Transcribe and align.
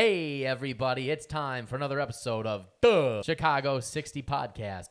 Hey, 0.00 0.46
everybody, 0.46 1.10
it's 1.10 1.26
time 1.26 1.66
for 1.66 1.74
another 1.74 1.98
episode 1.98 2.46
of 2.46 2.68
the 2.82 3.20
Chicago 3.24 3.80
60 3.80 4.22
Podcast. 4.22 4.90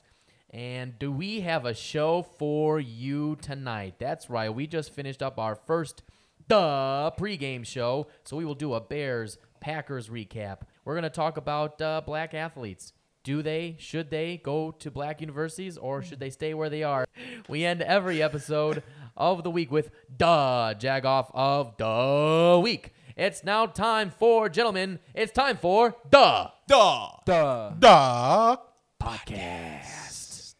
And 0.50 1.00
do 1.00 1.14
we 1.14 1.40
have 1.40 1.66
a 1.66 1.74
show 1.74 2.24
for 2.38 2.78
you 2.82 3.38
tonight? 3.38 3.94
That's 4.00 4.30
right, 4.30 4.54
we 4.54 4.68
just 4.68 4.94
finished 4.94 5.24
up 5.24 5.40
our 5.40 5.56
first 5.56 6.04
the 6.50 7.14
pregame 7.18 7.66
show, 7.66 8.08
so 8.26 8.36
we 8.36 8.44
will 8.44 8.54
do 8.54 8.74
a 8.74 8.82
Bears 8.82 9.38
Packers 9.62 10.10
recap. 10.10 10.64
We're 10.84 10.96
going 10.96 11.04
to 11.04 11.10
talk 11.10 11.38
about 11.38 11.82
uh, 11.82 12.02
black 12.06 12.34
athletes. 12.34 12.92
Do 13.24 13.42
they, 13.42 13.78
should 13.80 14.10
they 14.10 14.42
go 14.44 14.72
to 14.72 14.92
black 14.92 15.22
universities 15.22 15.78
or 15.78 16.04
should 16.04 16.20
they 16.20 16.32
stay 16.32 16.54
where 16.54 16.70
they 16.70 16.84
are? 16.84 17.06
We 17.48 17.64
end 17.64 17.82
every 17.82 18.22
episode 18.22 18.84
of 19.16 19.44
the 19.44 19.52
week 19.52 19.72
with 19.72 19.90
duh 20.18 20.74
jagoff 20.78 21.32
of 21.34 21.78
the 21.78 22.60
week. 22.62 22.92
It's 23.18 23.44
now 23.44 23.66
time 23.66 24.12
for, 24.12 24.48
gentlemen, 24.48 25.00
it's 25.16 25.32
time 25.32 25.58
for 25.58 25.96
the 26.12 26.52
Duh. 26.68 27.10
Duh. 27.26 27.72
Duh. 27.80 28.58
podcast. 29.02 30.54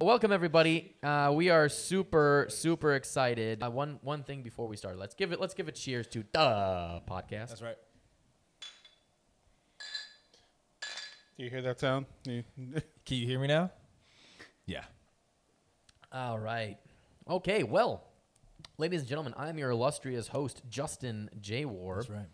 Welcome 0.00 0.32
everybody. 0.32 0.96
Uh, 1.00 1.30
we 1.32 1.48
are 1.50 1.68
super 1.68 2.46
super 2.48 2.94
excited. 2.94 3.62
Uh, 3.62 3.70
one 3.70 4.00
one 4.02 4.24
thing 4.24 4.42
before 4.42 4.66
we 4.66 4.76
start, 4.76 4.98
let's 4.98 5.14
give 5.14 5.30
it 5.30 5.40
let's 5.40 5.54
give 5.54 5.68
it 5.68 5.76
cheers 5.76 6.08
to 6.08 6.24
the 6.32 7.00
podcast. 7.08 7.50
That's 7.50 7.62
right. 7.62 7.76
You 11.44 11.50
hear 11.50 11.62
that 11.62 11.80
sound? 11.80 12.06
You- 12.24 12.44
Can 13.06 13.16
you 13.16 13.26
hear 13.26 13.38
me 13.40 13.48
now? 13.48 13.70
Yeah. 14.66 14.84
All 16.12 16.38
right. 16.38 16.78
Okay, 17.28 17.62
well, 17.62 18.04
ladies 18.78 19.00
and 19.00 19.08
gentlemen, 19.08 19.34
I'm 19.36 19.58
your 19.58 19.70
illustrious 19.70 20.28
host, 20.28 20.62
Justin 20.68 21.30
J. 21.40 21.64
War. 21.64 21.96
That's 21.96 22.10
right. 22.10 22.26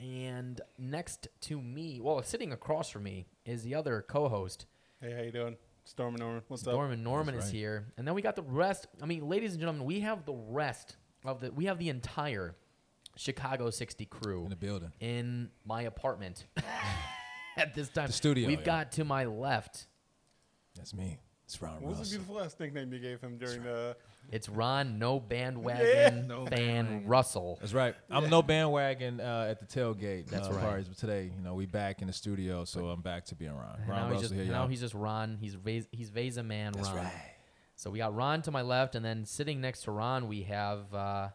And 0.00 0.60
next 0.78 1.28
to 1.42 1.60
me, 1.60 2.00
well, 2.00 2.22
sitting 2.22 2.52
across 2.52 2.90
from 2.90 3.04
me 3.04 3.26
is 3.44 3.62
the 3.62 3.74
other 3.74 4.04
co-host, 4.06 4.66
hey, 5.00 5.12
how 5.12 5.22
you 5.22 5.32
doing? 5.32 5.56
Storm 5.84 6.14
and 6.14 6.20
Norman. 6.20 6.42
What's 6.48 6.66
up? 6.66 6.72
Norman. 6.74 7.02
Norman 7.02 7.34
That's 7.34 7.46
is 7.48 7.52
right. 7.52 7.58
here, 7.58 7.86
and 7.98 8.06
then 8.08 8.14
we 8.14 8.22
got 8.22 8.36
the 8.36 8.42
rest. 8.42 8.86
I 9.02 9.06
mean, 9.06 9.28
ladies 9.28 9.52
and 9.52 9.60
gentlemen, 9.60 9.84
we 9.84 10.00
have 10.00 10.24
the 10.24 10.32
rest 10.32 10.96
of 11.24 11.40
the. 11.40 11.52
We 11.52 11.66
have 11.66 11.78
the 11.78 11.90
entire 11.90 12.54
Chicago 13.16 13.68
60 13.70 14.06
crew 14.06 14.44
In 14.44 14.50
the 14.50 14.56
building. 14.56 14.92
in 15.00 15.50
my 15.66 15.82
apartment 15.82 16.46
at 17.56 17.74
this 17.74 17.88
time. 17.88 18.06
The 18.08 18.12
studio, 18.12 18.48
We've 18.48 18.60
yeah. 18.60 18.64
got 18.64 18.92
to 18.92 19.04
my 19.04 19.24
left. 19.24 19.86
That's 20.76 20.94
me. 20.94 21.18
It's 21.46 21.60
Ron 21.60 21.74
What 21.82 21.90
was 21.90 21.98
Ross. 21.98 22.08
the 22.10 22.16
beautiful 22.16 22.36
last 22.36 22.58
nickname 22.58 22.92
you 22.92 22.98
gave 22.98 23.20
him 23.20 23.36
during 23.36 23.62
the? 23.62 23.96
It's 24.32 24.48
Ron, 24.48 24.98
no 24.98 25.20
bandwagon 25.20 26.26
No 26.26 26.46
fan 26.46 26.50
bandwagon. 26.86 27.06
Russell. 27.08 27.58
That's 27.60 27.74
right. 27.74 27.94
I'm 28.10 28.30
no 28.30 28.40
bandwagon 28.40 29.20
uh, 29.20 29.48
at 29.50 29.60
the 29.60 29.66
tailgate. 29.66 30.28
That's 30.28 30.48
uh, 30.48 30.52
right. 30.52 30.60
Parties, 30.64 30.88
but 30.88 30.96
today, 30.96 31.30
you 31.36 31.42
know, 31.42 31.54
we 31.54 31.66
back 31.66 32.00
in 32.00 32.06
the 32.06 32.12
studio, 32.14 32.64
so 32.64 32.88
I'm 32.88 33.02
back 33.02 33.26
to 33.26 33.34
being 33.34 33.52
Ron. 33.54 33.76
And 33.80 33.88
Ron 33.88 33.98
now 33.98 34.04
he's 34.06 34.12
Russell 34.14 34.22
just 34.22 34.34
here, 34.34 34.44
now 34.52 34.60
y'all. 34.60 34.68
he's 34.68 34.80
just 34.80 34.94
Ron. 34.94 35.36
He's 35.38 35.54
Vaz, 35.54 35.86
he's 35.92 36.10
Vesa 36.10 36.44
man 36.44 36.72
That's 36.72 36.88
Ron. 36.88 36.96
right. 36.96 37.12
So 37.76 37.90
we 37.90 37.98
got 37.98 38.14
Ron 38.14 38.40
to 38.42 38.50
my 38.50 38.62
left, 38.62 38.94
and 38.94 39.04
then 39.04 39.26
sitting 39.26 39.60
next 39.60 39.82
to 39.82 39.90
Ron, 39.90 40.26
we 40.28 40.42
have. 40.44 40.92
Uh, 40.94 41.28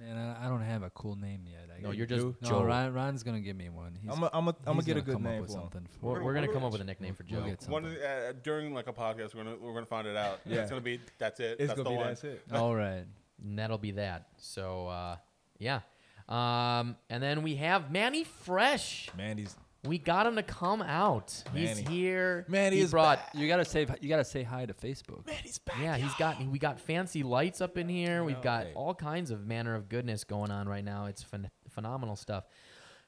Man, 0.00 0.16
I, 0.16 0.46
I 0.46 0.48
don't 0.48 0.62
have 0.62 0.82
a 0.82 0.90
cool 0.90 1.16
name 1.16 1.42
yet. 1.46 1.68
I 1.76 1.82
no, 1.82 1.90
you're 1.90 2.06
just 2.06 2.20
do? 2.20 2.36
no, 2.42 2.48
Joe. 2.48 2.64
Ron, 2.64 2.92
Ron's 2.92 3.22
gonna 3.22 3.40
give 3.40 3.56
me 3.56 3.68
one. 3.68 3.98
He's, 4.00 4.10
I'm 4.12 4.20
going 4.20 4.54
to 4.54 4.72
he's 4.74 4.84
get 4.84 4.96
a 4.96 5.00
gonna 5.00 5.02
good 5.02 5.12
come 5.14 5.22
name 5.24 5.34
up 5.34 5.40
with 5.42 5.50
for 5.50 5.56
something. 5.58 5.86
For 6.00 6.06
We're, 6.06 6.12
We're 6.20 6.24
we're 6.24 6.34
gonna 6.34 6.46
gonna- 6.46 6.58
come 6.58 6.64
up 6.66 6.72
with 6.72 6.80
a 6.80 6.84
nickname 6.84 7.14
for 7.14 7.24
We'll 7.30 7.42
Joe. 7.44 7.56
One 7.68 7.82
the, 7.84 8.08
uh, 8.08 8.32
during 8.42 8.72
like 8.74 8.86
a 8.86 8.92
podcast, 8.92 9.34
we're 9.34 9.44
gonna 9.44 9.56
we're 9.60 9.74
gonna 9.74 9.86
find 9.86 10.06
it 10.06 10.16
out. 10.16 10.40
Yeah. 10.46 10.60
It's 10.62 10.70
gonna 10.70 10.80
be 10.82 11.00
that's 11.18 11.40
it. 11.40 11.56
It's 11.58 11.68
that's 11.68 11.80
going 11.80 11.84
the 11.84 11.84
to 11.84 11.90
be 11.90 11.96
one. 11.96 12.06
that's 12.08 12.24
it. 12.24 12.42
All 12.52 12.74
right. 12.74 13.04
And 13.42 13.58
that'll 13.58 13.78
be 13.78 13.92
that. 13.92 14.28
So 14.36 14.86
uh, 14.88 15.16
yeah. 15.58 15.80
Um, 16.28 16.96
and 17.10 17.22
then 17.22 17.42
we 17.42 17.56
have 17.56 17.90
Manny 17.90 18.24
Fresh. 18.24 19.08
Mandy's. 19.16 19.56
We 19.88 19.98
got 19.98 20.26
him 20.26 20.36
to 20.36 20.42
come 20.42 20.82
out. 20.82 21.42
He's 21.54 21.82
Manny. 21.82 21.96
here. 21.96 22.44
Manny 22.48 22.76
he 22.76 22.82
is 22.82 22.90
brought. 22.90 23.20
You 23.34 23.48
gotta 23.48 23.64
say 23.64 23.86
you 24.00 24.08
gotta 24.08 24.24
say 24.24 24.42
hi 24.42 24.66
to 24.66 24.74
Facebook. 24.74 25.26
Mandy's 25.26 25.58
back. 25.58 25.76
Yeah, 25.80 25.96
he's 25.96 26.14
got. 26.14 26.40
We 26.46 26.58
got 26.58 26.78
fancy 26.78 27.22
lights 27.22 27.60
up 27.60 27.76
in 27.78 27.88
here. 27.88 28.22
We've 28.22 28.40
got 28.42 28.66
Hey. 28.66 28.72
all 28.74 28.94
kinds 28.94 29.30
of 29.30 29.46
manner 29.46 29.74
of 29.74 29.88
goodness 29.88 30.24
going 30.24 30.50
on 30.50 30.68
right 30.68 30.84
now. 30.84 31.06
It's 31.06 31.24
phen- 31.24 31.50
phenomenal 31.70 32.14
stuff. 32.16 32.44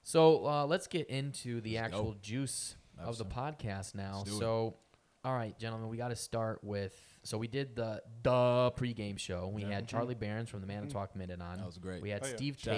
So 0.02 0.46
uh, 0.46 0.66
let's 0.66 0.86
get 0.86 1.08
into 1.08 1.60
the 1.60 1.74
Let's 1.76 1.92
go. 1.92 1.98
actual 1.98 2.14
juice 2.22 2.76
of 2.98 3.18
the 3.18 3.24
podcast 3.26 3.94
now. 3.94 4.18
Let's 4.18 4.30
it. 4.30 4.38
So, 4.38 4.76
all 5.24 5.34
right, 5.34 5.58
gentlemen, 5.58 5.88
we 5.88 5.96
got 5.98 6.08
to 6.08 6.16
start 6.16 6.64
with. 6.64 6.94
So 7.22 7.36
we 7.36 7.48
did 7.48 7.76
the 7.76 8.02
the 8.22 8.72
pregame 8.76 9.18
show. 9.18 9.48
We 9.48 9.62
had 9.62 9.86
Charlie 9.86 10.14
Berens 10.14 10.48
from 10.48 10.62
the 10.62 10.66
Manitowoc 10.66 11.14
Minute 11.14 11.40
on. 11.42 11.58
That 11.58 11.66
was 11.66 11.76
great. 11.78 12.00
We 12.02 12.08
had 12.10 12.22
Oh. 12.24 12.26
Steve 12.26 12.56
Shout 12.58 12.74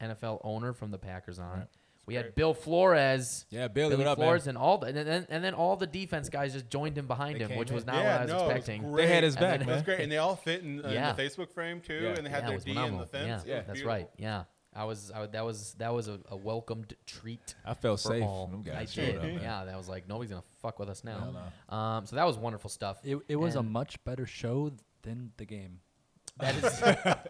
Tate. 0.00 0.10
NFL 0.10 0.40
owner 0.42 0.72
from 0.72 0.90
the 0.90 0.98
Packers 0.98 1.38
on. 1.38 1.58
Right. 1.60 1.68
We 2.06 2.14
had. 2.14 2.34
Bill 2.34 2.52
Flores. 2.52 3.46
Yeah, 3.50 3.68
Billy, 3.68 3.90
Billy 3.90 4.04
what 4.04 4.10
up, 4.10 4.18
Flores 4.18 4.46
man? 4.46 4.56
and 4.56 4.58
all 4.58 4.78
the, 4.78 4.86
and 4.88 4.96
then 4.96 5.26
and 5.30 5.44
then 5.44 5.54
all 5.54 5.76
the 5.76 5.86
defense 5.86 6.28
guys 6.28 6.52
just 6.52 6.68
joined 6.68 6.98
him 6.98 7.06
behind 7.06 7.36
They 7.36 7.44
him, 7.44 7.48
came 7.50 7.58
which 7.58 7.70
was 7.70 7.86
not 7.86 7.96
yeah, 7.96 8.02
what 8.02 8.20
I 8.20 8.22
was 8.22 8.30
no, 8.30 8.36
it 8.36 8.42
was 8.42 8.56
expecting. 8.56 8.92
They 8.92 9.06
had 9.06 9.22
his 9.24 9.34
And 9.36 9.40
back, 9.40 9.58
then- 9.60 9.68
It 9.68 9.72
was 9.72 9.82
great, 9.82 10.00
and 10.00 10.10
they 10.12 10.18
all 10.18 10.34
fit 10.36 10.62
in, 10.62 10.84
uh, 10.84 10.88
Yeah. 10.90 11.10
in 11.10 11.16
the 11.16 11.22
Facebook 11.22 11.52
frame 11.52 11.80
too, 11.80 11.94
Yeah. 11.94 12.08
and 12.16 12.26
they 12.26 12.30
had 12.30 12.38
yeah, 12.42 12.44
it 12.44 12.46
their 12.48 12.54
was 12.56 12.64
D 12.64 12.70
in 12.76 12.98
the 12.98 13.06
fence. 13.06 13.44
Yeah, 13.46 13.54
Yeah. 13.54 13.60
that's 13.60 13.66
beautiful. 13.72 13.88
right. 13.88 14.10
Yeah, 14.18 14.44
I 14.74 14.84
was. 14.84 15.12
I, 15.14 15.26
that 15.26 15.44
was 15.44 15.74
that 15.74 15.94
was 15.94 16.08
a, 16.08 16.18
a 16.28 16.36
welcomed 16.36 16.94
treat. 17.06 17.54
I 17.64 17.74
felt 17.74 18.00
for 18.00 18.08
safe. 18.08 18.22
all. 18.24 18.48
Them 18.48 18.62
guys 18.62 18.98
I 18.98 19.00
did. 19.00 19.18
up, 19.18 19.42
yeah, 19.42 19.64
that 19.66 19.76
was 19.76 19.88
like 19.88 20.08
nobody's 20.08 20.30
gonna 20.30 20.42
fuck 20.60 20.78
with 20.80 20.88
us 20.88 21.04
now. 21.04 21.52
Hell 21.68 21.78
Um, 21.78 22.06
so 22.06 22.16
that 22.16 22.24
was 22.26 22.36
wonderful 22.36 22.68
stuff. 22.70 22.98
It, 23.04 23.18
it 23.28 23.36
was 23.36 23.54
a 23.54 23.62
much 23.62 24.02
better 24.04 24.26
show 24.26 24.72
than 25.02 25.30
the 25.36 25.44
game. 25.44 25.78
That 26.38 26.56
is. 26.56 26.82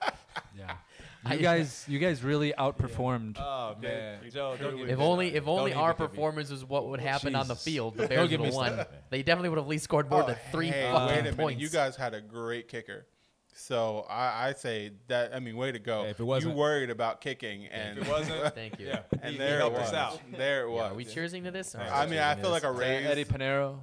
Yeah. 0.56 0.76
I- 1.24 1.34
You 1.34 1.40
guys, 1.40 1.84
you 1.88 1.98
guys 1.98 2.22
really 2.24 2.52
outperformed. 2.58 3.36
Oh, 3.38 3.76
man. 3.80 4.18
Joe, 4.30 4.56
don't 4.60 4.76
get 4.76 4.88
if 4.90 4.98
me 4.98 5.04
only 5.04 5.34
if 5.34 5.46
only 5.46 5.70
Don't 5.70 5.80
our 5.80 5.90
even 5.90 5.96
get 5.98 6.02
me- 6.02 6.08
performance 6.08 6.50
was 6.50 6.64
what 6.64 6.88
would 6.88 7.00
happen 7.00 7.34
on 7.36 7.46
the 7.48 7.54
Jesus. 7.54 7.64
field, 7.64 7.96
the 7.96 8.08
Bears 8.08 8.30
would 8.30 8.40
me 8.40 8.46
have 8.46 8.54
won. 8.54 8.72
started. 8.72 8.92
They 9.10 9.22
definitely 9.22 9.50
would 9.50 9.58
have 9.58 9.66
at 9.66 9.70
least 9.70 9.84
scored 9.84 10.10
more 10.10 10.24
Oh, 10.24 10.26
than 10.26 10.36
three 10.50 10.68
hey, 10.68 10.90
fucking 10.90 11.06
wait 11.06 11.12
a 11.20 11.22
minute. 11.22 11.36
points. 11.36 11.60
You 11.62 11.68
guys 11.68 11.94
had 11.96 12.14
a 12.14 12.20
great 12.20 12.66
kicker. 12.68 13.06
So 13.54 14.06
I, 14.08 14.48
I 14.48 14.52
say 14.54 14.92
that 15.08 15.34
I 15.34 15.38
mean, 15.38 15.56
way 15.56 15.70
to 15.70 15.78
go. 15.78 16.02
Hey, 16.04 16.10
if 16.10 16.18
it 16.20 16.24
wasn't- 16.24 16.54
you 16.54 16.58
worried 16.58 16.90
about 16.90 17.20
kicking, 17.20 17.66
and 17.66 17.98
If 17.98 18.08
it 18.08 18.10
wasn't, 18.10 18.54
Thank 18.54 18.80
you. 18.80 18.86
yeah. 18.88 19.02
and 19.22 19.32
he, 19.32 19.38
there 19.38 19.50
he 19.50 19.56
helped 19.58 19.76
it 19.76 19.80
was. 19.80 19.88
us 19.90 19.94
out. 19.94 20.20
There 20.36 20.64
it 20.66 20.70
Yeah, 20.70 20.74
was. 20.74 20.92
are 20.92 20.94
we 20.94 21.04
cheersing 21.04 21.44
to 21.44 21.50
this? 21.52 21.74
All 21.74 21.82
Yeah, 21.82 21.90
right, 21.90 21.96
I 22.00 22.04
we're 22.04 22.10
mean, 22.10 22.18
I 22.18 22.22
cheersing 22.22 22.36
feel 22.36 22.44
to 22.44 22.50
like 22.50 22.64
a 22.64 22.68
this. 22.72 22.78
raise. 22.80 23.06
Eddie 23.06 23.24
Piñeiro. 23.26 23.78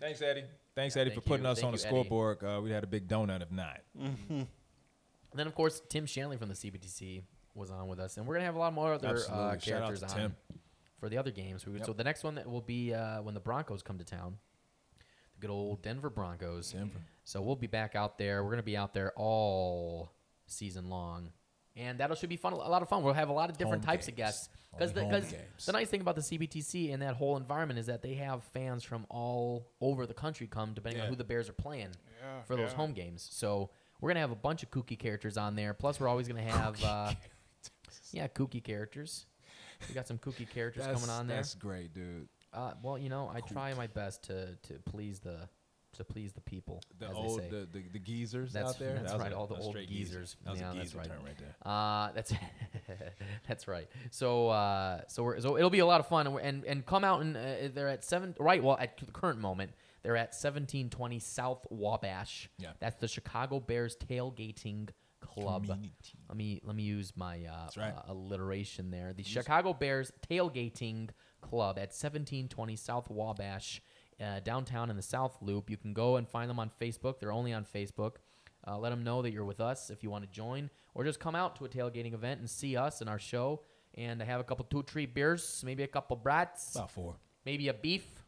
Thanks, 0.00 0.22
Eddie. 0.22 0.44
Thanks, 0.74 0.96
Eddie, 0.96 1.10
Thank 1.10 1.22
for 1.22 1.28
putting 1.28 1.44
you. 1.44 1.50
us 1.52 1.58
Thank 1.58 1.66
on 1.66 1.72
the 1.72 1.78
you, 1.78 1.84
Eddie. 1.84 1.90
scoreboard. 2.08 2.42
Uh, 2.42 2.60
we 2.62 2.70
had 2.70 2.82
a 2.82 2.86
big 2.86 3.06
donut 3.06 3.42
if 3.42 3.52
not. 3.52 3.80
And 5.30 5.38
then 5.38 5.46
of 5.46 5.54
course 5.54 5.80
Tim 5.88 6.06
Shanley 6.06 6.36
from 6.36 6.48
the 6.48 6.54
CBTC 6.54 7.22
was 7.54 7.70
on 7.70 7.88
with 7.88 7.98
us, 8.00 8.16
and 8.16 8.26
we're 8.26 8.34
gonna 8.34 8.46
have 8.46 8.54
a 8.56 8.58
lot 8.58 8.72
more 8.72 8.92
other 8.94 9.08
uh, 9.08 9.12
Absolutely. 9.12 9.38
Shout 9.38 9.42
out 9.50 9.60
characters 9.62 10.00
to 10.00 10.06
on 10.06 10.14
Tim. 10.16 10.36
for 10.98 11.08
the 11.08 11.18
other 11.18 11.30
games. 11.30 11.66
We, 11.66 11.76
Yep. 11.78 11.86
So 11.86 11.92
the 11.92 12.04
next 12.04 12.24
one 12.24 12.34
that 12.36 12.48
will 12.48 12.60
be 12.60 12.94
uh, 12.94 13.22
when 13.22 13.34
the 13.34 13.40
Broncos 13.40 13.82
come 13.82 13.98
to 13.98 14.04
town, 14.04 14.36
the 15.34 15.40
good 15.40 15.50
old 15.50 15.82
Denver 15.82 16.10
Broncos. 16.10 16.72
Denver. 16.72 17.00
So 17.24 17.42
we'll 17.42 17.56
be 17.56 17.66
back 17.66 17.94
out 17.94 18.18
there. 18.18 18.44
We're 18.44 18.50
gonna 18.50 18.62
be 18.62 18.76
out 18.76 18.92
there 18.94 19.12
all 19.16 20.10
season 20.46 20.88
long, 20.88 21.30
and 21.76 21.98
that 21.98 22.16
should 22.18 22.28
be 22.28 22.36
fun. 22.36 22.52
A 22.52 22.56
lot 22.56 22.82
of 22.82 22.88
fun. 22.88 23.02
We'll 23.02 23.14
have 23.14 23.28
a 23.28 23.32
lot 23.32 23.50
of 23.50 23.56
different 23.58 23.84
Home 23.84 23.92
types 23.94 24.08
of 24.08 24.16
games. 24.16 24.26
guests 24.28 24.48
because 24.72 24.90
Only 24.90 25.02
home 25.02 25.10
because 25.12 25.30
games. 25.32 25.66
the 25.66 25.72
nice 25.72 25.88
thing 25.88 26.00
about 26.00 26.14
the 26.16 26.22
CBTC 26.22 26.92
and 26.92 27.02
that 27.02 27.14
whole 27.16 27.36
environment 27.36 27.78
is 27.80 27.86
that 27.86 28.02
they 28.02 28.14
have 28.14 28.44
fans 28.44 28.84
from 28.84 29.06
all 29.08 29.66
over 29.80 30.06
the 30.06 30.14
country 30.14 30.46
come, 30.46 30.72
depending 30.74 31.00
on 31.00 31.06
Yeah. 31.06 31.10
who 31.10 31.16
the 31.16 31.24
Bears 31.24 31.48
are 31.48 31.52
playing 31.54 31.90
Yeah, 32.20 32.42
for 32.42 32.54
those 32.56 32.70
yeah. 32.70 32.76
home 32.76 32.92
games. 32.92 33.28
So 33.32 33.70
we're 34.00 34.10
gonna 34.10 34.20
have 34.20 34.30
a 34.30 34.36
bunch 34.36 34.62
of 34.62 34.70
kooky 34.70 34.98
characters 34.98 35.36
on 35.36 35.54
there. 35.56 35.74
Plus, 35.74 36.00
we're 36.00 36.08
always 36.08 36.28
gonna 36.28 36.42
have 36.42 36.82
uh, 36.84 37.12
yeah, 38.12 38.28
kooky 38.28 38.62
characters. 38.62 39.26
We 39.88 39.94
got 39.94 40.06
some 40.06 40.18
kooky 40.18 40.48
characters 40.48 40.84
coming 40.86 41.08
on 41.10 41.26
there. 41.26 41.36
that's 41.38 41.54
great, 41.54 41.94
dude. 41.94 42.28
Uh, 42.52 42.72
well, 42.82 42.98
you 42.98 43.08
know, 43.08 43.30
I 43.32 43.40
try 43.40 43.72
my 43.74 43.86
best 43.86 44.24
to 44.24 44.56
to 44.68 44.74
please 44.90 45.20
the 45.20 45.48
to 45.94 46.04
please 46.04 46.32
the 46.32 46.40
people, 46.40 46.80
The 47.00 47.06
as 47.08 47.16
old, 47.16 47.40
they 47.40 47.44
say. 47.44 47.50
the, 47.50 47.66
the, 47.72 47.82
the 47.94 47.98
geezers 47.98 48.52
That's- 48.52 48.74
out 48.74 48.78
there. 48.78 48.94
that's 48.94 49.10
That 49.10 49.20
right, 49.20 49.32
a- 49.32 49.36
all 49.36 49.48
the 49.48 49.56
old 49.56 49.76
geezers. 49.88 50.36
That 50.44 50.52
was 50.52 50.60
Yeah, 50.60 50.70
a 50.70 50.74
that's 50.76 50.94
right. 50.94 51.06
term 51.06 51.16
right 51.24 51.36
there. 51.36 51.56
Uh, 51.64 52.12
that's 52.12 52.32
that's 53.48 53.66
right. 53.66 53.88
So 54.10 54.48
uh, 54.48 55.00
so 55.08 55.22
we're, 55.24 55.40
so 55.40 55.56
it'll 55.56 55.70
be 55.70 55.80
a 55.80 55.86
lot 55.86 55.98
of 56.00 56.06
fun, 56.06 56.26
and 56.28 56.38
and, 56.38 56.64
and 56.64 56.86
come 56.86 57.02
out 57.04 57.22
and 57.22 57.36
uh, 57.36 57.40
they're 57.74 57.88
at 57.88 58.04
seven 58.04 58.34
right. 58.38 58.62
Well, 58.62 58.76
at 58.78 58.98
the 58.98 59.06
current 59.12 59.40
moment, 59.40 59.72
they're 60.02 60.16
at 60.16 60.34
seventeen 60.34 60.90
twenty 60.90 61.18
South 61.18 61.66
Wabash. 61.70 62.48
Yeah. 62.58 62.70
that's 62.80 62.96
the 62.96 63.08
Chicago 63.08 63.60
Bears 63.60 63.96
tailgating 63.96 64.88
club. 65.20 65.64
Community. 65.66 65.92
Let 66.28 66.36
me 66.36 66.60
let 66.64 66.76
me 66.76 66.82
use 66.82 67.12
my 67.16 67.44
uh, 67.44 67.68
right. 67.76 67.94
uh, 67.96 68.12
alliteration 68.12 68.90
there. 68.90 69.12
The 69.12 69.22
Chicago 69.22 69.72
Bears 69.72 70.12
tailgating 70.28 71.10
club 71.40 71.76
at 71.78 71.92
1720 71.92 72.76
South 72.76 73.10
Wabash, 73.10 73.80
uh, 74.20 74.40
downtown 74.40 74.90
in 74.90 74.96
the 74.96 75.02
South 75.02 75.36
Loop. 75.40 75.70
You 75.70 75.76
can 75.76 75.92
go 75.92 76.16
and 76.16 76.28
find 76.28 76.48
them 76.50 76.58
on 76.58 76.70
Facebook. 76.80 77.18
They're 77.20 77.32
only 77.32 77.52
on 77.52 77.64
Facebook. 77.64 78.16
Uh, 78.66 78.78
let 78.78 78.90
them 78.90 79.02
know 79.02 79.22
that 79.22 79.32
you're 79.32 79.44
with 79.44 79.60
us 79.60 79.88
if 79.88 80.02
you 80.02 80.10
want 80.10 80.22
to 80.24 80.30
join, 80.30 80.68
or 80.94 81.02
just 81.04 81.18
come 81.18 81.34
out 81.34 81.56
to 81.56 81.64
a 81.64 81.68
tailgating 81.68 82.12
event 82.12 82.40
and 82.40 82.50
see 82.50 82.76
us 82.76 83.00
and 83.00 83.08
our 83.08 83.18
show, 83.18 83.62
and 83.94 84.20
have 84.20 84.38
a 84.38 84.44
couple 84.44 84.66
two, 84.66 84.82
three 84.82 85.06
beers, 85.06 85.62
maybe 85.64 85.82
a 85.82 85.86
couple 85.86 86.14
brats, 86.14 86.74
About 86.74 86.90
four. 86.90 87.16
maybe 87.46 87.68
a 87.68 87.74
beef, 87.74 88.19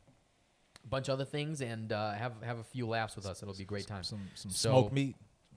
bunch 0.88 1.08
of 1.08 1.14
other 1.14 1.24
things, 1.24 1.60
and 1.60 1.92
uh, 1.92 2.12
have 2.12 2.32
have 2.42 2.58
a 2.58 2.64
few 2.64 2.86
laughs 2.86 3.16
with 3.16 3.26
us. 3.26 3.42
It'll 3.42 3.54
be 3.54 3.62
a 3.62 3.66
great 3.66 3.86
time. 3.86 4.02
Some 4.02 4.20
some 4.34 4.50
So- 4.50 4.70
smoked 4.70 4.92
meat. 4.92 5.16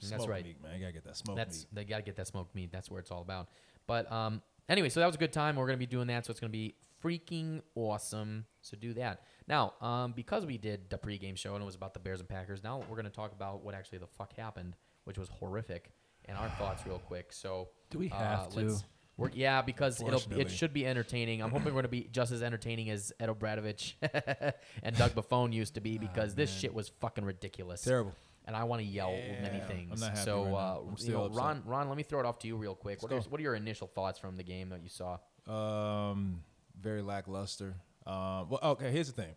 That's 0.09 0.27
right. 0.27 0.43
meat, 0.43 0.61
man. 0.61 0.73
You 0.75 0.81
gotta 0.81 0.91
get 0.93 1.05
that 1.05 1.15
smoked 1.15 1.37
That's 1.37 1.59
meat. 1.59 1.67
they 1.71 1.83
got 1.85 1.97
to 1.97 2.03
get 2.03 2.17
that 2.17 2.27
smoked 2.27 2.53
meat. 2.53 2.69
That's 2.71 2.91
where 2.91 2.99
it's 2.99 3.11
all 3.11 3.21
about. 3.21 3.47
But 3.87 4.11
um, 4.11 4.41
anyway, 4.67 4.89
so 4.89 4.99
that 4.99 5.05
was 5.05 5.15
a 5.15 5.19
good 5.19 5.31
time. 5.31 5.55
We're 5.55 5.65
gonna 5.67 5.77
be 5.77 5.85
doing 5.85 6.07
that, 6.07 6.25
so 6.25 6.31
it's 6.31 6.39
gonna 6.39 6.51
be 6.51 6.75
freaking 7.03 7.61
awesome. 7.75 8.45
So 8.61 8.75
do 8.77 8.93
that 8.95 9.21
now. 9.47 9.73
Um, 9.81 10.11
because 10.11 10.45
we 10.45 10.57
did 10.57 10.89
the 10.89 10.97
pregame 10.97 11.37
show 11.37 11.53
and 11.55 11.61
it 11.61 11.65
was 11.65 11.75
about 11.75 11.93
the 11.93 11.99
Bears 12.01 12.19
and 12.19 12.27
Packers. 12.27 12.61
Now 12.63 12.83
we're 12.89 12.97
gonna 12.97 13.09
talk 13.09 13.31
about 13.31 13.63
what 13.63 13.73
actually 13.73 13.99
the 13.99 14.07
fuck 14.07 14.35
happened, 14.35 14.75
which 15.05 15.17
was 15.17 15.29
horrific, 15.29 15.91
and 16.25 16.37
our 16.37 16.49
thoughts 16.51 16.85
real 16.85 16.99
quick. 16.99 17.31
So 17.31 17.69
Do 17.89 17.97
we 17.99 18.09
uh, 18.11 18.15
have 18.17 18.49
to? 18.55 18.75
We're, 19.17 19.29
yeah, 19.33 19.61
because 19.61 20.01
it'll 20.01 20.21
it 20.37 20.51
should 20.51 20.73
be 20.73 20.85
entertaining. 20.85 21.41
I'm 21.41 21.49
hoping 21.49 21.73
we're 21.73 21.81
gonna 21.81 21.87
be 21.87 22.09
just 22.11 22.33
as 22.33 22.43
entertaining 22.43 22.89
as 22.89 23.13
Ed 23.19 23.29
O'Bradovich 23.29 23.93
and 24.83 24.97
Doug 24.97 25.11
Buffone 25.11 25.53
used 25.53 25.75
to 25.75 25.81
be 25.81 25.97
because 25.97 26.35
this 26.35 26.53
shit 26.53 26.73
was 26.73 26.89
fucking 26.99 27.23
ridiculous 27.23 27.81
Terrible. 27.81 28.13
and 28.45 28.57
I 28.57 28.65
want 28.65 28.81
to 28.81 28.85
yell 28.85 29.11
many 29.41 29.61
things. 29.61 29.91
I'm 29.93 29.99
not 30.01 30.17
happy 30.17 30.25
so, 30.25 30.43
right 30.43 30.53
uh, 30.53 30.95
you 30.97 31.13
know. 31.13 31.29
Ron, 31.29 31.63
Ron, 31.65 31.87
let 31.87 31.95
me 31.95 32.03
throw 32.03 32.19
it 32.19 32.25
off 32.25 32.39
to 32.39 32.47
you 32.47 32.57
real 32.57 32.75
quick. 32.75 33.01
What 33.01 33.13
are, 33.13 33.21
what 33.21 33.39
are 33.39 33.43
your 33.43 33.55
initial 33.55 33.87
thoughts 33.87 34.19
from 34.19 34.35
the 34.35 34.43
game 34.43 34.69
that 34.69 34.81
you 34.83 34.89
saw? 34.89 35.17
Um, 35.47 36.43
very 36.77 37.01
lackluster. 37.01 37.75
Um, 38.05 38.49
well, 38.49 38.59
okay. 38.63 38.91
Here's 38.91 39.07
the 39.07 39.21
thing: 39.21 39.35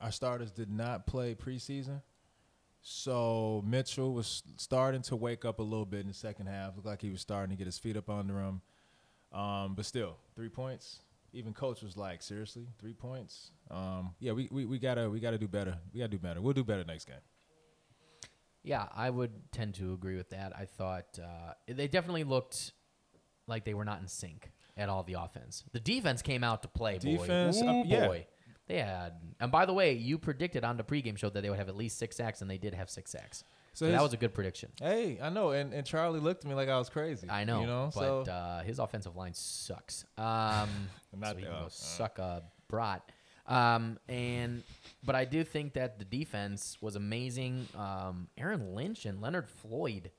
our 0.00 0.12
starters 0.12 0.52
did 0.52 0.70
not 0.70 1.08
play 1.08 1.34
preseason, 1.34 2.02
so 2.82 3.64
Mitchell 3.66 4.14
was 4.14 4.44
starting 4.58 5.02
to 5.02 5.16
wake 5.16 5.44
up 5.44 5.58
a 5.58 5.62
little 5.62 5.86
bit 5.86 6.02
in 6.02 6.06
the 6.08 6.14
second 6.14 6.46
half. 6.46 6.76
Looked 6.76 6.86
like 6.86 7.02
he 7.02 7.10
was 7.10 7.20
starting 7.20 7.50
to 7.50 7.56
get 7.56 7.66
his 7.66 7.80
feet 7.80 7.96
up 7.96 8.08
under 8.08 8.38
him. 8.38 8.62
Um, 9.32 9.74
but 9.74 9.84
still, 9.84 10.16
three 10.34 10.48
points. 10.48 11.00
Even 11.32 11.52
coach 11.52 11.82
was 11.82 11.96
like, 11.96 12.22
seriously, 12.22 12.66
three 12.80 12.94
points. 12.94 13.50
Um, 13.70 14.14
yeah, 14.18 14.32
we, 14.32 14.48
we, 14.50 14.64
we 14.64 14.78
gotta 14.78 15.10
we 15.10 15.20
gotta 15.20 15.38
do 15.38 15.46
better. 15.48 15.76
We 15.92 16.00
gotta 16.00 16.10
do 16.10 16.18
better. 16.18 16.40
We'll 16.40 16.54
do 16.54 16.64
better 16.64 16.84
next 16.84 17.04
game. 17.04 17.16
Yeah, 18.62 18.86
I 18.94 19.10
would 19.10 19.32
tend 19.52 19.74
to 19.74 19.92
agree 19.92 20.16
with 20.16 20.30
that. 20.30 20.52
I 20.56 20.64
thought 20.64 21.18
uh, 21.22 21.52
they 21.66 21.88
definitely 21.88 22.24
looked 22.24 22.72
like 23.46 23.64
they 23.64 23.74
were 23.74 23.84
not 23.84 24.00
in 24.00 24.08
sync 24.08 24.50
at 24.76 24.88
all. 24.88 25.02
The 25.02 25.14
offense, 25.14 25.64
the 25.72 25.80
defense 25.80 26.22
came 26.22 26.42
out 26.42 26.62
to 26.62 26.68
play. 26.68 26.98
Boy. 26.98 27.18
Defense, 27.18 27.62
Ooh, 27.62 27.68
uh, 27.68 27.82
yeah. 27.84 28.06
boy. 28.06 28.26
They 28.66 28.78
had, 28.78 29.14
and 29.40 29.50
by 29.50 29.64
the 29.64 29.72
way, 29.72 29.94
you 29.94 30.18
predicted 30.18 30.62
on 30.62 30.76
the 30.76 30.84
pregame 30.84 31.16
show 31.16 31.30
that 31.30 31.40
they 31.40 31.48
would 31.48 31.58
have 31.58 31.70
at 31.70 31.76
least 31.76 31.98
six 31.98 32.16
sacks, 32.16 32.42
and 32.42 32.50
they 32.50 32.58
did 32.58 32.74
have 32.74 32.90
six 32.90 33.10
sacks. 33.10 33.42
So, 33.78 33.88
that 33.92 34.02
was 34.02 34.12
a 34.12 34.16
good 34.16 34.34
prediction. 34.34 34.70
Hey, 34.80 35.18
I 35.22 35.28
know, 35.28 35.50
and, 35.50 35.72
and 35.72 35.86
Charlie 35.86 36.18
looked 36.18 36.42
at 36.44 36.48
me 36.48 36.56
like 36.56 36.68
I 36.68 36.76
was 36.78 36.88
crazy. 36.88 37.30
I 37.30 37.44
know, 37.44 37.60
you 37.60 37.66
know. 37.68 37.90
but 37.94 38.24
so 38.24 38.32
uh, 38.32 38.62
his 38.64 38.80
offensive 38.80 39.14
line 39.14 39.34
sucks. 39.34 40.04
Um, 40.16 40.68
Not 41.16 41.36
so 41.40 41.46
uh, 41.48 41.68
suck 41.68 42.18
a 42.18 42.42
brat. 42.68 43.08
Um, 43.46 44.00
and 44.08 44.64
but 45.04 45.14
I 45.14 45.24
do 45.24 45.44
think 45.44 45.74
that 45.74 46.00
the 46.00 46.04
defense 46.04 46.76
was 46.80 46.96
amazing. 46.96 47.68
Um, 47.76 48.26
Aaron 48.36 48.74
Lynch 48.74 49.06
and 49.06 49.20
Leonard 49.22 49.48
Floyd, 49.48 50.10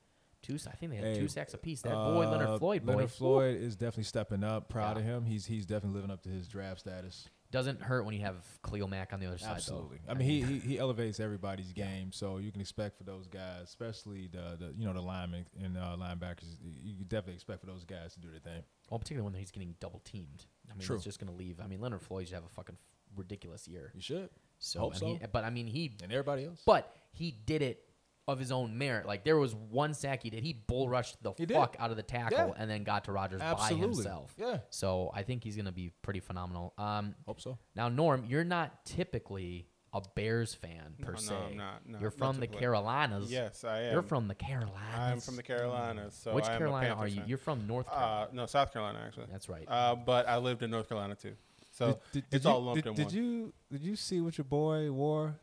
two. 0.41 0.55
I 0.65 0.75
think 0.77 0.93
they 0.93 0.97
had 0.99 1.05
Hey, 1.07 1.19
two 1.19 1.27
sacks 1.27 1.53
apiece. 1.53 1.81
That 1.81 1.95
boy 1.95 2.23
Uh, 2.27 2.29
Leonard 2.31 2.59
Floyd, 2.59 2.85
boy, 2.85 2.93
Leonard 2.93 3.11
Floyd 3.11 3.61
is 3.61 3.75
definitely 3.75 4.05
stepping 4.05 4.45
up. 4.45 4.69
Proud 4.69 4.95
Yeah. 4.95 5.01
of 5.01 5.05
him. 5.05 5.25
He's 5.25 5.45
he's 5.45 5.65
definitely 5.65 5.97
living 5.97 6.11
up 6.11 6.23
to 6.23 6.29
his 6.29 6.47
draft 6.47 6.79
status. 6.79 7.27
Doesn't 7.51 7.81
hurt 7.81 8.05
when 8.05 8.13
you 8.13 8.21
have 8.21 8.35
Khalil 8.63 8.87
Mack 8.87 9.11
on 9.11 9.19
the 9.19 9.25
other 9.25 9.39
side. 9.39 9.55
Absolutely. 9.55 9.99
I 10.07 10.13
mean, 10.13 10.27
he, 10.27 10.41
he 10.43 10.59
he 10.73 10.79
elevates 10.79 11.19
everybody's 11.19 11.73
game, 11.73 12.11
so 12.11 12.37
you 12.37 12.51
can 12.51 12.61
expect 12.61 12.97
for 12.97 13.03
those 13.03 13.27
guys, 13.27 13.63
especially 13.63 14.27
the, 14.31 14.55
the 14.59 14.73
you 14.77 14.85
know 14.85 14.93
the 14.93 15.01
linemen 15.01 15.45
and 15.63 15.75
uh, 15.77 15.95
linebackers. 15.99 16.57
You 16.83 16.95
can 16.95 17.05
definitely 17.07 17.33
expect 17.35 17.61
for 17.61 17.65
those 17.65 17.85
guys 17.85 18.13
to 18.13 18.19
do 18.19 18.29
their 18.29 18.39
thing. 18.39 18.63
well, 18.91 18.99
particularly 18.99 19.31
when 19.31 19.39
he's 19.39 19.49
getting 19.51 19.75
double 19.79 19.99
teamed. 20.05 20.45
I 20.69 20.73
mean, 20.73 20.81
True. 20.85 20.95
it's 20.97 21.03
just 21.05 21.19
going 21.19 21.31
to 21.31 21.35
leave. 21.37 21.59
I 21.59 21.65
mean, 21.65 21.81
Leonard 21.81 22.01
Floyd 22.03 22.27
should 22.27 22.35
have 22.35 22.45
a 22.45 22.49
fucking 22.49 22.77
ridiculous 23.15 23.67
year. 23.67 23.91
You 23.95 24.01
should, 24.01 24.29
So, 24.59 24.81
Hope 24.81 24.95
so. 24.95 25.07
he- 25.07 25.19
but 25.31 25.43
I 25.43 25.49
mean, 25.49 25.65
he 25.65 25.91
and 26.03 26.11
everybody 26.11 26.45
else. 26.45 26.61
But 26.63 26.95
he 27.11 27.31
did 27.31 27.63
it 27.63 27.83
of 28.31 28.39
his 28.39 28.51
own 28.51 28.77
merit. 28.77 29.05
Like 29.05 29.23
there 29.23 29.37
was 29.37 29.53
one 29.55 29.93
sack 29.93 30.23
he 30.23 30.29
did. 30.29 30.43
He 30.43 30.53
bull 30.53 30.87
rushed 30.89 31.21
the 31.23 31.33
He 31.37 31.45
did. 31.45 31.55
fuck 31.55 31.75
out 31.79 31.91
of 31.91 31.97
the 31.97 32.03
tackle 32.03 32.37
Yeah. 32.37 32.53
and 32.57 32.69
then 32.69 32.83
got 32.83 33.05
to 33.05 33.11
Rodgers 33.11 33.41
by 33.41 33.69
himself. 33.73 34.33
Yeah. 34.37 34.59
So 34.69 35.11
I 35.13 35.23
think 35.23 35.43
he's 35.43 35.55
gonna 35.55 35.71
be 35.71 35.91
pretty 36.01 36.19
phenomenal. 36.19 36.73
Um, 36.77 37.15
Hope 37.25 37.41
so. 37.41 37.57
now 37.75 37.89
Norm, 37.89 38.25
you're 38.27 38.43
not 38.43 38.85
typically 38.85 39.67
a 39.91 40.01
Bears 40.15 40.53
fan 40.53 40.93
per 41.01 41.13
No, 41.13 41.15
no, 41.15 41.19
se. 41.19 41.35
I'm 41.35 41.57
not. 41.57 41.81
No, 41.87 41.99
you're 41.99 42.11
not 42.11 42.17
from 42.35 42.39
the. 42.39 42.45
Carolinas. 42.47 43.31
Yes, 43.31 43.63
I 43.63 43.81
am. 43.83 43.93
You're 43.93 44.03
from 44.03 44.27
the 44.27 44.35
Carolinas. 44.35 44.77
I'm 44.95 45.19
from 45.19 45.35
the 45.35 45.41
Carolinas. 45.41 46.13
So 46.13 46.35
Which 46.35 46.45
I 46.45 46.53
am 46.53 46.57
Carolina 46.59 46.87
Panthers 46.89 47.03
are 47.03 47.07
you? 47.07 47.19
fan. 47.21 47.27
You're 47.29 47.37
from 47.39 47.65
North 47.67 47.87
Carolina. 47.89 48.21
Uh, 48.21 48.27
no, 48.33 48.45
South 48.45 48.71
Carolina 48.71 48.99
actually. 49.03 49.25
That's 49.31 49.49
right. 49.49 49.65
Uh, 49.67 49.95
but 49.95 50.27
I 50.27 50.37
lived 50.37 50.61
in 50.61 50.69
North 50.69 50.87
Carolina 50.87 51.15
too. 51.15 51.33
So 51.71 51.99
it's 52.31 52.45
you, 52.45 52.51
all 52.51 52.61
lumped 52.63 52.83
did, 52.83 52.89
in 52.89 52.95
did 52.95 53.05
one. 53.07 53.15
you 53.15 53.53
did 53.71 53.81
you 53.81 53.95
see 53.95 54.21
what 54.21 54.37
your 54.37 54.45
boy 54.45 54.91
wore 54.91 55.39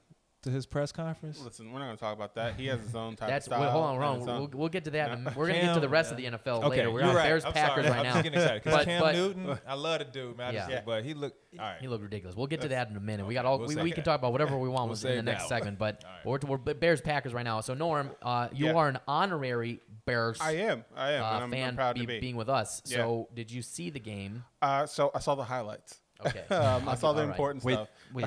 to 0.46 0.50
his 0.52 0.64
press 0.66 0.90
conference? 0.92 1.40
Listen, 1.42 1.70
we're 1.72 1.78
not 1.78 1.86
going 1.86 1.96
to 1.96 2.00
talk 2.00 2.16
about 2.16 2.34
that. 2.36 2.54
He 2.58 2.66
has 2.68 2.80
his 2.80 2.94
own 2.94 3.16
type 3.16 3.28
That's 3.28 3.46
of 3.46 3.50
style. 3.52 3.60
wait, 3.62 3.70
hold 3.70 3.84
on, 3.84 3.94
and 3.96 4.04
hold 4.04 4.18
his 4.20 4.28
on. 4.28 4.34
own- 4.34 4.40
We'll, 4.50 4.58
we'll 4.60 4.68
get 4.68 4.84
to 4.84 4.90
that. 4.92 5.10
in 5.12 5.24
No. 5.24 5.32
We're 5.36 5.46
gonna 5.48 5.60
get 5.60 5.74
to 5.74 5.80
the 5.80 5.86
Cam- 5.86 5.92
rest 5.92 6.10
of 6.10 6.16
the 6.16 6.24
NFL 6.26 6.58
Okay, 6.64 6.68
later. 6.68 6.90
We're 6.90 7.02
on 7.04 7.14
right. 7.14 7.24
Bears 7.24 7.44
I'm 7.44 7.52
Packers 7.52 7.84
sorry. 7.86 7.90
right 7.90 7.98
I'm 7.98 8.04
now. 8.04 8.12
just 8.12 8.22
getting 8.24 8.38
excited 8.40 8.64
'cause 8.64 8.72
But- 8.72 8.84
Cam 8.86 9.00
but- 9.02 9.14
Newton, 9.14 9.58
I 9.68 9.74
love 9.74 9.98
the 9.98 10.04
dude, 10.06 10.36
man. 10.36 10.56
I 10.56 10.68
Yeah. 10.68 10.80
But 10.86 11.04
he 11.04 11.14
looked 11.14 11.36
all 11.58 11.64
right. 11.64 11.80
He 11.80 11.88
looked 11.88 12.02
ridiculous. 12.02 12.36
We'll 12.36 12.46
get 12.46 12.60
to 12.62 12.68
that 12.68 12.88
in 12.90 12.96
a 12.96 13.00
minute. 13.00 13.26
We 13.26 13.34
got 13.34 13.44
all 13.44 13.58
We'll 13.58 13.68
we, 13.68 13.76
we 13.76 13.90
can 13.92 14.04
talk 14.04 14.18
about 14.18 14.32
whatever 14.32 14.56
we 14.58 14.68
want 14.68 14.90
We'll 14.90 15.10
in 15.12 15.16
the 15.16 15.22
next 15.22 15.44
that 15.44 15.48
segment, 15.48 15.78
but 15.78 16.04
All 16.04 16.32
right. 16.34 16.44
we're, 16.44 16.56
we're 16.64 16.74
Bears 16.74 17.00
Packers 17.00 17.32
right 17.34 17.44
now. 17.44 17.60
So 17.60 17.74
Norm, 17.74 18.10
uh, 18.22 18.48
you 18.52 18.66
Yeah. 18.66 18.74
are 18.74 18.88
an 18.88 18.98
honorary 19.08 19.80
Bears 20.04 20.38
I 20.40 20.52
am. 20.52 20.84
I 20.94 21.12
am. 21.12 21.22
uh, 21.24 21.26
I'm, 21.44 21.50
fan 21.50 21.68
I'm 21.70 21.74
proud 21.76 21.94
be- 21.96 22.02
to 22.02 22.06
be. 22.06 22.20
being 22.20 22.36
with 22.36 22.48
us. 22.48 22.80
Yeah. 22.86 22.98
So 22.98 23.28
did 23.34 23.50
you 23.50 23.60
see 23.62 23.90
the 23.90 23.98
game? 23.98 24.44
Uh, 24.62 24.86
so 24.86 25.10
I 25.14 25.18
saw 25.18 25.34
the 25.34 25.42
highlights. 25.44 25.98
Okay, 26.24 26.44
Um, 26.54 26.88
I 26.88 26.94
saw 26.94 27.12
the 27.12 27.20
All 27.22 27.26
right. 27.26 27.30
important 27.32 27.64
Wait, 27.64 27.72
stuff. 27.74 27.88
wait. 28.14 28.26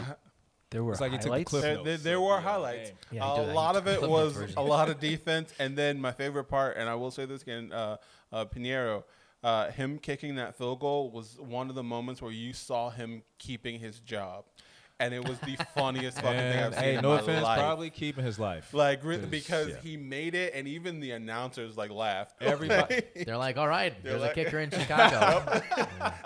There 0.72 0.84
were 0.84 0.92
It's 0.92 1.02
like 1.02 1.12
he 1.12 1.18
took 1.18 1.26
the 1.26 1.30
highlights. 1.32 1.50
clip 1.50 1.62
There, 1.64 1.84
there, 1.84 1.98
there 1.98 2.22
were 2.22 2.28
be 2.28 2.32
on 2.34 2.44
the 2.44 2.50
highlights. 2.50 2.92
Yeah, 3.12 3.36
he 3.36 3.42
a 3.42 3.46
did. 3.46 3.56
lot 3.56 3.76
of 3.76 3.88
it 3.88 3.98
clip 4.00 4.02
notes 4.10 4.12
was 4.12 4.34
version. 4.34 4.58
a 4.58 4.62
lot 4.64 4.90
of 4.90 5.00
defense, 5.12 5.54
and 5.60 5.78
then 5.78 6.00
my 6.00 6.12
favorite 6.12 6.46
part, 6.46 6.78
and 6.78 6.88
I 6.90 6.96
will 6.96 7.12
say 7.12 7.26
this 7.26 7.42
again, 7.42 7.72
uh, 7.72 7.98
uh, 8.32 8.46
Piñeiro, 8.46 9.04
uh, 9.44 9.72
him 9.72 9.98
kicking 9.98 10.36
that 10.36 10.56
field 10.56 10.80
goal 10.80 11.10
was 11.12 11.38
one 11.40 11.70
of 11.70 11.76
the 11.76 11.84
moments 11.84 12.22
where 12.22 12.32
you 12.32 12.54
saw 12.54 12.90
him 12.90 13.24
keeping 13.40 13.80
his 13.80 14.00
job, 14.00 14.44
and 15.00 15.14
it 15.14 15.28
was 15.28 15.40
the 15.40 15.56
funniest 15.76 16.18
fucking 16.22 16.38
thing 16.38 16.60
I've 16.64 16.74
seen 16.76 16.84
hey, 16.84 16.96
in 16.96 17.02
no 17.02 17.10
my 17.14 17.20
offense, 17.20 17.44
life. 17.44 17.60
probably 17.60 17.90
keeping 17.90 18.24
his 18.26 18.38
life. 18.40 18.74
Like 18.74 19.04
re- 19.04 19.18
'Cause, 19.42 19.70
yeah. 19.70 19.76
he 19.82 19.98
made 19.98 20.36
it, 20.36 20.54
and 20.54 20.68
even 20.68 21.00
the 21.00 21.12
announcers 21.12 21.78
like 21.78 21.92
laughed. 21.92 22.36
Everybody- 22.42 23.02
They're 23.26 23.38
like, 23.38 23.58
all 23.58 23.68
right, 23.68 23.94
They're 24.04 24.14
there's 24.14 24.22
like- 24.22 24.32
a 24.32 24.44
kicker 24.44 24.60
in 24.60 24.70
Chicago. 24.72 25.62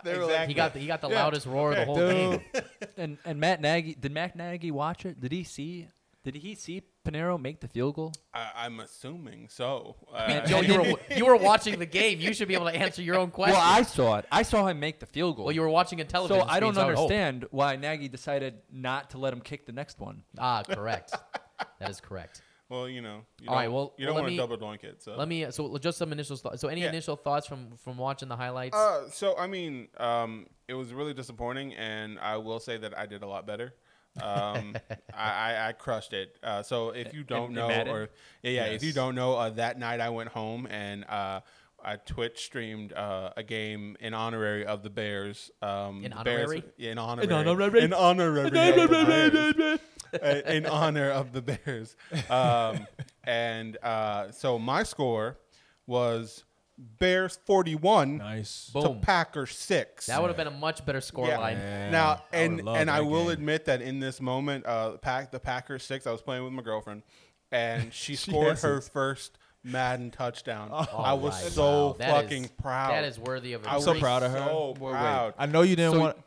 they 0.03 0.17
were 0.17 0.27
he 0.27 0.33
like, 0.33 0.55
got 0.55 0.73
the, 0.73 0.79
he 0.79 0.87
got 0.87 1.01
the 1.01 1.09
Yeah. 1.09 1.23
loudest 1.23 1.45
roar 1.45 1.71
of 1.71 1.77
the 1.77 1.85
whole 1.85 1.95
Dude. 1.95 2.41
game. 2.53 2.63
And 2.97 3.17
and 3.25 3.39
Matt 3.39 3.61
Nagy 3.61 3.95
did 3.95 4.11
Matt 4.11 4.35
Nagy 4.35 4.71
watch 4.71 5.05
it? 5.05 5.19
Did 5.19 5.31
he 5.31 5.43
see? 5.43 5.87
Did 6.23 6.35
he 6.35 6.55
see 6.55 6.83
Piñeiro 7.05 7.39
make 7.39 7.59
the 7.59 7.67
field 7.67 7.95
goal? 7.95 8.13
I, 8.33 8.51
I'm 8.55 8.79
assuming 8.79 9.47
so. 9.49 9.97
Uh, 10.13 10.45
Joe, 10.45 10.61
you 10.61 10.79
were 10.79 10.99
you 11.17 11.25
were 11.25 11.35
watching 11.35 11.79
the 11.79 11.85
game. 11.85 12.21
You 12.21 12.33
should 12.33 12.47
be 12.47 12.53
able 12.53 12.67
to 12.67 12.75
answer 12.75 13.01
your 13.01 13.17
own 13.17 13.29
question. 13.29 13.53
Well, 13.59 13.61
I 13.61 13.83
saw 13.83 14.17
it. 14.19 14.25
I 14.31 14.43
saw 14.43 14.65
him 14.67 14.79
make 14.79 15.01
the 15.01 15.05
field 15.05 15.35
goal. 15.35 15.45
Well, 15.45 15.53
you 15.53 15.59
were 15.61 15.69
watching 15.69 15.99
a 15.99 16.05
television. 16.05 16.41
so 16.41 16.47
I 16.49 16.61
don't 16.61 16.77
understand 16.77 17.45
why 17.51 17.75
Nagy 17.75 18.07
decided 18.07 18.59
not 18.71 19.09
to 19.11 19.17
let 19.17 19.33
him 19.33 19.41
kick 19.41 19.65
the 19.65 19.73
next 19.73 19.99
one. 19.99 20.23
Ah, 20.39 20.63
correct. 20.63 21.13
that 21.79 21.89
is 21.89 21.99
correct. 21.99 22.41
well, 22.69 22.87
you 22.87 23.01
know. 23.01 23.25
You 23.41 23.49
All 23.49 23.55
right, 23.55 23.69
well, 23.71 23.93
you 23.97 24.05
don't 24.05 24.15
let 24.15 24.21
want 24.21 24.31
to 24.31 24.37
double 24.37 24.57
doink 24.57 24.85
it. 24.85 25.03
So 25.03 25.17
Let 25.17 25.27
me. 25.27 25.51
So 25.51 25.77
just 25.77 25.97
some 25.97 26.13
initial 26.13 26.37
thoughts. 26.37 26.61
So 26.61 26.69
any 26.69 26.81
Yeah. 26.81 26.89
initial 26.89 27.17
thoughts 27.17 27.45
from 27.45 27.75
from 27.75 27.97
watching 27.97 28.29
the 28.29 28.37
highlights? 28.37 28.77
Uh, 28.77 29.09
so 29.09 29.37
I 29.37 29.47
mean, 29.47 29.89
um, 29.97 30.47
it 30.69 30.73
was 30.73 30.93
really 30.93 31.13
disappointing, 31.13 31.73
and 31.73 32.17
I 32.17 32.37
will 32.37 32.61
say 32.61 32.77
that 32.77 32.97
I 32.97 33.07
did 33.07 33.23
a 33.23 33.27
lot 33.27 33.45
better. 33.45 33.73
Um, 34.21 34.75
I, 35.13 35.31
I, 35.31 35.67
I 35.69 35.71
crushed 35.73 36.13
it. 36.13 36.37
Uh, 36.43 36.61
so 36.63 36.89
if 36.89 37.13
you 37.13 37.23
don't 37.23 37.49
in 37.49 37.55
know, 37.55 37.67
Madden? 37.67 37.93
or 37.93 38.09
yeah, 38.41 38.51
yeah, 38.51 38.65
if 38.65 38.83
you 38.83 38.93
don't 38.93 39.15
know, 39.15 39.35
uh, 39.35 39.49
that 39.51 39.79
night 39.79 39.99
I 40.01 40.09
went 40.09 40.29
home 40.29 40.67
and 40.69 41.03
uh, 41.05 41.41
I 41.83 41.95
Twitch 41.97 42.45
streamed 42.45 42.93
uh, 42.93 43.31
a 43.35 43.43
game 43.43 43.97
in 43.99 44.13
honorary 44.13 44.65
of 44.65 44.83
the 44.83 44.89
Bears. 44.89 45.51
Um, 45.61 46.03
In 46.03 46.11
the 46.11 46.23
Bears- 46.23 46.41
honorary? 46.49 46.63
yeah, 46.77 46.91
in 46.91 46.97
honorary. 46.97 47.33
honorary? 47.33 47.81
In 47.81 47.93
honorary. 47.93 48.47
of 48.47 48.53
the 48.89 49.05
Bears. 49.05 49.79
Uh, 50.13 50.41
in 50.45 50.67
honor 50.67 51.09
of 51.09 51.31
the 51.33 51.41
Bears. 51.41 51.95
Um, 52.29 52.85
and 53.23 53.77
uh, 53.81 54.29
so 54.29 54.59
my 54.59 54.83
score 54.83 55.39
was 55.87 56.43
Bears 56.77 57.37
41 57.45 58.17
Nice. 58.17 58.67
to 58.73 58.81
Boom. 58.81 58.99
Packers 59.01 59.55
6. 59.57 60.07
That 60.07 60.19
would 60.21 60.29
have 60.29 60.37
been 60.37 60.47
a 60.47 60.51
much 60.51 60.83
better 60.85 61.01
score 61.01 61.27
Yeah. 61.27 61.37
line. 61.37 61.57
Yeah, 61.57 61.89
Now 61.91 62.05
I 62.07 62.11
would've 62.11 62.25
and 62.57 62.65
loved 62.65 62.79
and 62.79 62.89
I 62.89 62.97
that 62.99 63.05
will 63.05 63.23
game. 63.25 63.31
admit 63.31 63.65
that 63.65 63.81
in 63.81 63.99
this 63.99 64.19
moment, 64.19 64.65
uh, 64.65 64.97
pack 64.97 65.31
the 65.31 65.39
Packers 65.39 65.83
six. 65.83 66.07
I 66.07 66.11
was 66.11 66.21
playing 66.21 66.43
with 66.43 66.53
my 66.53 66.63
girlfriend, 66.63 67.03
and 67.51 67.93
she 67.93 68.15
She 68.15 68.31
scored 68.31 68.57
her 68.59 68.77
it. 68.77 68.83
first 68.85 69.37
Madden 69.63 70.09
touchdown. 70.11 70.71
All 70.71 70.87
I 71.05 71.13
was 71.13 71.41
right. 71.41 71.51
so 71.51 71.63
Wow, 71.87 71.95
that 71.99 72.09
fucking 72.23 72.45
is- 72.45 72.51
proud. 72.51 72.91
That 72.91 73.03
is 73.05 73.19
worthy 73.19 73.53
of. 73.53 73.63
a 73.65 73.69
I 73.69 73.75
was 73.75 73.83
so 73.85 73.91
pretty- 73.91 74.01
proud 74.01 74.23
of 74.23 74.31
her. 74.31 74.37
So 74.39 74.67
Wait, 74.71 74.79
wait. 74.81 74.91
proud. 74.91 75.33
I 75.37 75.45
know 75.45 75.61
you 75.61 75.75
didn't 75.75 75.93
So- 75.93 75.99
want. 75.99 76.17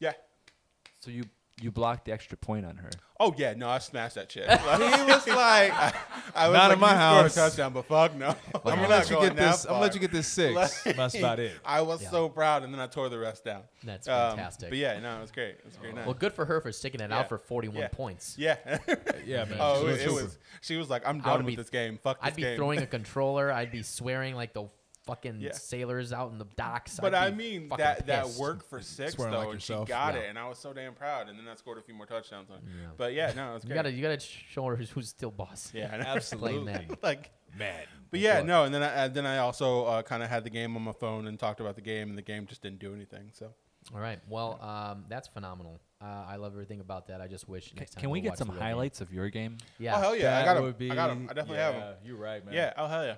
Yeah. 0.00 0.12
So 1.00 1.10
you 1.10 1.24
you 1.60 1.70
blocked 1.70 2.04
the 2.06 2.12
extra 2.12 2.36
point 2.36 2.66
on 2.66 2.76
her. 2.78 2.90
Oh 3.20 3.32
yeah, 3.38 3.54
no, 3.56 3.68
I 3.68 3.78
smashed 3.78 4.16
that 4.16 4.30
shit. 4.32 4.48
Like, 4.48 4.60
he 4.98 5.04
was 5.04 5.26
like, 5.28 5.72
I, 5.72 5.92
I 6.34 6.48
was 6.48 6.56
Not 6.56 6.64
like, 6.68 6.72
in 6.74 6.80
my 6.80 6.90
you 6.92 6.96
house. 6.96 7.36
a 7.36 7.40
touchdown, 7.40 7.72
but 7.72 7.84
fuck 7.84 8.14
no. 8.16 8.28
I'm 8.28 8.34
You're 8.64 8.74
gonna 8.76 8.88
let 8.88 9.08
you 9.10 9.20
get 9.20 9.36
that 9.36 9.52
this. 9.52 9.64
I'm 9.64 9.70
gonna 9.70 9.80
let 9.82 9.94
you 9.94 10.00
get 10.00 10.10
this 10.10 10.26
six. 10.26 10.54
Like, 10.86 10.96
That's 10.96 11.14
about 11.14 11.38
it. 11.38 11.52
I 11.64 11.82
was 11.82 12.02
Yeah. 12.02 12.10
so 12.10 12.28
proud, 12.28 12.64
and 12.64 12.74
then 12.74 12.80
I 12.80 12.88
tore 12.88 13.08
the 13.08 13.18
rest 13.18 13.44
down. 13.44 13.62
That's 13.84 14.08
Um, 14.08 14.30
fantastic. 14.36 14.70
but 14.70 14.78
yeah, 14.78 14.98
no, 14.98 15.18
it 15.18 15.20
was 15.20 15.30
great. 15.30 15.50
It 15.50 15.64
was 15.64 15.76
a 15.76 15.78
great. 15.78 15.94
night. 15.94 16.06
Well, 16.06 16.14
good 16.14 16.32
for 16.32 16.44
her 16.44 16.60
for 16.60 16.72
sticking 16.72 17.00
it 17.00 17.10
Yeah. 17.10 17.18
out 17.20 17.28
for 17.28 17.38
41 17.38 17.78
Yeah. 17.82 17.88
points. 17.88 18.34
Yeah. 18.36 18.56
Yeah, 19.24 19.44
man. 19.44 19.58
oh, 19.60 19.86
it, 19.86 19.90
was 19.92 20.00
it 20.02 20.10
was. 20.12 20.38
She 20.60 20.76
was 20.76 20.90
like, 20.90 21.02
"I'm 21.06 21.16
I 21.16 21.18
would 21.18 21.24
done 21.24 21.36
with 21.44 21.46
be- 21.46 21.56
this 21.56 21.70
game. 21.70 21.98
Fuck 22.02 22.20
this 22.20 22.26
I'd 22.32 22.36
be 22.36 22.42
game." 22.42 22.56
throwing 22.56 22.80
a 22.80 22.86
controller. 22.86 23.52
I'd 23.52 23.70
be 23.70 23.82
swearing 23.82 24.34
like 24.34 24.52
the 24.54 24.64
fucking 25.06 25.40
Yeah. 25.40 25.52
sailors 25.52 26.12
out 26.12 26.32
in 26.32 26.38
the 26.38 26.46
docks. 26.56 26.98
But 27.00 27.14
I'd 27.14 27.32
I 27.32 27.36
mean 27.36 27.68
fucking 27.68 27.84
that 27.84 28.06
that 28.06 28.24
pissed. 28.24 28.38
worked 28.40 28.68
for 28.68 28.80
six 28.80 29.14
Swearing 29.14 29.32
though, 29.32 29.40
like 29.40 29.48
and 29.52 29.62
she 29.62 29.72
got 29.74 30.14
Yeah. 30.14 30.20
it, 30.20 30.28
and 30.30 30.38
I 30.38 30.48
was 30.48 30.58
so 30.58 30.72
damn 30.72 30.94
proud. 30.94 31.28
And 31.28 31.38
then 31.38 31.46
I 31.48 31.54
scored 31.54 31.78
a 31.78 31.82
few 31.82 31.94
more 31.94 32.06
touchdowns 32.06 32.50
on. 32.50 32.56
it. 32.58 32.62
Yeah. 32.66 32.86
But 32.96 33.12
yeah, 33.14 33.32
no, 33.36 33.50
it 33.52 33.54
was 33.54 33.64
You 33.68 33.74
gotta, 33.74 33.92
you 33.92 34.02
gotta 34.02 34.20
show 34.20 34.64
her 34.66 34.76
who's, 34.76 34.90
who's 34.90 35.08
still 35.08 35.30
boss. 35.30 35.70
yeah, 35.74 35.90
I 35.92 35.96
know. 35.98 36.04
Absolutely. 36.04 36.64
Madden. 36.72 36.96
like, 37.02 37.30
Mad. 37.56 37.86
but 38.10 38.20
yeah, 38.20 38.42
no, 38.42 38.64
and 38.64 38.74
then 38.74 38.82
I 38.82 39.04
and 39.04 39.14
then 39.14 39.26
I 39.26 39.38
also 39.38 39.84
uh, 39.84 40.02
kind 40.02 40.22
of 40.22 40.28
had 40.28 40.44
the 40.44 40.50
game 40.50 40.76
on 40.76 40.82
my 40.82 40.92
phone 40.92 41.26
and 41.26 41.38
talked 41.38 41.60
about 41.60 41.76
the 41.76 41.82
game, 41.82 42.08
and 42.08 42.18
the 42.18 42.22
game 42.22 42.46
just 42.46 42.62
didn't 42.62 42.78
do 42.80 42.92
anything. 42.94 43.30
So 43.32 43.52
All 43.94 44.00
right. 44.00 44.18
Well, 44.28 44.58
um, 44.62 45.04
that's 45.08 45.28
phenomenal. 45.28 45.80
Uh, 46.00 46.24
I 46.28 46.36
love 46.36 46.52
everything 46.52 46.80
about 46.80 47.06
that. 47.08 47.20
I 47.20 47.28
just 47.28 47.48
wish 47.48 47.68
Can, 47.68 47.78
next 47.78 47.92
time 47.94 48.00
can 48.00 48.10
we 48.10 48.18
we'll 48.18 48.22
get 48.24 48.28
watch 48.30 48.38
some 48.38 48.48
the 48.48 48.52
real 48.54 48.60
game. 48.60 48.68
highlights 48.68 49.00
of 49.00 49.12
your 49.12 49.30
game? 49.30 49.56
Yeah. 49.78 49.96
oh 49.96 50.00
hell 50.00 50.16
yeah, 50.16 50.36
I 50.36 50.40
That 50.40 50.44
got 50.46 50.56
'em. 50.56 50.62
would 50.64 50.78
be. 50.78 50.90
I 50.90 50.94
got 50.94 51.10
'em. 51.10 51.28
I 51.30 51.32
definitely 51.34 51.58
have 51.58 51.74
them. 51.74 51.94
You're 52.04 52.16
right, 52.16 52.44
man. 52.44 52.54
Yeah, 52.54 52.72
oh 52.76 52.86
hell 52.86 53.04
yeah. 53.04 53.16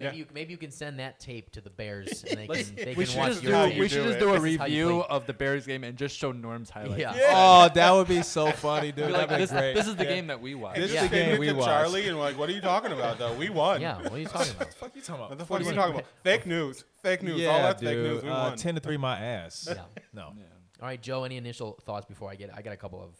Maybe 0.00 0.16
Yeah. 0.16 0.18
you 0.20 0.26
maybe 0.32 0.50
you 0.52 0.56
can 0.56 0.70
send 0.70 0.98
that 0.98 1.20
tape 1.20 1.50
to 1.52 1.60
the 1.60 1.68
Bears 1.70 2.24
and 2.24 2.38
they 2.40 2.46
can 2.46 2.74
they 2.74 2.94
we 2.94 3.04
can 3.04 3.18
watch 3.18 3.28
just 3.32 3.42
your 3.42 3.52
do, 3.52 3.70
tape. 3.70 3.78
we 3.80 3.88
should 3.88 4.02
just 4.04 4.16
it. 4.16 4.20
do 4.20 4.30
a 4.34 4.40
This 4.40 4.52
is 4.52 4.58
how 4.58 4.64
you 4.64 4.86
review 4.88 5.00
of 5.02 5.26
the 5.26 5.34
Bears 5.34 5.66
game 5.66 5.84
and 5.84 5.98
just 5.98 6.16
show 6.16 6.32
Norm's 6.32 6.70
highlights. 6.70 6.98
Yeah. 7.00 7.14
Yeah. 7.14 7.32
Oh, 7.34 7.68
that 7.74 7.90
would 7.92 8.08
be 8.08 8.22
so 8.22 8.50
funny, 8.52 8.92
dude. 8.92 9.10
Like, 9.10 9.28
That'd 9.28 9.42
this, 9.42 9.50
be 9.50 9.56
great. 9.58 9.74
this 9.74 9.86
is 9.86 9.96
the 9.96 10.04
Yeah. 10.04 10.10
game 10.10 10.26
that 10.28 10.40
we 10.40 10.54
watched. 10.54 10.78
This 10.80 10.92
Yeah. 10.92 11.04
is 11.04 11.10
the 11.10 11.16
game 11.16 11.34
it 11.34 11.38
we 11.40 11.46
to 11.48 11.52
watched. 11.52 11.68
Charlie 11.68 12.08
and 12.08 12.18
like, 12.18 12.38
what 12.38 12.48
are 12.48 12.52
you 12.52 12.62
talking 12.62 12.92
about 12.92 13.18
though? 13.18 13.34
We 13.34 13.50
won. 13.50 13.80
Yeah. 13.82 13.98
What 14.00 14.12
are 14.12 14.18
you 14.18 14.26
talking 14.26 14.52
about? 14.52 14.72
fuck 14.80 14.96
you 14.96 15.02
talking 15.02 15.20
What 15.20 15.26
about? 15.32 15.38
the 15.38 15.44
fuck 15.44 15.60
are 15.60 15.64
you 15.64 15.72
talking 15.74 15.94
about? 15.96 16.06
Fake 16.24 16.46
news. 16.46 16.84
Fake 17.02 17.22
news. 17.22 17.38
Yeah, 17.40 17.48
All 17.50 17.62
that's 17.62 17.80
dude. 17.80 17.90
fake 17.90 17.98
news. 17.98 18.22
We 18.22 18.30
uh, 18.30 18.48
won. 18.48 18.56
Ten 18.56 18.74
to 18.76 18.80
three, 18.80 18.96
my 18.96 19.18
ass. 19.18 19.66
Yeah. 19.68 19.82
No. 20.14 20.32
Yeah. 20.36 20.44
All 20.80 20.88
right, 20.88 21.00
Joe. 21.00 21.24
Any 21.24 21.36
initial 21.36 21.78
thoughts 21.84 22.06
before 22.06 22.30
I 22.30 22.36
get? 22.36 22.50
I 22.56 22.62
got 22.62 22.72
a 22.72 22.76
couple 22.78 23.02
of 23.02 23.14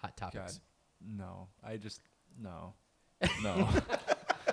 hot 0.00 0.16
topics. 0.16 0.54
God, 0.54 0.60
no. 1.18 1.48
I 1.62 1.76
just 1.76 2.00
no, 2.40 2.72
no. 3.42 3.68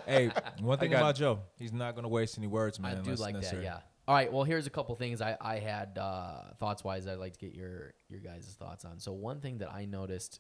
Hey, 0.10 0.32
one 0.62 0.78
thing 0.80 0.92
got- 0.92 0.98
about 0.98 1.16
Joe, 1.16 1.40
he's 1.58 1.74
not 1.74 1.96
gonna 1.96 2.10
waste 2.10 2.38
any 2.38 2.48
words, 2.48 2.80
man. 2.80 2.92
I 2.92 2.96
do 2.96 3.02
unless 3.02 3.20
like 3.20 3.34
that. 3.36 3.42
necessary. 3.42 3.64
Yeah. 3.66 3.80
All 4.08 4.16
right. 4.16 4.34
Well, 4.34 4.44
here's 4.44 4.66
a 4.66 4.72
couple 4.72 4.96
things 4.96 5.22
I 5.22 5.38
I 5.40 5.60
had 5.60 5.98
uh, 5.98 6.54
thoughts 6.60 6.84
wise. 6.84 7.08
I'd 7.08 7.20
like 7.20 7.34
to 7.34 7.40
get 7.40 7.54
your 7.54 7.94
your 8.10 8.20
guys' 8.20 8.56
thoughts 8.58 8.86
on. 8.86 9.00
So 9.00 9.14
one 9.14 9.40
thing 9.40 9.60
that 9.60 9.72
I 9.72 9.86
noticed 9.86 10.40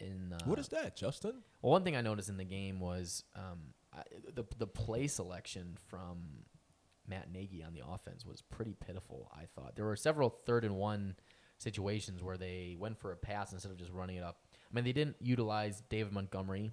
in 0.00 0.32
uh, 0.32 0.38
What 0.46 0.58
is 0.58 0.68
that, 0.68 0.96
Justin? 0.96 1.42
Well, 1.60 1.72
one 1.72 1.84
thing 1.84 1.94
I 1.96 2.00
noticed 2.00 2.28
in 2.28 2.36
the 2.36 2.44
game 2.44 2.80
was 2.80 3.24
um, 3.36 3.74
I, 3.92 4.02
the 4.34 4.44
the 4.58 4.66
play 4.66 5.06
selection 5.08 5.76
from 5.88 6.44
Matt 7.06 7.30
Nagy 7.30 7.62
on 7.62 7.74
the 7.74 7.82
offense 7.86 8.24
was 8.24 8.42
pretty 8.42 8.74
pitiful. 8.74 9.30
I 9.34 9.44
thought 9.54 9.76
there 9.76 9.84
were 9.84 9.96
several 9.96 10.30
third 10.46 10.64
and 10.64 10.76
one 10.76 11.16
situations 11.58 12.22
where 12.22 12.36
they 12.36 12.76
went 12.78 12.98
for 12.98 13.12
a 13.12 13.16
pass 13.16 13.52
instead 13.52 13.70
of 13.70 13.78
just 13.78 13.92
running 13.92 14.16
it 14.16 14.24
up. 14.24 14.38
I 14.54 14.74
mean, 14.74 14.84
they 14.84 14.92
didn't 14.92 15.16
utilize 15.20 15.82
David 15.88 16.12
Montgomery. 16.12 16.72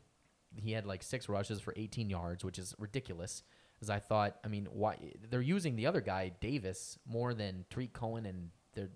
He 0.55 0.71
had 0.71 0.85
like 0.85 1.03
six 1.03 1.29
rushes 1.29 1.59
for 1.61 1.73
18 1.77 2.09
yards, 2.09 2.43
which 2.43 2.57
is 2.59 2.73
ridiculous. 2.79 3.43
As 3.81 3.89
I 3.89 3.99
thought, 3.99 4.37
I 4.43 4.47
mean, 4.49 4.67
why 4.71 4.97
they're 5.29 5.41
using 5.41 5.75
the 5.75 5.85
other 5.87 6.01
guy 6.01 6.33
Davis 6.41 6.97
more 7.05 7.33
than 7.33 7.65
Tarik 7.69 7.93
Cohen 7.93 8.25
and 8.25 8.49
their 8.73 8.89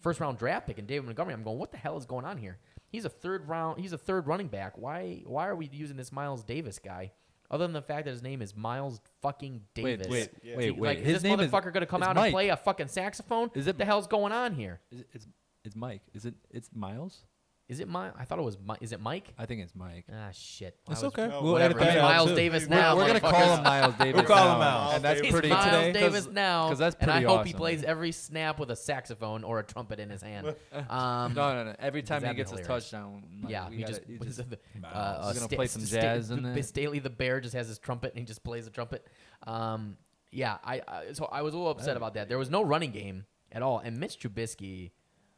first 0.00 0.18
round 0.18 0.38
draft 0.38 0.66
pick 0.66 0.78
and 0.78 0.88
David 0.88 1.04
Montgomery. 1.06 1.34
I'm 1.34 1.42
going, 1.44 1.58
what 1.58 1.70
the 1.70 1.78
hell 1.78 1.96
is 1.96 2.04
going 2.06 2.24
on 2.24 2.36
here? 2.38 2.58
He's 2.88 3.04
a 3.04 3.08
third 3.08 3.48
round. 3.48 3.80
He's 3.80 3.92
a 3.92 3.98
third 3.98 4.26
running 4.26 4.48
back. 4.48 4.76
Why? 4.76 5.22
Why 5.24 5.46
are 5.46 5.54
we 5.54 5.68
using 5.72 5.96
this 5.96 6.10
Miles 6.10 6.42
Davis 6.42 6.78
guy? 6.80 7.12
Other 7.50 7.64
than 7.66 7.74
the 7.74 7.82
fact 7.82 8.06
that 8.06 8.10
his 8.12 8.22
name 8.22 8.40
is 8.42 8.56
Miles 8.56 9.00
fucking 9.20 9.60
Davis. 9.74 10.08
wait, 10.08 10.30
Yeah. 10.42 10.56
wait, 10.56 10.70
Like, 10.72 10.80
wait. 10.80 10.98
is 11.00 11.04
His 11.04 11.14
this 11.16 11.22
name 11.22 11.38
is 11.38 11.50
motherfucker 11.50 11.72
gonna 11.72 11.86
come 11.86 12.02
out 12.02 12.16
Mike. 12.16 12.26
and 12.26 12.32
play 12.32 12.48
a 12.48 12.56
fucking 12.56 12.88
saxophone? 12.88 13.50
Is 13.54 13.66
what 13.66 13.74
it- 13.74 13.78
the 13.78 13.84
hell's 13.84 14.06
going 14.06 14.32
on 14.32 14.54
here? 14.54 14.80
Is 14.90 15.00
it, 15.00 15.08
it's 15.12 15.26
it's 15.64 15.76
Mike. 15.76 16.02
Is 16.12 16.24
it 16.26 16.34
it's 16.50 16.70
Miles? 16.74 17.24
Is 17.72 17.80
it 17.80 17.88
Mike? 17.88 18.12
I 18.18 18.24
thought 18.26 18.38
it 18.38 18.42
was. 18.42 18.58
Mi- 18.58 18.74
is 18.82 18.92
it 18.92 19.00
Mike? 19.00 19.32
I 19.38 19.46
think 19.46 19.62
it's 19.62 19.74
Mike. 19.74 20.04
Ah, 20.12 20.28
shit. 20.30 20.76
I 20.86 20.92
It's 20.92 21.00
was- 21.02 21.12
okay. 21.14 21.26
No, 21.28 21.42
we'll 21.42 21.52
Whatever. 21.54 21.78
edit 21.80 21.86
He's 21.88 21.94
that 21.94 22.04
out, 22.04 22.12
Miles 22.12 22.28
too. 22.28 22.36
Davis 22.36 22.66
We're- 22.68 22.80
now. 22.82 22.96
We're 22.96 23.06
gonna 23.06 23.20
call 23.20 23.32
motherfuckers. 23.32 23.56
him 23.56 23.64
Miles 23.64 23.94
Davis. 23.94 24.14
We'll 24.14 24.24
call 24.24 24.52
him 24.52 24.58
now, 24.60 24.66
out. 24.68 24.94
and 24.96 25.04
that's 25.04 25.20
He's 25.22 25.32
pretty 25.32 25.48
Miles 25.48 25.64
today. 25.64 25.92
Davis 25.92 26.26
now, 26.28 26.68
'cause 26.68 26.78
that's 26.78 26.96
and 27.00 27.10
I 27.10 27.14
pretty 27.14 27.26
hope 27.26 27.46
he 27.46 27.50
awesome. 27.52 27.58
plays 27.58 27.82
every 27.84 28.12
snap 28.12 28.58
with 28.58 28.70
a 28.70 28.76
saxophone 28.76 29.42
or 29.42 29.58
a 29.58 29.62
trumpet 29.64 29.98
in 30.00 30.10
his 30.10 30.20
hand. 30.22 30.54
Um, 30.90 31.32
No, 31.34 31.54
no, 31.54 31.64
no. 31.64 31.76
Every 31.78 32.02
time 32.02 32.20
he 32.20 32.24
that'd 32.24 32.36
be 32.36 32.40
gets 32.42 32.50
his 32.50 32.60
hilarious. 32.60 32.90
touchdown, 32.90 33.22
like, 33.42 33.50
yeah, 33.52 33.68
we 33.70 33.76
he 33.76 33.82
gotta- 33.82 33.94
just, 33.94 34.06
he 34.06 34.18
just- 34.18 34.38
it, 34.40 34.50
the- 34.50 34.58
Miles. 34.80 34.94
uh, 34.94 35.28
He's 35.32 35.38
gonna 35.42 35.48
play 35.56 35.66
some 35.66 35.82
Sta- 35.82 36.00
jazz 36.00 36.30
in 36.30 36.42
the- 36.42 36.50
there. 36.50 36.62
Staley 36.62 36.98
the 36.98 37.08
bear 37.10 37.40
just 37.40 37.54
has 37.54 37.68
his 37.68 37.78
trumpet 37.78 38.10
and 38.12 38.18
he 38.18 38.24
just 38.26 38.44
plays 38.44 38.66
the 38.66 38.70
trumpet. 38.70 39.06
Um, 39.46 39.96
yeah, 40.30 40.58
I, 40.62 40.82
I 40.86 41.12
so 41.14 41.24
I 41.26 41.40
was 41.40 41.54
a 41.54 41.56
little 41.56 41.70
upset 41.72 41.96
about 41.96 42.14
that. 42.14 42.28
There 42.28 42.38
was 42.38 42.50
no 42.50 42.62
running 42.62 42.90
game 42.90 43.24
at 43.50 43.62
all, 43.62 43.78
and 43.78 43.98
Mitch 43.98 44.18
Trubisky. 44.18 44.90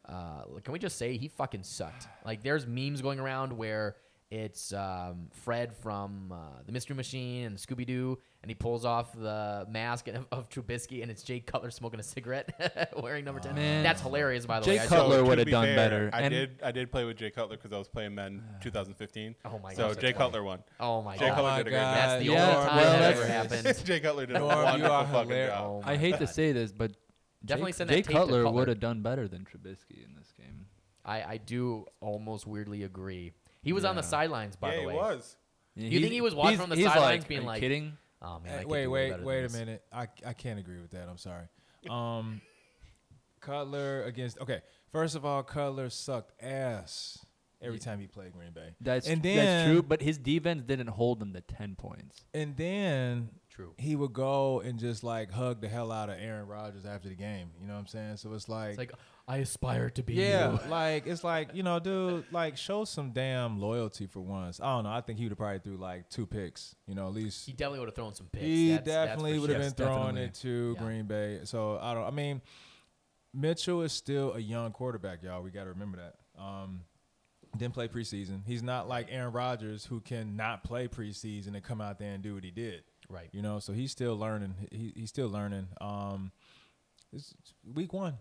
Uh, 0.09 0.45
can 0.63 0.73
we 0.73 0.79
just 0.79 0.97
say 0.99 1.17
he 1.17 1.29
fucking 1.29 1.63
sucked? 1.63 2.07
Like, 2.25 2.43
there's 2.43 2.67
memes 2.67 3.01
going 3.03 3.19
around 3.21 3.53
where 3.57 3.97
it's 4.31 4.73
um, 4.73 5.29
Fred 5.33 5.77
from 5.77 6.33
uh, 6.33 6.37
the 6.67 6.73
Mystery 6.73 6.97
Machine 6.97 7.45
and 7.47 7.57
Scooby 7.57 7.87
Doo, 7.87 8.19
and 8.43 8.51
he 8.51 8.55
pulls 8.55 8.85
off 8.85 9.13
the 9.13 9.65
mask 9.71 10.09
of, 10.09 10.27
of 10.33 10.49
Trubisky, 10.49 11.03
and 11.03 11.11
it's 11.11 11.23
Jay 11.23 11.39
Cutler 11.39 11.71
smoking 11.71 12.01
a 12.01 12.03
cigarette, 12.03 12.93
wearing 13.01 13.25
number 13.25 13.41
ten. 13.41 13.55
Man. 13.55 13.85
That's 13.85 14.01
hilarious, 14.03 14.45
by 14.45 14.59
the 14.61 14.67
Jay 14.67 14.79
way. 14.79 14.81
I 14.81 14.87
Cutler 14.87 15.17
So, 15.19 15.25
would've 15.25 15.45
be 15.45 15.53
done 15.53 15.67
fair, 15.67 15.77
better. 15.77 16.11
I 16.13 16.23
And- 16.23 16.35
did. 16.35 16.61
I 16.65 16.73
did 16.73 16.91
play 16.91 17.05
with 17.05 17.17
Jay 17.17 17.31
Cutler 17.31 17.57
because 17.57 17.73
I 17.73 17.79
was 17.79 17.87
playing 17.87 18.15
Madden 18.15 18.43
2015. 18.63 19.37
Oh 19.45 19.59
my 19.63 19.71
god! 19.71 19.77
So 19.77 19.89
gosh, 19.89 19.97
Jay 20.03 20.13
Cutler 20.13 20.43
won. 20.43 20.65
Oh 20.81 21.01
my 21.03 21.17
Jay 21.17 21.29
god, 21.29 21.35
Cutler 21.37 21.51
my 21.51 21.59
did 21.59 21.67
a 21.67 21.71
great 21.71 21.79
job. 21.81 21.95
that's 21.95 22.25
the 22.25 22.33
Yeah, 22.33 22.43
only 22.57 22.67
time 22.67 22.77
well, 22.77 22.93
that 22.93 22.99
that's- 22.99 23.19
ever 23.21 23.27
happened. 23.65 23.85
Jay 23.87 24.01
Cutler 24.01 24.27
did 24.27 24.37
a 24.37 24.39
Norm, 24.41 24.51
you 24.51 24.65
wonderful 24.65 24.93
are 24.97 25.05
fucking 25.07 25.29
hilarious. 25.31 25.51
job. 25.55 25.83
Oh 25.87 25.89
I 25.91 25.97
hate 25.97 26.19
to 26.19 26.27
say 26.27 26.51
this, 26.53 26.73
but 26.73 26.93
Definitely 27.45 27.73
Jay, 27.73 27.77
send 27.79 27.91
that 27.91 27.95
Jay 27.95 28.03
tape 28.03 28.07
to 28.07 28.13
Cutler 28.13 28.43
Cutler. 28.45 28.53
would 28.59 28.69
have 28.69 28.81
done 28.81 29.03
better 29.03 29.29
than 29.29 29.41
Trubisky 29.45 30.05
in 30.05 30.15
this 30.19 30.33
game. 30.37 30.67
I, 31.05 31.23
I 31.23 31.37
do 31.37 31.87
almost 32.01 32.47
weirdly 32.47 32.83
agree. 32.85 33.33
He 33.63 33.73
was 33.73 33.85
on 33.85 33.97
the 33.97 34.03
sidelines, 34.03 34.57
by 34.57 34.75
yeah, 34.75 34.81
the 34.81 34.87
way. 34.87 34.93
he 34.95 34.99
way. 34.99 35.05
was. 35.05 35.37
You 35.77 36.01
think 36.01 36.13
he 36.13 36.21
was 36.21 36.35
watching 36.35 36.59
from 36.59 36.71
the 36.71 36.83
sidelines 36.83 37.25
being 37.25 37.41
"Are 37.41 37.43
you 37.43 37.49
like- 37.49 37.61
kidding? 37.61 37.99
Oh 38.23 38.41
man, 38.41 38.55
I 38.55 38.59
Hey, 38.61 38.65
wait, 38.65 38.87
wait, 38.87 39.11
better 39.11 39.23
wait 39.25 39.45
a 39.45 39.49
minute. 39.51 39.83
I 39.93 40.09
I 40.25 40.33
can't 40.33 40.59
agree 40.59 40.81
with 40.81 40.93
that. 40.93 41.09
I'm 41.09 41.19
sorry. 41.19 41.47
Um, 41.91 42.41
Cutler 43.41 44.05
against. 44.05 44.39
Okay, 44.41 44.63
first 44.91 45.15
of 45.17 45.27
all, 45.27 45.43
Cutler 45.43 45.91
sucked 45.91 46.33
ass 46.43 47.25
every 47.61 47.79
time 47.79 48.01
he 48.01 48.07
played 48.07 48.33
Green 48.33 48.53
Bay. 48.53 48.75
That's 48.81 49.07
And 49.07 49.23
that's 49.23 49.69
true, 49.69 49.83
but 49.83 50.01
his 50.01 50.17
defense 50.17 50.63
didn't 50.63 50.89
hold 50.89 51.19
them 51.21 51.33
to 51.35 51.43
ten 51.43 51.75
points. 51.75 52.25
And 52.33 52.57
then 52.57 53.29
True. 53.55 53.73
he 53.79 53.95
would 53.95 54.13
go 54.13 54.61
and 54.61 54.79
just 54.79 55.05
like 55.05 55.31
hug 55.31 55.61
the 55.61 55.69
hell 55.69 55.93
out 55.93 56.09
of 56.11 56.17
Aaron 56.19 56.47
Rodgers 56.47 56.85
after 56.85 57.09
the 57.09 57.15
game. 57.15 57.51
You 57.61 57.67
know 57.69 57.75
what 57.75 57.81
I'm 57.81 57.87
saying? 57.87 58.17
So 58.17 58.33
it's 58.35 58.49
like, 58.49 58.71
It's 58.71 58.79
like 58.79 58.93
I 59.29 59.39
aspire 59.39 59.89
to 59.91 60.03
be 60.03 60.15
yeah, 60.15 60.53
you. 60.53 60.59
like 60.71 61.07
it's 61.07 61.23
like 61.25 61.55
you 61.55 61.63
know, 61.63 61.79
dude, 61.79 62.25
like 62.33 62.57
show 62.57 62.85
some 62.85 63.13
damn 63.13 63.61
loyalty 63.61 64.07
for 64.07 64.21
once. 64.21 64.61
I 64.61 64.75
don't 64.75 64.85
know. 64.85 64.91
I 64.91 65.01
think 65.01 65.19
he 65.19 65.25
would 65.25 65.31
have 65.33 65.39
probably 65.39 65.61
threw 65.61 65.77
like 65.77 66.11
two 66.11 66.27
picks. 66.27 66.75
You 66.87 66.95
know, 66.95 67.07
at 67.07 67.15
least 67.15 67.47
He 67.47 67.53
definitely 67.53 67.79
would 67.79 67.89
have 67.89 67.95
thrown 67.95 68.15
some 68.15 68.27
picks. 68.27 68.45
He 68.45 68.71
That's- 68.71 68.87
that's 68.87 69.07
definitely 69.11 69.35
for 69.37 69.41
would 69.43 69.51
have 69.51 69.63
sure. 69.63 69.71
been 69.71 69.75
throwing 69.87 70.15
definitely. 70.17 70.25
it 70.25 70.35
to 70.35 70.75
Yeah. 70.77 70.85
Green 70.87 71.07
Bay. 71.07 71.41
So 71.45 71.79
I 71.81 71.95
don't. 71.95 72.05
I 72.05 72.11
mean, 72.11 72.43
Mitchell 73.33 73.83
is 73.83 73.93
still 73.93 74.35
a 74.35 74.39
young 74.41 74.73
quarterback, 74.73 75.23
y'all. 75.23 75.43
We 75.43 75.51
got 75.51 75.65
to 75.65 75.71
remember 75.71 75.99
that. 75.99 76.43
Um, 76.43 76.81
didn't 77.57 77.75
play 77.75 77.89
preseason. 77.89 78.43
He's 78.47 78.63
not 78.63 78.89
like 78.89 79.09
Aaron 79.11 79.33
Rodgers 79.33 79.85
who 79.87 80.01
can 80.01 80.37
not 80.37 80.65
play 80.65 80.89
preseason 80.89 81.55
and 81.55 81.63
come 81.63 81.81
out 81.81 81.99
there 81.99 82.13
and 82.13 82.23
do 82.23 82.35
what 82.35 82.45
he 82.45 82.51
did. 82.51 82.83
Right. 83.09 83.29
You 83.33 83.43
know, 83.43 83.59
so 83.59 83.73
he's 83.73 83.91
still 83.91 84.17
learning. 84.17 84.55
He, 84.71 84.93
he's 84.97 85.09
still 85.11 85.29
learning. 85.29 85.69
Um, 85.81 86.33
it's 87.13 87.35
it's 87.41 87.55
week 87.75 87.93
one. 87.93 88.15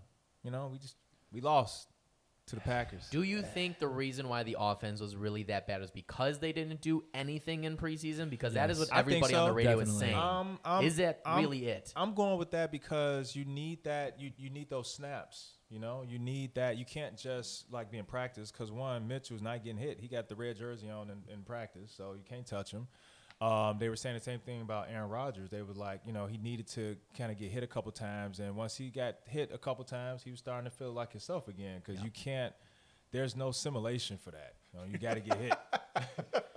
You 0.44 0.52
know, 0.52 0.70
we 0.72 0.78
just 0.78 0.96
we 1.32 1.42
lost 1.42 1.88
to 2.48 2.56
the 2.56 2.62
Packers. 2.62 3.08
Do 3.10 3.24
you 3.24 3.42
think 3.42 3.80
the 3.80 3.88
reason 3.88 4.28
why 4.28 4.44
the 4.44 4.58
offense 4.60 5.00
was 5.00 5.16
really 5.16 5.44
that 5.44 5.66
bad 5.66 5.80
was 5.80 5.92
because 5.92 6.40
they 6.40 6.52
didn't 6.52 6.82
do 6.82 7.04
anything 7.14 7.64
in 7.64 7.78
preseason? 7.78 8.30
Because 8.30 8.54
that 8.56 8.70
is 8.70 8.80
what 8.80 8.90
I 8.92 8.98
think 9.04 9.24
everybody 9.24 9.36
on 9.36 9.48
the 9.48 9.54
radio 9.54 9.80
is 9.80 9.98
saying. 9.98 10.16
Um, 10.16 10.60
I'm- 10.66 10.84
is 10.84 10.98
that 10.98 11.22
I'm- 11.26 11.40
really 11.42 11.66
it? 11.68 11.94
I'm 11.96 12.14
going 12.14 12.38
with 12.38 12.52
that 12.52 12.72
because 12.72 13.36
you 13.36 13.46
need 13.46 13.86
that. 13.86 14.20
You 14.20 14.32
you 14.38 14.50
need 14.50 14.70
those 14.70 14.94
snaps. 14.94 15.58
You 15.70 15.80
know, 15.80 16.04
you 16.08 16.20
need 16.20 16.54
that. 16.56 16.78
You 16.78 16.86
can't 16.86 17.18
just 17.18 17.72
like 17.72 17.90
be 17.90 17.98
in 17.98 18.06
practice 18.06 18.52
because 18.52 18.72
one, 18.72 19.08
Mitchell's 19.08 19.42
not 19.42 19.64
getting 19.64 19.80
hit. 19.80 20.00
He 20.00 20.08
got 20.08 20.28
the 20.28 20.36
red 20.36 20.58
jersey 20.58 20.90
on 20.90 21.10
in, 21.10 21.24
in 21.34 21.44
practice, 21.44 21.92
so 21.96 22.14
you 22.14 22.24
can't 22.24 22.46
touch 22.46 22.72
him. 22.72 22.88
Um, 23.44 23.78
they 23.78 23.90
were 23.90 23.98
saying 23.98 24.16
the 24.16 24.22
same 24.22 24.40
thing 24.40 24.62
about 24.62 24.88
Aaron 24.90 25.10
Rodgers. 25.10 25.50
They 25.50 25.62
were 25.62 25.74
like, 25.74 26.00
you 26.06 26.14
know, 26.14 26.28
he 26.28 26.38
needed 26.38 26.66
to 26.70 26.96
kind 27.18 27.30
of 27.30 27.38
get 27.38 27.52
hit 27.52 27.62
a 27.62 27.68
couple 27.68 27.92
times, 27.92 28.40
and 28.40 28.56
once 28.56 28.78
he 28.78 28.90
got 28.90 29.16
hit 29.28 29.52
a 29.54 29.58
couple 29.58 29.84
times, 29.84 30.24
he 30.24 30.32
was 30.32 30.40
starting 30.40 30.64
to 30.64 30.76
feel 30.76 30.94
like 30.94 31.12
himself 31.12 31.50
again 31.50 31.82
because 31.84 32.02
you 32.02 32.10
can't. 32.10 32.54
There's 33.12 33.36
no 33.36 33.52
simulation 33.52 34.18
for 34.18 34.32
that. 34.32 34.54
You, 34.74 34.80
know, 34.80 34.86
you 34.90 34.98
got 34.98 35.16
to 35.16 35.20
get 35.20 35.38
hit. 35.38 35.54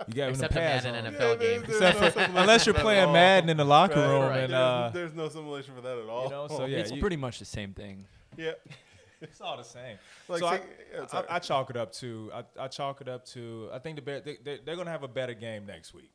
you 0.07 0.13
got 0.13 0.29
Except 0.29 0.53
a 0.53 0.55
Madden 0.55 1.13
NFL 1.13 1.39
game. 1.39 1.63
Except 1.63 2.13
for, 2.13 2.19
unless 2.19 2.65
you're 2.65 2.73
playing 2.73 3.11
Madden 3.11 3.49
in 3.49 3.57
the 3.57 3.65
locker 3.65 3.95
room 3.95 4.23
right. 4.23 4.39
and 4.39 4.53
there's, 4.53 4.59
uh, 4.59 4.91
there's 4.93 5.13
no 5.13 5.29
simulation 5.29 5.75
for 5.75 5.81
that 5.81 5.97
at 5.97 6.09
all. 6.09 6.23
you 6.23 6.29
know. 6.31 6.47
So 6.47 6.65
yeah, 6.65 6.79
it's 6.79 6.91
you- 6.91 7.01
pretty 7.01 7.17
much 7.17 7.37
the 7.39 7.45
same 7.45 7.73
thing. 7.73 8.05
yeah. 8.37 8.53
it's 9.21 9.41
all 9.41 9.57
the 9.57 9.63
same. 9.63 9.97
Like, 10.27 10.39
so 10.39 10.47
I, 10.47 10.57
see- 10.57 10.63
yeah, 10.93 11.05
I. 11.11 11.35
I 11.35 11.39
chalk 11.39 11.69
it 11.69 11.77
up 11.77 11.91
to 11.93 12.31
I, 12.33 12.63
I 12.63 12.67
chalk 12.69 13.01
it 13.01 13.07
up 13.07 13.25
to 13.27 13.69
I 13.73 13.79
think 13.79 13.97
the 13.97 14.01
Bears 14.01 14.23
they, 14.23 14.37
they, 14.43 14.59
they're 14.63 14.75
gonna 14.75 14.91
have 14.91 15.03
a 15.03 15.07
better 15.07 15.33
game 15.33 15.65
next 15.65 15.93
week. 15.93 16.11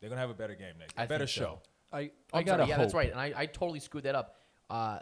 They're 0.00 0.08
gonna 0.08 0.20
have 0.20 0.30
a 0.30 0.34
better 0.34 0.54
game 0.54 0.74
next. 0.78 0.94
I 0.98 1.04
a 1.04 1.06
better 1.08 1.26
think 1.26 1.34
so. 1.36 1.40
show. 1.40 1.58
I 1.92 1.98
I 2.32 2.38
I'm 2.40 2.44
got 2.44 2.58
sorry. 2.58 2.68
Yeah, 2.68 2.76
that's 2.78 2.94
right. 2.94 3.10
And 3.10 3.20
I, 3.20 3.32
I 3.36 3.46
totally 3.46 3.80
screwed 3.80 4.04
that 4.04 4.14
up. 4.14 4.36
Uh, 4.70 4.98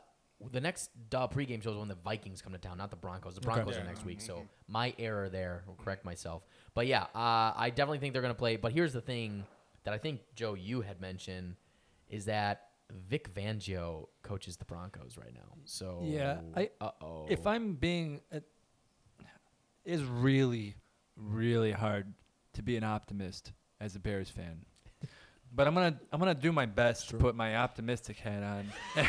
the 0.53 0.61
next 0.61 0.91
uh, 1.15 1.27
pregame 1.29 1.63
show 1.63 1.71
is 1.73 1.77
when 1.79 1.89
the 1.89 1.95
Vikings 2.05 2.43
come 2.43 2.53
to 2.53 2.59
town, 2.59 2.77
not 2.79 2.91
the 2.91 2.97
Broncos. 2.97 3.35
The 3.35 3.41
Broncos 3.41 3.75
Yeah. 3.75 3.83
are 3.83 3.85
next 3.85 4.05
week, 4.05 4.21
so 4.21 4.43
my 4.69 4.95
error 4.99 5.29
there. 5.29 5.65
Will 5.67 5.75
correct 5.75 6.05
myself. 6.05 6.43
But 6.75 6.87
yeah, 6.87 7.05
uh, 7.15 7.53
I 7.57 7.71
definitely 7.71 7.99
think 7.99 8.13
they're 8.13 8.23
going 8.23 8.35
to 8.35 8.39
play. 8.39 8.57
But 8.57 8.73
here's 8.73 8.93
the 8.93 9.01
thing 9.01 9.45
that 9.85 9.95
I 9.95 9.99
think 9.99 10.21
Joe 10.35 10.55
you 10.55 10.83
had 10.83 11.01
mentioned 11.01 11.57
is 12.11 12.27
that 12.27 12.69
Vic 13.09 13.33
Fangio 13.35 14.09
coaches 14.23 14.57
the 14.59 14.67
Broncos 14.67 15.17
right 15.17 15.33
now. 15.35 15.57
So 15.65 16.03
Yeah, 16.05 16.41
I- 16.55 16.71
uh 16.81 16.91
oh. 17.01 17.27
If 17.31 17.47
I'm 17.47 17.75
being, 17.75 18.21
uh, 18.33 18.41
it's 19.85 20.03
really, 20.03 20.77
really 21.17 21.73
hard 21.73 22.13
to 22.55 22.63
be 22.63 22.77
an 22.77 22.85
optimist 22.85 23.53
as 23.81 23.97
a 23.97 24.01
Bears 24.01 24.29
fan. 24.31 24.65
But 25.55 25.67
I'm 25.67 25.75
gonna 25.75 25.99
I'm 26.13 26.19
gonna 26.19 26.35
do 26.35 26.53
my 26.53 26.67
best 26.67 27.09
to 27.11 27.17
put 27.17 27.35
my 27.35 27.57
optimistic 27.57 28.19
hat 28.19 28.43
on. 28.43 28.67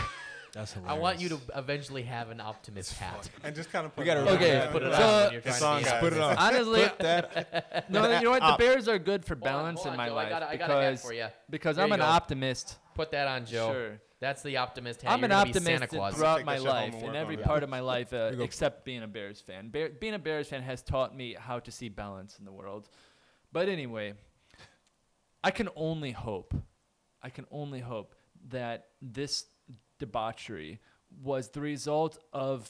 That's 0.54 0.76
I 0.88 0.94
want 0.98 1.20
you 1.20 1.30
to 1.30 1.40
eventually 1.56 2.04
have 2.04 2.30
an 2.32 2.40
optimist 2.40 2.94
hat. 2.98 3.30
and 3.44 3.54
just 3.56 3.70
kind 3.72 3.86
of 3.86 3.94
put 3.94 4.02
We 4.02 4.06
gotta 4.06 4.22
it 4.22 4.28
on. 4.30 4.36
Okay, 4.38 4.48
Yeah, 4.54 4.72
Put 4.72 4.82
it 4.82 4.90
yeah. 4.92 4.98
so- 4.98 5.04
on 5.06 5.24
when 5.26 5.32
you're 5.34 5.42
It's 5.46 5.60
trying 5.60 5.74
on, 5.76 5.80
to 5.84 5.90
guys. 5.90 6.00
Put 6.00 6.14
it 6.14 6.20
on. 6.22 6.38
Honestly, 6.38 6.82
Put 6.84 7.00
that. 7.00 7.86
no, 7.92 8.12
you 8.18 8.24
know 8.24 8.30
what? 8.32 8.40
The 8.42 8.56
Bears 8.58 8.88
are 8.88 8.98
good 8.98 9.26
for 9.26 9.36
Hold 9.36 9.46
on, 9.48 9.54
balance 9.54 9.82
hold 9.82 9.94
in 9.94 9.98
my 9.98 10.08
Joe. 10.08 10.16
life 10.16 10.28
I 10.28 10.30
got, 10.30 10.42
a- 10.44 10.50
I 10.50 10.56
got 10.58 10.70
a 10.72 10.74
hat 10.74 10.80
because 10.92 11.02
for 11.04 11.14
you. 11.14 11.28
because 11.50 11.76
Here 11.76 11.84
I'm 11.84 11.90
you 11.90 11.94
an 11.96 12.00
go. 12.00 12.06
optimist. 12.06 12.78
Put 12.96 13.12
that 13.12 13.28
on, 13.28 13.46
Joe. 13.46 13.72
Sure. 13.74 14.02
That's 14.20 14.42
the 14.42 14.58
optimist 14.58 15.02
hat. 15.04 15.12
I'm 15.12 15.20
You're 15.20 15.26
an 15.26 15.30
gonna 15.32 15.44
be 15.46 15.50
optimist 15.50 15.68
Santa 15.68 15.88
Claus. 15.88 16.16
throughout 16.16 16.38
Take 16.38 16.46
my 16.48 16.54
that 16.54 16.62
shit 16.62 16.68
home 16.72 16.76
life 16.76 16.94
and 16.94 17.02
in 17.04 17.08
work 17.10 17.16
every 17.18 17.36
on 17.36 17.42
it. 17.42 17.46
part 17.46 17.64
of 17.64 17.70
my 17.70 17.80
life, 17.94 18.14
uh, 18.14 18.28
we 18.32 18.38
go. 18.38 18.44
except 18.46 18.84
being 18.86 19.04
a 19.04 19.08
Bears 19.08 19.42
fan. 19.42 19.68
Bear, 19.70 19.90
being 19.90 20.16
a 20.16 20.20
Bears 20.20 20.48
fan 20.48 20.64
has 20.64 20.82
taught 20.82 21.16
me 21.16 21.36
how 21.38 21.60
to 21.60 21.72
see 21.72 21.90
balance 21.90 22.40
in 22.40 22.46
the 22.46 22.52
world. 22.52 22.90
But 23.52 23.70
anyway, 23.70 24.14
I 25.48 25.52
can 25.52 25.70
only 25.78 26.12
hope, 26.12 26.54
I 27.24 27.30
can 27.30 27.46
only 27.52 27.80
hope 27.80 28.16
that 28.50 28.88
this 29.02 29.46
debauchery 29.98 30.82
was 31.24 31.48
the 31.48 31.62
result 31.62 32.18
of 32.34 32.70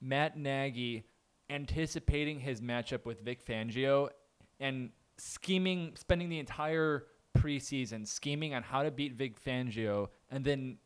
Matt 0.00 0.36
Nagy 0.36 1.04
anticipating 1.48 2.40
his 2.40 2.60
matchup 2.60 3.04
with 3.04 3.20
Vic 3.20 3.46
Fangio 3.46 4.08
and 4.58 4.90
scheming, 5.16 5.92
spending 5.94 6.28
the 6.28 6.40
entire 6.40 7.04
preseason 7.38 8.04
scheming 8.04 8.52
on 8.52 8.64
how 8.64 8.82
to 8.82 8.90
beat 8.90 9.12
Vic 9.12 9.40
Fangio, 9.40 10.08
and 10.28 10.44
then 10.44 10.78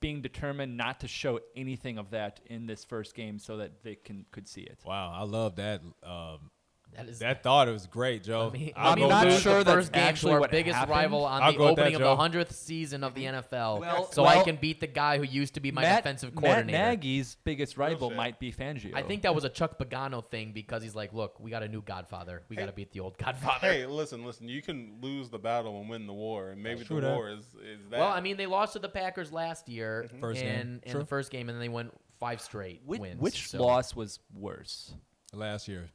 being 0.00 0.22
determined 0.22 0.74
not 0.78 1.00
to 1.00 1.06
show 1.06 1.38
anything 1.54 1.98
of 1.98 2.12
that 2.12 2.40
in 2.46 2.64
this 2.64 2.82
first 2.82 3.14
game 3.14 3.38
so 3.38 3.58
that 3.58 3.82
Vic 3.82 4.06
can 4.06 4.24
could 4.32 4.48
see 4.48 4.62
it. 4.62 4.78
Wow, 4.86 5.12
I 5.14 5.24
love 5.24 5.56
that. 5.56 5.82
Um, 6.02 6.50
That 6.96 7.08
is 7.08 7.20
that 7.20 7.42
thought 7.42 7.68
it 7.68 7.72
was 7.72 7.86
great, 7.86 8.24
Joe. 8.24 8.48
I 8.52 8.56
mean, 8.56 8.72
I'll 8.76 8.92
I'm 8.94 9.08
not 9.08 9.24
with 9.26 9.34
that. 9.34 9.42
sure 9.42 9.62
that's 9.64 9.74
first 9.74 9.92
game 9.92 10.02
to 10.02 10.08
actually 10.08 10.32
our 10.32 10.40
what 10.40 10.50
biggest 10.50 10.76
happened. 10.76 10.96
rival 10.96 11.24
on 11.24 11.42
I'll 11.42 11.52
the 11.52 11.58
opening 11.58 11.92
that, 11.92 12.02
of 12.02 12.08
the 12.08 12.16
hundredth 12.16 12.52
season 12.54 13.04
of 13.04 13.14
the 13.14 13.24
NFL, 13.24 13.80
Well- 13.80 14.10
so 14.10 14.24
I 14.24 14.42
can 14.42 14.56
beat 14.56 14.80
the 14.80 14.88
guy 14.88 15.18
who 15.18 15.24
used 15.24 15.54
to 15.54 15.60
be 15.60 15.70
my 15.70 15.82
Matt, 15.82 16.02
defensive 16.02 16.34
Matt 16.34 16.42
coordinator. 16.42 16.78
Nagy's 16.78 17.36
biggest 17.44 17.76
rival 17.76 18.10
might 18.10 18.40
be 18.40 18.52
Fangio. 18.52 18.94
I 18.94 19.02
think 19.02 19.22
that 19.22 19.34
was 19.34 19.44
a 19.44 19.48
Chuck 19.48 19.78
Pagano 19.78 20.24
thing 20.24 20.52
because 20.52 20.82
he's 20.82 20.94
like, 20.96 21.12
look, 21.12 21.38
we 21.38 21.50
got 21.50 21.62
a 21.62 21.68
new 21.68 21.82
Godfather. 21.82 22.42
We 22.48 22.56
got 22.56 22.66
to 22.66 22.72
beat 22.72 22.90
the 22.92 23.00
old 23.00 23.16
Godfather. 23.18 23.72
Hey, 23.72 23.86
listen, 23.86 24.24
listen. 24.24 24.48
You 24.48 24.62
can 24.62 24.98
lose 25.00 25.28
the 25.28 25.38
battle 25.38 25.80
and 25.80 25.88
win 25.88 26.06
the 26.06 26.12
war, 26.12 26.50
and 26.50 26.62
maybe 26.62 26.84
True 26.84 27.00
the 27.00 27.08
that. 27.08 27.14
war 27.14 27.30
is 27.30 27.40
is 27.62 27.88
that. 27.90 28.00
well, 28.00 28.10
I 28.10 28.20
mean, 28.20 28.36
they 28.36 28.46
lost 28.46 28.72
to 28.72 28.78
the 28.78 28.88
Packers 28.88 29.32
last 29.32 29.68
year 29.68 30.06
mm-hmm. 30.08 30.20
First 30.20 30.40
in, 30.40 30.46
game. 30.46 30.80
in 30.82 30.90
True. 30.92 31.00
the 31.00 31.06
first 31.06 31.30
game, 31.30 31.48
and 31.48 31.56
then 31.56 31.60
they 31.60 31.68
went 31.68 31.92
five 32.18 32.40
straight 32.40 32.82
which, 32.84 33.00
wins. 33.00 33.20
which 33.20 33.48
so- 33.48 33.64
loss 33.64 33.94
was 33.94 34.18
worse? 34.34 34.94
last 35.32 35.68
year. 35.68 35.90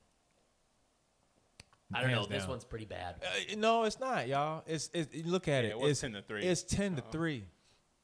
I 1.96 2.02
don't 2.02 2.12
know. 2.12 2.18
Hands 2.18 2.28
This 2.30 2.42
down. 2.44 2.50
one's 2.50 2.66
pretty 2.66 2.86
bad. 2.86 3.16
Uh, 3.24 3.56
no, 3.58 3.84
it's 3.84 4.00
not, 4.00 4.28
y'all. 4.28 4.64
It's, 4.68 4.90
it's 4.94 5.26
look 5.26 5.48
at 5.48 5.64
Yeah, 5.64 5.70
it. 5.72 5.74
it 5.74 5.80
was 5.80 5.92
it's 5.92 6.02
10 6.02 6.14
to 6.14 6.22
3. 6.22 6.44
It's 6.44 6.64
ten 6.64 6.96
to 6.96 7.02
Uh-huh. 7.02 7.12
three. 7.12 7.46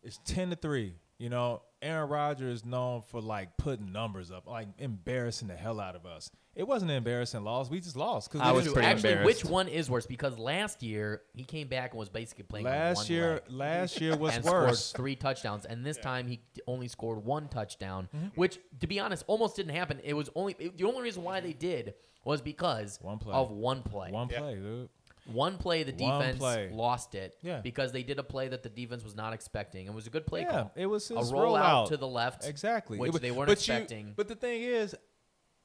It's 0.03 0.19
ten 0.25 0.49
to 0.51 0.55
three. 0.55 0.95
You 1.17 1.29
know, 1.29 1.61
Aaron 1.81 2.09
Rodgers 2.09 2.59
is 2.59 2.65
known 2.65 3.01
for 3.01 3.21
like 3.21 3.55
putting 3.57 3.91
numbers 3.91 4.31
up, 4.31 4.47
like 4.47 4.67
embarrassing 4.79 5.47
the 5.47 5.55
hell 5.55 5.79
out 5.79 5.95
of 5.95 6.05
us. 6.05 6.29
It 6.55 6.67
wasn't 6.67 6.91
an 6.91 6.97
embarrassing 6.97 7.43
loss. 7.45 7.69
We 7.69 7.79
just 7.79 7.95
lost 7.95 8.35
I 8.35 8.51
was 8.51 8.67
pretty 8.67 8.85
Actually, 8.85 9.11
embarrassed. 9.13 9.43
which 9.43 9.49
one 9.49 9.67
is 9.69 9.89
worse? 9.89 10.05
Because 10.05 10.37
last 10.37 10.83
year 10.83 11.21
he 11.33 11.43
came 11.45 11.67
back 11.69 11.91
and 11.91 11.99
was 11.99 12.09
basically 12.09 12.43
playing 12.43 12.67
on 12.67 12.73
one 12.73 12.81
last 12.81 13.09
year. 13.09 13.33
leg. 13.33 13.41
Last 13.49 14.01
year 14.01 14.17
was 14.17 14.35
and 14.35 14.43
worse. 14.43 14.85
scored 14.87 14.97
three 14.97 15.15
touchdowns. 15.15 15.65
And 15.65 15.85
this 15.85 15.97
time 15.97 16.27
he 16.27 16.41
only 16.67 16.89
scored 16.89 17.23
one 17.23 17.47
touchdown, 17.47 18.09
Mm-hmm. 18.13 18.27
which, 18.35 18.59
to 18.81 18.87
be 18.87 18.99
honest, 18.99 19.23
almost 19.27 19.55
didn't 19.55 19.73
happen. 19.75 20.01
It 20.03 20.13
was 20.15 20.29
only 20.35 20.55
it- 20.59 20.77
the 20.77 20.83
only 20.83 21.01
reason 21.01 21.23
why 21.23 21.39
they 21.39 21.53
did 21.53 21.93
was 22.25 22.41
because 22.41 22.99
One 23.01 23.19
play. 23.19 23.33
of 23.33 23.51
one 23.51 23.81
play. 23.83 24.11
One 24.11 24.27
Yeah. 24.29 24.39
play, 24.39 24.55
dude. 24.55 24.89
One 25.25 25.57
play, 25.57 25.83
the 25.83 25.91
One 26.03 26.19
defense 26.19 26.37
play. 26.39 26.69
lost 26.71 27.13
it 27.15 27.37
Yeah. 27.41 27.59
because 27.61 27.91
they 27.91 28.01
did 28.03 28.17
a 28.19 28.23
play 28.23 28.47
that 28.47 28.63
the 28.63 28.69
defense 28.69 29.03
was 29.03 29.15
not 29.15 29.33
expecting. 29.33 29.85
It 29.85 29.93
was 29.93 30.07
a 30.07 30.09
good 30.09 30.25
play 30.25 30.41
yeah, 30.41 30.49
call. 30.51 30.71
it 30.75 30.85
was 30.87 31.09
a 31.11 31.17
his 31.19 31.31
rollout 31.31 31.59
rollout 31.61 31.87
to 31.89 31.97
the 31.97 32.07
left, 32.07 32.45
Exactly, 32.45 32.97
which 32.97 33.09
It 33.09 33.13
was- 33.13 33.21
they 33.21 33.31
weren't 33.31 33.47
but 33.49 33.67
you- 33.67 33.73
expecting. 33.73 34.13
but 34.15 34.27
the 34.27 34.35
thing 34.35 34.63
is, 34.63 34.95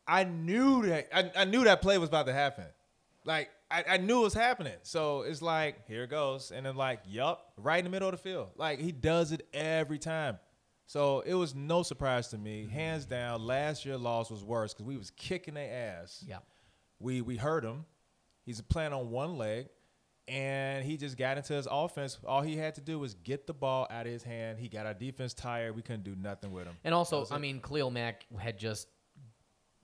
I 0.07 0.25
knew 0.25 0.85
that 0.87 1.09
I, 1.17 1.33
I 1.43 1.45
knew 1.47 1.65
that 1.65 1.81
play 1.81 1.97
was 1.99 2.09
about 2.11 2.27
to 2.27 2.33
happen. 2.35 2.67
Like 3.25 3.49
I, 3.71 3.85
I 3.89 3.97
knew 3.97 4.21
it 4.21 4.25
was 4.25 4.35
happening. 4.35 4.77
So 4.83 5.23
it's 5.23 5.41
like 5.41 5.87
here 5.89 6.03
it 6.05 6.11
goes, 6.11 6.51
and 6.51 6.67
then 6.67 6.77
like 6.77 7.01
yup, 7.07 7.53
right 7.57 7.79
in 7.79 7.85
the 7.85 7.91
middle 7.91 8.09
of 8.09 8.13
the 8.13 8.19
field. 8.19 8.51
Like 8.57 8.81
he 8.81 8.93
does 8.93 9.33
it 9.33 9.49
every 9.55 9.99
time. 9.99 10.39
So 10.87 11.21
it 11.21 11.33
was 11.33 11.55
no 11.55 11.83
surprise 11.83 12.29
to 12.29 12.39
me, 12.39 12.69
hands 12.71 13.07
down. 13.07 13.47
Last 13.47 13.87
year 13.87 13.97
loss 13.97 14.31
was 14.31 14.45
worse 14.45 14.75
because 14.75 14.85
we 14.85 14.99
was 14.99 15.11
kicking 15.13 15.55
their 15.55 15.73
ass. 16.03 16.23
yeah. 16.29 16.41
We 17.01 17.23
we 17.23 17.39
hurt 17.39 17.65
him. 17.65 17.87
He's 18.45 18.61
playing 18.61 18.93
on 18.93 19.11
one 19.11 19.37
leg, 19.39 19.69
and 20.29 20.85
he 20.85 20.97
just 20.97 21.17
got 21.17 21.37
into 21.39 21.55
his 21.55 21.67
offense. 21.71 22.19
All 22.27 22.43
he 22.43 22.57
had 22.57 22.75
to 22.77 22.81
do 22.81 22.99
was 22.99 23.15
get 23.15 23.47
the 23.47 23.55
ball 23.55 23.87
out 23.91 24.07
of 24.07 24.13
his 24.13 24.23
hand. 24.23 24.59
He 24.59 24.69
got 24.69 24.87
our 24.87 24.95
defense 24.95 25.35
tired. 25.35 25.75
We 25.77 25.83
couldn't 25.83 26.05
do 26.05 26.15
nothing 26.15 26.53
with 26.53 26.67
him. 26.67 26.75
And 26.85 26.95
also, 26.95 27.27
I 27.31 27.39
mean, 27.39 27.61
Khalil 27.61 27.91
Mack 27.91 28.27
had 28.39 28.59
just 28.59 28.89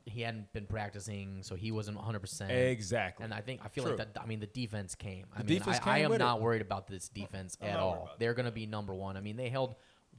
he 0.06 0.22
hadn't 0.22 0.52
been 0.52 0.66
practicing, 0.66 1.42
so 1.42 1.54
he 1.54 1.70
wasn't 1.70 1.96
100. 1.96 2.18
percent 2.20 2.50
Exactly. 2.50 3.24
And 3.24 3.32
I 3.34 3.40
think 3.42 3.60
I 3.64 3.68
feel 3.68 3.84
True. 3.84 3.96
like 3.96 4.12
that. 4.14 4.20
I 4.22 4.26
mean, 4.26 4.40
the 4.40 4.46
defense 4.46 4.94
came. 4.94 5.26
I 5.34 5.38
The 5.42 5.44
mean, 5.44 5.58
defense 5.58 5.78
I, 5.84 5.90
I 5.92 5.96
came 5.96 6.04
am 6.06 6.10
with 6.10 6.20
it. 6.20 6.24
not 6.24 6.40
worried 6.40 6.62
about 6.62 6.86
this 6.86 7.08
defense 7.08 7.56
I'm 7.60 7.68
at 7.68 7.76
all. 7.78 8.10
They're 8.18 8.34
going 8.34 8.46
to 8.46 8.52
be 8.52 8.66
number 8.66 8.94
one. 8.94 9.16
I 9.16 9.20
mean, 9.20 9.36
they 9.36 9.50
held 9.50 9.74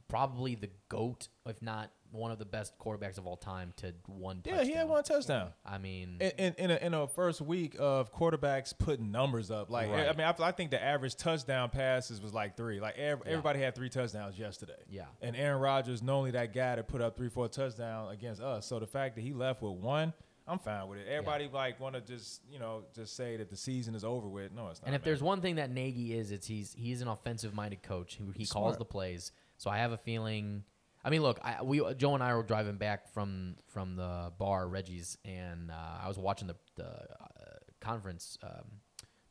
probably 0.08 0.54
the 0.54 0.70
goat, 0.88 1.28
if 1.46 1.60
not 1.62 1.90
one 2.12 2.30
of 2.30 2.38
the 2.38 2.44
best 2.44 2.78
quarterbacks 2.78 3.18
of 3.18 3.26
all 3.26 3.36
time, 3.36 3.72
to 3.78 3.92
one. 4.06 4.36
Touchdown. 4.36 4.52
Yeah, 4.52 4.56
touchdown. 4.58 4.66
he 4.66 4.72
had 4.78 4.88
one 4.88 5.02
touchdown. 5.04 5.48
I 5.64 5.78
mean, 5.78 6.18
In 6.20 6.30
in, 6.38 6.54
in, 6.58 6.70
a, 6.70 6.76
in 6.76 6.94
a 6.94 7.06
first 7.08 7.40
week 7.40 7.74
of 7.78 8.12
quarterbacks 8.12 8.72
putting 8.78 9.10
numbers 9.10 9.50
up, 9.50 9.70
like 9.70 9.90
Right. 9.90 10.08
I 10.08 10.12
mean, 10.12 10.26
I, 10.26 10.34
I 10.48 10.52
think 10.52 10.70
the 10.70 10.82
average 10.82 11.16
touchdown 11.16 11.70
passes 11.70 12.20
was 12.20 12.32
like 12.32 12.56
three. 12.56 12.80
Like 12.80 12.96
ev- 12.98 13.22
everybody 13.26 13.60
had 13.60 13.74
three 13.74 13.88
touchdowns 13.88 14.38
yesterday. 14.38 14.72
Yeah. 14.88 15.06
And 15.20 15.34
Aaron 15.36 15.60
Rodgers, 15.60 16.02
normally 16.02 16.32
that 16.32 16.52
guy 16.54 16.76
to 16.76 16.82
put 16.82 17.00
up 17.00 17.16
three, 17.16 17.28
four 17.28 17.48
touchdowns 17.48 18.12
against 18.12 18.40
us. 18.40 18.66
So 18.66 18.78
the 18.78 18.86
fact 18.86 19.14
that 19.16 19.22
he 19.22 19.32
left 19.32 19.62
with 19.62 19.72
one, 19.72 20.12
I'm 20.46 20.58
fine 20.58 20.88
with 20.88 20.98
it. 20.98 21.06
Everybody 21.08 21.48
like 21.52 21.78
want 21.78 21.94
to 21.94 22.00
just 22.00 22.42
you 22.50 22.58
know 22.58 22.82
just 22.94 23.14
say 23.16 23.36
that 23.36 23.48
the 23.48 23.56
season 23.56 23.94
is 23.94 24.04
over 24.04 24.26
with. 24.28 24.52
No, 24.52 24.68
it's 24.68 24.80
not. 24.82 24.86
and 24.88 24.94
if 24.96 25.00
man. 25.02 25.04
there's 25.04 25.22
one 25.22 25.40
thing 25.40 25.54
that 25.54 25.70
Nagy 25.70 26.14
is, 26.18 26.32
it's 26.32 26.46
he's 26.46 26.74
he's 26.76 27.00
an 27.00 27.08
offensive-minded 27.08 27.82
coach. 27.82 28.14
He, 28.16 28.24
he 28.42 28.46
calls 28.46 28.76
the 28.76 28.84
plays. 28.84 29.30
So 29.56 29.70
I 29.70 29.78
have 29.78 29.92
a 29.92 29.96
feeling. 29.96 30.64
I 31.04 31.10
mean, 31.10 31.22
look, 31.22 31.38
I, 31.42 31.62
we 31.62 31.82
Joe 31.94 32.14
and 32.14 32.22
I 32.22 32.34
were 32.34 32.42
driving 32.42 32.76
back 32.76 33.12
from 33.12 33.56
from 33.68 33.96
the 33.96 34.32
bar 34.38 34.68
Reggie's, 34.68 35.18
and 35.24 35.70
uh, 35.70 35.74
I 36.04 36.08
was 36.08 36.18
watching 36.18 36.46
the 36.48 36.56
the 36.76 36.86
uh, 36.88 37.58
conference 37.80 38.38
um, 38.42 38.66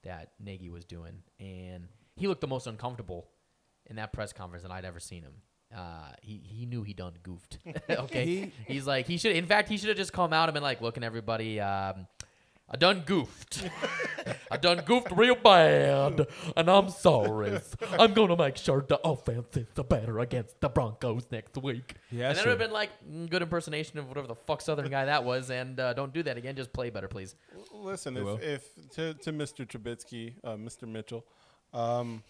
that 0.04 0.32
Nagy 0.40 0.70
was 0.70 0.84
doing, 0.86 1.24
and 1.40 1.88
he 2.16 2.28
looked 2.28 2.42
the 2.42 2.48
most 2.48 2.68
uncomfortable 2.68 3.30
in 3.88 3.96
that 3.96 4.12
press 4.14 4.34
conference 4.34 4.64
that 4.64 4.72
I'd 4.72 4.86
ever 4.86 5.00
seen 5.00 5.24
him. 5.24 5.34
Uh, 5.74 6.12
he 6.22 6.42
he 6.46 6.66
knew 6.66 6.84
he 6.84 6.94
done 6.94 7.14
goofed. 7.24 7.58
okay, 7.90 8.26
He- 8.26 8.52
he's 8.68 8.86
like 8.86 9.08
he 9.08 9.18
should. 9.18 9.36
In 9.36 9.46
fact, 9.46 9.70
he 9.70 9.78
should 9.78 9.88
have 9.88 9.98
just 9.98 10.12
come 10.12 10.34
out 10.34 10.50
and 10.50 10.54
been 10.54 10.64
like, 10.64 10.82
"Looking, 10.82 11.04
everybody, 11.06 11.62
um, 11.62 12.08
I 12.74 12.78
done 12.78 13.04
goofed. 13.06 13.68
I 14.50 14.56
done 14.56 14.82
goofed 14.86 15.12
real 15.12 15.36
bad, 15.36 16.26
and 16.56 16.70
I'm 16.70 16.90
sorry. 16.90 17.60
I'm 18.00 18.14
gonna 18.14 18.38
make 18.38 18.56
sure 18.56 18.86
the 18.88 19.00
offense 19.06 19.58
is 19.58 19.68
the 19.74 19.84
better 19.84 20.20
against 20.20 20.60
the 20.62 20.70
Broncos 20.70 21.28
next 21.32 21.58
week." 21.58 21.96
Yeah, 22.10 22.30
and 22.30 22.38
that's 22.38 22.40
then 22.40 22.48
it 22.48 22.52
would 22.52 22.60
have 22.62 22.70
been 22.70 22.74
like 22.74 22.92
mm, 23.06 23.30
good 23.30 23.42
impersonation 23.42 24.00
of 24.00 24.08
whatever 24.08 24.28
the 24.28 24.36
fuck 24.36 24.62
Southern 24.62 24.90
guy 24.90 25.04
that 25.04 25.26
was, 25.26 25.52
and 25.52 25.80
uh, 25.82 25.94
don't 25.94 26.14
do 26.14 26.24
that 26.24 26.38
again. 26.38 26.56
Just 26.56 26.72
play 26.72 26.90
better, 26.90 27.10
please. 27.10 27.36
Listen, 27.74 28.16
if, 28.16 28.42
if 28.42 28.90
to, 28.92 29.16
to 29.16 29.34
Mr. 29.34 29.68
Trubisky, 29.68 30.36
uh, 30.44 30.52
Mr. 30.52 30.88
Mitchell, 30.88 31.26
um, 31.74 32.24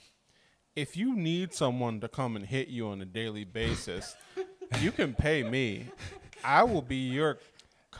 if 0.75 0.97
you 0.97 1.15
need 1.15 1.53
someone 1.53 1.99
to 1.99 2.07
come 2.07 2.35
and 2.35 2.47
hit 2.47 2.67
you 2.67 2.87
on 2.87 2.99
a 3.01 3.05
daily 3.05 3.43
basis, 3.43 4.15
you 4.79 4.91
can 4.91 5.13
pay 5.13 5.43
me. 5.43 5.87
I 6.43 6.63
will 6.63 6.81
be 6.81 6.95
your 6.95 7.37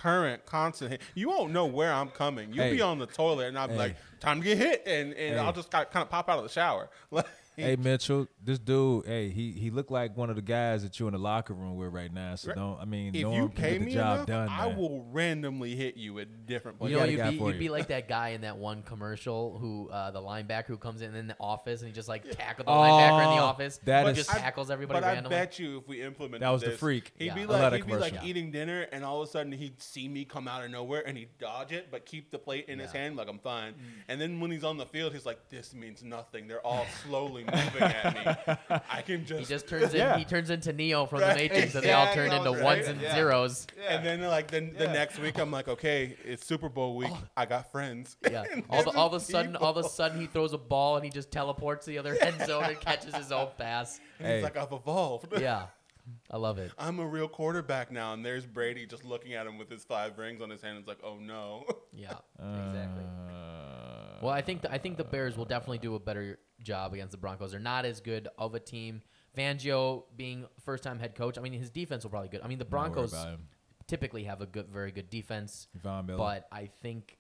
current 0.02 0.46
constant 0.46 0.92
hit. 0.92 1.02
You 1.16 1.30
won't 1.30 1.52
know 1.54 1.66
where 1.66 1.94
I'm 1.94 2.10
coming. 2.10 2.52
You'll 2.54 2.72
be 2.72 2.82
on 2.82 2.98
the 3.00 3.06
toilet, 3.06 3.48
and 3.48 3.58
I'll 3.60 3.68
be 3.68 3.74
Hey. 3.74 3.80
like, 3.80 3.96
"Time 4.20 4.40
to 4.42 4.44
get 4.46 4.58
hit," 4.58 4.84
and, 4.86 5.14
and 5.14 5.36
Hey. 5.36 5.38
I'll 5.40 5.54
just 5.54 5.70
kind 5.72 5.86
of 5.96 6.10
pop 6.10 6.30
out 6.30 6.38
of 6.40 6.44
the 6.44 6.50
shower. 6.50 6.90
hey 7.56 7.76
Mitchell, 7.76 8.28
this 8.44 8.58
dude, 8.60 9.06
hey, 9.06 9.30
he 9.30 9.52
he 9.52 9.70
looked 9.70 9.92
like 9.92 10.16
one 10.18 10.30
of 10.30 10.36
the 10.36 10.42
guys 10.42 10.84
that 10.84 11.00
you 11.00 11.08
in 11.08 11.14
the 11.14 11.20
locker 11.20 11.54
room 11.54 11.76
with 11.76 11.94
right 11.94 12.12
now. 12.12 12.36
So 12.36 12.54
don't 12.54 12.80
I 12.80 12.86
mean, 12.86 13.14
If 13.16 13.22
no 13.24 13.34
you 13.36 13.48
can 13.50 13.56
pay 13.56 13.72
get 13.74 13.80
the 13.80 13.86
me 13.86 13.94
job 13.94 14.16
enough, 14.16 14.28
done. 14.28 14.50
I 14.50 14.68
man. 14.68 14.78
will 14.78 15.04
randomly 15.12 15.76
hit 15.76 15.98
you 15.98 16.20
at 16.20 16.46
different 16.46 16.82
You 16.82 16.98
know, 16.98 17.04
you'd 17.04 17.24
be, 17.24 17.30
you'd 17.38 17.54
you. 17.54 17.60
be 17.60 17.70
like 17.70 17.88
that 17.90 18.08
guy 18.08 18.30
in 18.30 18.42
that 18.42 18.58
one 18.58 18.84
commercial 18.84 19.58
who, 19.60 19.90
uh, 19.90 20.12
the 20.12 20.22
linebacker 20.22 20.68
who 20.68 20.78
comes 20.78 21.02
in 21.02 21.14
in 21.16 21.28
the 21.28 21.36
office 21.40 21.82
and 21.82 21.88
he 21.90 21.94
just 21.94 22.08
like 22.10 22.24
tackles 22.32 22.66
the 22.66 22.72
Oh, 22.72 22.76
linebacker 22.76 23.24
in 23.32 23.36
the 23.38 23.42
office. 23.44 23.80
that 23.86 24.16
just 24.16 24.30
tackles 24.30 24.72
everybody 24.72 25.00
but 25.00 25.04
I 25.08 25.14
randomly. 25.14 25.38
bet 25.38 25.60
you 25.60 25.78
if 25.80 25.88
we 25.88 26.02
implemented 26.02 26.42
That 26.42 26.50
was 26.50 26.62
the 26.64 26.72
freak. 26.72 27.12
He'd 27.18 27.26
Yeah. 27.28 27.36
be 27.36 27.46
like 27.46 27.74
he'd 27.74 27.86
be 27.86 27.94
like 27.96 28.10
commercial. 28.14 28.30
eating 28.30 28.52
dinner, 28.52 28.82
and 28.92 29.04
all 29.06 29.22
of 29.22 29.28
a 29.28 29.32
sudden 29.32 29.52
he'd 29.52 29.82
see 29.82 30.08
me 30.08 30.26
come 30.26 30.48
out 30.48 30.64
of 30.64 30.72
nowhere, 30.72 31.04
and 31.06 31.18
he'd 31.18 31.38
dodge 31.38 31.72
it, 31.72 31.90
but 31.92 32.06
keep 32.06 32.32
the 32.32 32.40
plate 32.40 32.66
in 32.68 32.80
his 32.80 32.92
hand 32.92 33.16
like 33.16 33.28
I'm 33.28 33.40
fine. 33.40 33.74
And 34.08 34.20
then 34.20 34.40
when 34.40 34.52
he's 34.52 34.64
on 34.64 34.78
the 34.78 34.86
field, 34.86 35.14
he's 35.14 35.26
like, 35.26 35.50
"This 35.50 35.74
means 35.74 36.04
nothing. 36.04 36.48
They're 36.48 36.66
all 36.66 36.86
slowly 37.06 37.41
moving 37.44 37.82
at 37.82 38.14
me. 38.70 38.80
I 38.90 39.02
can 39.02 39.26
just." 39.26 39.40
he 39.40 39.46
just 39.46 39.68
turns 39.68 39.94
in. 39.94 40.00
Yeah. 40.00 40.18
He 40.18 40.26
turns 40.26 40.50
into 40.50 40.72
Neo 40.74 41.06
from 41.06 41.22
Right, 41.22 41.36
the 41.38 41.42
Matrix, 41.56 41.76
and 41.76 41.84
they 41.84 41.92
all 41.94 42.14
turn 42.14 42.32
into 42.32 42.52
right? 42.52 42.64
ones 42.64 42.88
and 42.88 43.00
Yeah. 43.02 43.16
zeros. 43.16 43.68
and 43.90 44.06
then 44.06 44.22
like 44.22 44.50
then 44.52 44.74
the 44.78 44.88
next 44.88 45.20
week, 45.20 45.38
I'm 45.40 45.52
like, 45.52 45.68
"Okay, 45.68 46.16
it's 46.26 46.46
Super 46.46 46.70
Bowl 46.70 46.96
week. 46.96 47.12
I 47.38 47.46
got 47.46 47.72
friends." 47.72 48.18
Yeah. 48.30 48.44
All, 48.70 48.84
the, 48.84 48.92
all 48.92 49.08
of 49.08 49.14
a 49.14 49.20
sudden, 49.20 49.56
all 49.56 49.72
of 49.78 49.78
a 49.86 49.88
sudden, 49.90 50.20
he 50.20 50.28
throws 50.28 50.54
a 50.54 50.58
ball 50.58 50.96
and 50.96 51.04
he 51.06 51.12
just 51.12 51.32
teleports 51.32 51.86
to 51.86 51.92
the 51.92 51.98
other 51.98 52.16
end 52.22 52.42
zone 52.46 52.64
and 52.66 52.80
catches 52.80 53.14
his 53.16 53.32
own 53.32 53.50
pass. 53.58 54.00
And 54.20 54.28
Hey. 54.28 54.36
he's 54.36 54.44
like, 54.44 54.58
"I've 54.58 54.72
evolved." 54.72 55.34
Yeah, 55.42 55.66
I 56.30 56.38
love 56.38 56.58
it. 56.60 56.72
I'm 56.78 57.00
a 57.00 57.06
real 57.08 57.28
quarterback 57.28 57.92
now, 57.92 58.14
and 58.14 58.24
there's 58.26 58.46
Brady 58.46 58.86
just 58.86 59.04
looking 59.06 59.34
at 59.34 59.48
him 59.48 59.58
with 59.58 59.70
his 59.70 59.84
five 59.84 60.18
rings 60.18 60.42
on 60.42 60.50
his 60.50 60.62
hand. 60.62 60.78
It's 60.78 60.88
like, 60.88 61.00
oh 61.04 61.18
no. 61.18 61.66
Yeah, 61.94 62.14
exactly. 62.40 63.04
Uh, 63.30 64.20
Well, 64.22 64.32
I 64.34 64.42
think 64.42 64.62
the, 64.62 64.72
I 64.72 64.78
think 64.78 64.98
the 64.98 65.04
Bears 65.04 65.36
will 65.38 65.46
definitely 65.46 65.80
do 65.80 65.96
a 65.96 66.00
better 66.00 66.40
job 66.64 66.94
against 66.94 67.12
the 67.12 67.18
Broncos. 67.18 67.52
They're 67.52 67.60
not 67.60 67.86
as 67.86 68.00
good 68.02 68.28
of 68.38 68.56
a 68.56 68.60
team. 68.60 69.02
Fangio 69.38 70.04
being 70.16 70.46
first 70.66 70.84
time 70.84 71.00
head 71.00 71.16
coach, 71.16 71.38
I 71.38 71.42
mean 71.42 71.54
his 71.54 71.70
defense 71.70 72.04
will 72.04 72.12
probably 72.12 72.30
good. 72.30 72.42
I 72.44 72.48
mean 72.48 72.60
the 72.60 72.66
Broncos 72.66 73.14
typically 73.88 74.24
have 74.26 74.42
a 74.42 74.46
good, 74.46 74.68
very 74.68 74.92
good 74.92 75.10
defense, 75.10 75.68
but 76.18 76.48
I 76.52 76.70
think 76.82 77.18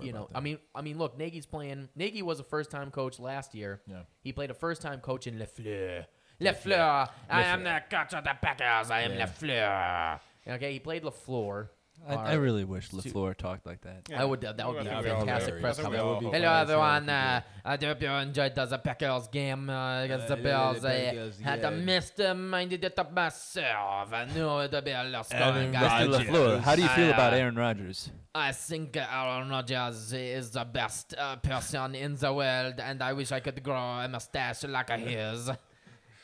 you 0.00 0.12
know, 0.12 0.28
I 0.34 0.40
mean, 0.40 0.58
I 0.74 0.80
mean, 0.80 0.96
look, 0.96 1.18
Nagy's 1.18 1.44
playing. 1.44 1.88
Nagy 1.94 2.22
was 2.22 2.40
a 2.40 2.44
first 2.44 2.70
time 2.70 2.90
coach 2.90 3.18
last 3.20 3.54
year. 3.54 3.82
Yeah. 3.86 4.02
He 4.22 4.32
played 4.32 4.50
a 4.50 4.54
first 4.54 4.80
time 4.80 5.00
coach 5.00 5.26
in 5.26 5.38
Lafleur. 5.38 6.06
Lafleur. 6.40 7.08
I 7.28 7.42
am 7.42 7.62
the 7.62 7.82
coach 7.90 8.14
of 8.14 8.24
the 8.24 8.34
Packers. 8.40 8.90
I 8.90 9.02
am 9.02 9.12
Yeah. 9.12 9.26
Lafleur. 9.26 10.54
Okay, 10.54 10.72
he 10.72 10.78
played 10.78 11.02
Lafleur. 11.02 11.68
I, 12.08 12.14
I 12.14 12.34
really 12.34 12.64
wish 12.64 12.90
Lafleur 12.90 13.34
talked 13.36 13.66
like 13.66 13.80
that. 13.80 14.06
I 14.16 14.24
would. 14.24 14.40
That 14.40 14.66
would 14.66 14.84
be 14.84 14.88
I 14.90 15.00
a 15.00 15.02
think 15.02 15.04
we 15.04 15.10
all 15.10 15.18
fantastic 15.26 15.60
press 15.60 15.76
think 15.76 15.90
we 15.90 15.96
conference. 15.96 16.24
hope 16.24 16.34
Hello, 16.34 16.48
that. 16.48 16.62
everyone. 16.62 17.08
Uh, 17.08 17.40
I 17.64 17.76
hope 17.84 18.02
you 18.02 18.08
enjoyed 18.08 18.54
the 18.54 18.78
Packers 18.78 19.28
game 19.28 19.68
uh, 19.70 20.02
against 20.02 20.28
the 20.28 20.34
Uh, 20.34 20.36
the 20.36 20.42
Bills. 20.42 20.84
I 20.84 21.04
Packers, 21.06 21.40
had 21.40 21.60
yeah. 21.62 21.70
missed 21.70 22.16
them. 22.16 22.54
I 22.54 22.64
did 22.66 22.84
it 22.84 23.12
myself. 23.12 24.12
I 24.12 24.24
knew 24.26 24.68
the 24.68 24.82
Bills 24.82 25.26
scoring. 25.26 25.42
Aaron 25.42 25.72
guys. 25.72 26.08
Rodgers. 26.08 26.28
Lafleur, 26.28 26.60
how 26.60 26.76
do 26.76 26.82
you 26.82 26.88
feel 26.88 27.06
I, 27.06 27.10
about 27.10 27.32
uh, 27.32 27.36
Aaron 27.36 27.56
Rodgers? 27.56 28.10
I 28.34 28.52
think 28.52 28.96
Aaron 28.96 29.48
Rodgers 29.48 30.12
is 30.12 30.50
the 30.50 30.64
best 30.64 31.14
uh, 31.18 31.36
person 31.36 31.94
in 31.94 32.14
the 32.16 32.32
world, 32.32 32.74
and 32.78 33.02
I 33.02 33.14
wish 33.14 33.32
I 33.32 33.40
could 33.40 33.62
grow 33.62 33.74
a 33.76 34.08
mustache 34.08 34.62
like 34.64 34.90
his. 34.90 35.50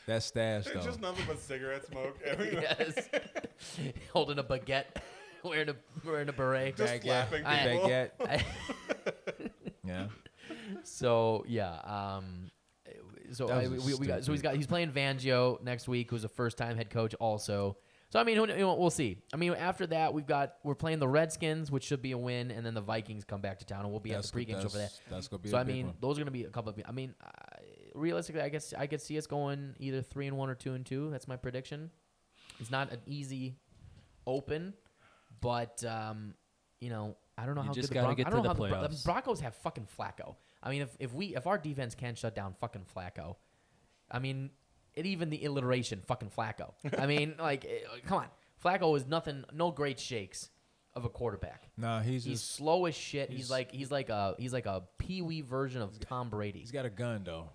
that 0.05 0.21
stash 0.23 0.65
It's 0.67 0.73
though. 0.75 0.81
just 0.81 1.01
nothing 1.01 1.25
but 1.27 1.39
cigarette 1.39 1.85
smoke. 1.87 2.19
everywhere. 2.25 2.75
yes. 2.79 3.09
Holding 4.13 4.37
a 4.39 4.43
baguette, 4.43 4.85
wearing 5.49 5.69
a 5.69 5.75
wearing 6.05 6.29
a 6.29 6.33
beret. 6.33 6.75
Just 6.77 6.93
Baguette. 6.93 7.03
slapping 7.03 7.45
I- 7.45 7.67
people. 7.67 7.89
Baguette. 7.89 8.43
yeah. 9.85 10.05
so 10.83 11.43
yeah, 11.47 11.75
um, 12.17 12.51
so 13.31 13.47
That 13.47 13.63
I, 13.63 13.67
was 13.67 13.85
we, 13.85 13.93
we 13.95 14.07
got 14.07 14.23
so 14.23 14.31
he's 14.31 14.39
stupid- 14.39 14.43
got 14.43 14.55
he's 14.55 14.67
playing 14.67 14.91
Fangio 14.91 15.61
next 15.63 15.87
week, 15.87 16.09
who's 16.11 16.23
a 16.23 16.29
first 16.29 16.57
time 16.57 16.77
head 16.77 16.89
coach 16.89 17.13
also. 17.15 17.77
So 18.09 18.19
I 18.19 18.23
mean, 18.25 18.37
who, 18.37 18.45
kn- 18.45 18.59
you 18.59 18.63
know, 18.65 18.75
we'll 18.75 18.91
see. 18.91 19.17
I 19.33 19.37
mean, 19.37 19.53
after 19.53 19.87
that 19.87 20.13
we've 20.13 20.27
got 20.27 20.53
we're 20.63 20.75
playing 20.75 20.99
the 20.99 21.07
Redskins, 21.07 21.71
which 21.71 21.83
should 21.83 22.01
be 22.01 22.11
a 22.11 22.17
win, 22.17 22.51
and 22.51 22.63
then 22.65 22.75
the 22.75 22.81
Vikings 22.81 23.23
come 23.25 23.41
back 23.41 23.57
to 23.59 23.65
town, 23.65 23.81
and 23.81 23.89
we'll 23.89 23.99
be 23.99 24.11
That's 24.11 24.27
at 24.29 24.33
the 24.35 24.45
pregame 24.45 24.61
show 24.61 24.69
for 24.69 24.77
that. 24.77 24.91
that's- 24.91 25.01
That's 25.09 25.27
gonna 25.29 25.41
be. 25.41 25.49
So 25.49 25.57
a 25.57 25.61
I 25.61 25.63
big 25.63 25.75
mean, 25.75 25.85
one. 25.87 25.95
those 25.99 26.17
are 26.17 26.21
gonna 26.21 26.29
be 26.31 26.43
a 26.43 26.49
couple 26.49 26.69
of. 26.71 26.79
I 26.87 26.91
mean, 26.91 27.15
uh, 27.25 27.29
realistically, 27.95 28.41
I 28.41 28.49
guess 28.49 28.71
I 28.77 28.85
could 28.85 29.01
see 29.01 29.17
us 29.17 29.25
going 29.25 29.73
either 29.79 30.01
three 30.03 30.27
and 30.27 30.37
one 30.37 30.49
or 30.51 30.55
two 30.55 30.73
and 30.75 30.85
two. 30.85 31.09
That's 31.09 31.27
my 31.27 31.37
prediction. 31.37 31.89
It's 32.59 32.69
not 32.69 32.91
an 32.91 32.99
easy 33.07 33.55
open, 34.27 34.75
but 35.43 35.83
um, 35.85 36.33
you 36.79 36.89
know, 36.89 37.15
I 37.37 37.45
don't 37.45 37.53
know 37.55 37.61
You 37.61 37.67
how 37.67 37.73
just 37.73 37.89
good 37.89 37.97
the, 37.99 38.01
Bron- 38.03 38.15
get 38.15 38.27
I 38.27 38.29
don't 38.31 38.41
to 38.43 38.47
know 38.49 38.53
the 38.55 38.59
how 38.63 38.67
the, 38.69 38.69
Bron- 38.87 38.91
the. 38.91 39.01
Broncos 39.05 39.39
have 39.41 39.53
fucking 39.57 39.87
Flacco. 39.99 40.35
I 40.63 40.69
mean, 40.71 40.81
if 40.81 40.95
if 40.99 41.13
we 41.13 41.35
if 41.35 41.45
our 41.45 41.57
defense 41.57 41.93
can't 41.93 42.17
shut 42.17 42.33
down 42.33 42.55
fucking 42.59 42.85
Flacco, 42.95 43.35
I 44.09 44.19
mean, 44.19 44.49
it 44.95 45.05
even 45.05 45.29
the 45.29 45.45
alliteration 45.45 46.01
fucking 46.07 46.29
Flacco. 46.35 46.73
I 46.97 47.05
mean, 47.05 47.35
like, 47.39 47.65
eh, 47.65 47.79
come 48.07 48.19
on, 48.19 48.27
Flacco 48.63 48.95
is 48.97 49.05
nothing, 49.05 49.43
no 49.53 49.71
great 49.71 49.99
shakes 49.99 50.49
of 50.95 51.05
a 51.05 51.09
quarterback. 51.09 51.69
Nah, 51.75 52.01
he's 52.01 52.23
He's 52.23 52.39
just. 52.41 52.55
slow 52.55 52.85
as 52.85 52.93
shit. 52.95 53.29
He's, 53.29 53.37
he's- 53.39 53.49
like 53.49 53.71
he's 53.71 53.91
like 53.91 54.09
a 54.09 54.35
he's 54.37 54.53
like 54.53 54.65
a 54.67 54.83
pee 54.99 55.21
wee 55.21 55.41
version 55.41 55.81
of 55.81 55.99
Tom 55.99 56.29
Brady. 56.29 56.59
He's 56.59 56.71
got 56.71 56.85
a 56.85 56.89
gun 56.89 57.23
though. 57.25 57.49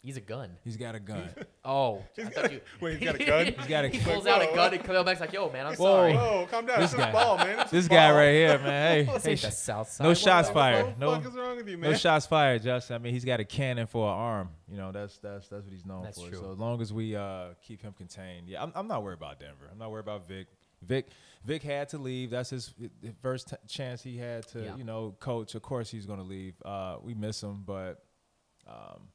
He's 0.00 0.16
a 0.16 0.20
gun. 0.20 0.50
He's 0.62 0.76
got 0.76 0.94
a 0.94 1.00
gun. 1.00 1.28
Oh, 1.64 1.96
I 2.18 2.20
He's 2.22 2.24
thought 2.30 2.42
got- 2.44 2.52
you. 2.52 2.60
wait, 2.80 2.98
he's 2.98 3.04
got 3.10 3.20
a 3.20 3.24
gun? 3.26 3.46
He's 3.46 3.66
got 3.66 3.84
a- 3.84 3.88
He 3.88 3.98
Like, 3.98 4.06
pulls 4.06 4.26
out 4.26 4.40
a 4.40 4.46
gun 4.54 4.72
and 4.72 4.82
comes 4.84 5.04
back 5.04 5.20
like, 5.20 5.32
"Yo, 5.34 5.50
man, 5.50 5.66
I'm 5.66 5.74
Whoa. 5.74 5.84
sorry." 5.84 6.14
Whoa, 6.14 6.46
calm 6.50 6.64
down. 6.66 6.80
This 6.80 6.92
This, 6.92 6.98
guy. 7.00 7.12
ball, 7.12 7.36
man. 7.36 7.56
This, 7.58 7.70
this 7.70 7.88
guy 7.88 8.10
right 8.12 8.32
here, 8.32 8.58
man. 8.58 8.64
Hey, 8.94 9.04
hey 9.04 9.30
ain't 9.32 9.40
the 9.42 9.50
South 9.50 9.90
Side. 9.90 10.04
no 10.04 10.14
shots 10.14 10.48
fired. 10.48 10.86
What 10.86 10.98
the 10.98 11.04
No, 11.04 11.14
fuck 11.20 11.26
is 11.26 11.36
wrong 11.36 11.56
with 11.56 11.68
you, 11.68 11.76
man? 11.76 11.90
no 11.90 11.96
shots 11.96 12.26
fired, 12.26 12.62
Justin. 12.62 12.94
I 12.96 12.98
mean, 13.00 13.12
he's 13.12 13.24
got 13.26 13.40
a 13.40 13.44
cannon 13.44 13.86
for 13.86 14.08
an 14.08 14.14
arm. 14.14 14.48
You 14.70 14.78
know, 14.78 14.92
that's 14.92 15.18
that's 15.18 15.48
that's 15.48 15.64
what 15.64 15.72
he's 15.74 15.84
known 15.84 16.04
That's 16.04 16.18
for. 16.22 16.28
true. 16.30 16.38
So 16.38 16.52
as 16.52 16.58
long 16.58 16.80
as 16.80 16.90
we 16.92 17.14
uh, 17.16 17.48
keep 17.60 17.82
him 17.82 17.92
contained, 17.92 18.48
yeah, 18.48 18.62
I'm, 18.62 18.72
I'm 18.74 18.86
not 18.88 19.02
worried 19.02 19.18
about 19.18 19.40
Denver. 19.40 19.68
I'm 19.70 19.78
not 19.78 19.90
worried 19.90 20.04
about 20.04 20.26
Vic. 20.26 20.46
Vic 20.80 21.08
Vic 21.44 21.62
had 21.62 21.88
to 21.90 21.98
leave. 21.98 22.30
That's 22.30 22.50
his, 22.50 22.72
his 22.78 23.12
first 23.20 23.48
t- 23.50 23.56
chance 23.68 24.02
he 24.02 24.16
had 24.16 24.46
to, 24.48 24.62
Yeah. 24.62 24.76
you 24.76 24.84
know, 24.84 25.16
coach. 25.20 25.54
Of 25.54 25.60
course, 25.62 25.90
he's 25.90 26.06
going 26.06 26.20
to 26.20 26.24
leave. 26.24 26.54
Uh, 26.64 26.96
we 27.02 27.12
miss 27.14 27.42
him, 27.42 27.64
but 27.66 28.02
um, 28.66 29.08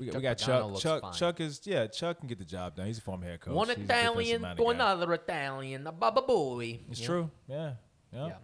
we, 0.00 0.06
got- 0.06 0.12
Chuck 0.12 0.16
we 0.16 0.22
got 0.22 0.38
Chuck. 0.38 0.76
Chuck 0.80 1.02
fine. 1.02 1.12
Chuck 1.12 1.40
is 1.40 1.60
yeah. 1.64 1.86
Chuck 1.86 2.18
can 2.18 2.28
get 2.28 2.38
the 2.38 2.44
job 2.44 2.74
done. 2.76 2.86
He's 2.86 2.98
a 2.98 3.02
former 3.02 3.26
head 3.26 3.40
coach. 3.40 3.54
One 3.54 3.68
He's 3.68 3.78
Italian 3.78 4.42
to 4.56 4.66
another 4.68 5.12
Italian, 5.14 5.86
a 5.86 5.92
baba 5.92 6.22
boy. 6.22 6.80
It's 6.90 7.00
Yeah. 7.00 7.06
true. 7.06 7.30
Yeah. 7.46 7.72
Yeah. 8.12 8.26
Yeah. 8.26 8.34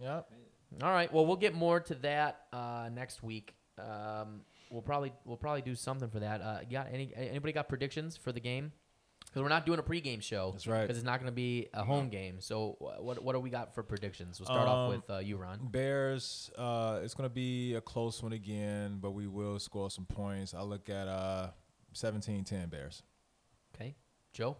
Yeah. 0.00 0.20
All 0.82 0.90
right. 0.90 1.12
Well, 1.12 1.26
we'll 1.26 1.36
get 1.36 1.54
more 1.54 1.80
to 1.80 1.94
that 1.96 2.46
uh, 2.52 2.88
next 2.92 3.22
week. 3.22 3.54
Um, 3.78 4.40
we'll 4.70 4.82
probably 4.82 5.12
we'll 5.24 5.36
probably 5.36 5.62
do 5.62 5.74
something 5.74 6.08
for 6.08 6.20
that. 6.20 6.40
Uh, 6.40 6.60
got 6.70 6.88
any 6.92 7.12
anybody 7.14 7.52
got 7.52 7.68
predictions 7.68 8.16
for 8.16 8.32
the 8.32 8.40
game? 8.40 8.72
Because 9.32 9.42
we're 9.44 9.48
not 9.48 9.64
doing 9.64 9.78
a 9.78 9.82
pregame 9.82 10.22
show. 10.22 10.50
That's 10.52 10.66
right. 10.66 10.82
Because 10.82 10.98
it's 10.98 11.06
not 11.06 11.18
going 11.18 11.30
to 11.30 11.34
be 11.34 11.68
a 11.72 11.82
home 11.82 12.10
game. 12.10 12.36
So 12.40 12.76
what 13.00 13.22
what 13.24 13.32
do 13.32 13.40
we 13.40 13.48
got 13.48 13.74
for 13.74 13.82
predictions? 13.82 14.38
We'll 14.38 14.44
start 14.46 14.68
off 14.68 14.90
Um, 14.90 14.90
with 14.90 15.08
uh, 15.10 15.18
you, 15.20 15.38
Ron. 15.38 15.58
Bears, 15.70 16.50
uh, 16.58 17.00
it's 17.02 17.14
going 17.14 17.28
to 17.28 17.34
be 17.34 17.74
a 17.74 17.80
close 17.80 18.22
one 18.22 18.34
again, 18.34 18.98
but 19.00 19.12
we 19.12 19.26
will 19.26 19.58
score 19.58 19.90
some 19.90 20.04
points. 20.04 20.52
I 20.52 20.60
look 20.60 20.90
at 20.90 21.08
uh, 21.08 21.48
17-10 21.94 22.68
Bears. 22.68 23.02
Okay, 23.74 23.94
Joe. 24.34 24.58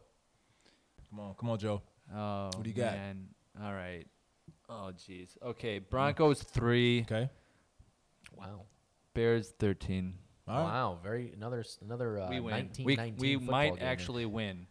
Come 1.10 1.20
on, 1.20 1.34
come 1.34 1.50
on, 1.50 1.58
Joe. 1.58 1.82
Oh, 2.14 2.46
What 2.46 2.62
do 2.62 2.70
you 2.70 2.74
got? 2.74 2.94
Man. 2.94 3.28
All 3.62 3.74
right. 3.74 4.06
Oh, 4.70 4.90
jeez. 4.96 5.36
Okay, 5.42 5.80
Broncos 5.80 6.42
three, 6.42 7.02
Okay. 7.02 7.28
Wow. 8.34 8.62
Bears 9.12 9.52
thirteen. 9.58 10.14
All 10.48 10.56
right. 10.56 10.62
Wow. 10.64 10.98
Very 11.02 11.32
another 11.36 11.64
another 11.84 12.18
uh, 12.20 12.28
we 12.30 12.40
win. 12.40 12.50
19, 12.54 12.84
we 12.86 12.96
19 12.96 13.16
we 13.20 13.34
football 13.34 13.50
might 13.52 13.68
game 13.70 13.78
here. 13.78 13.88
actually 13.88 14.26
win. 14.26 14.66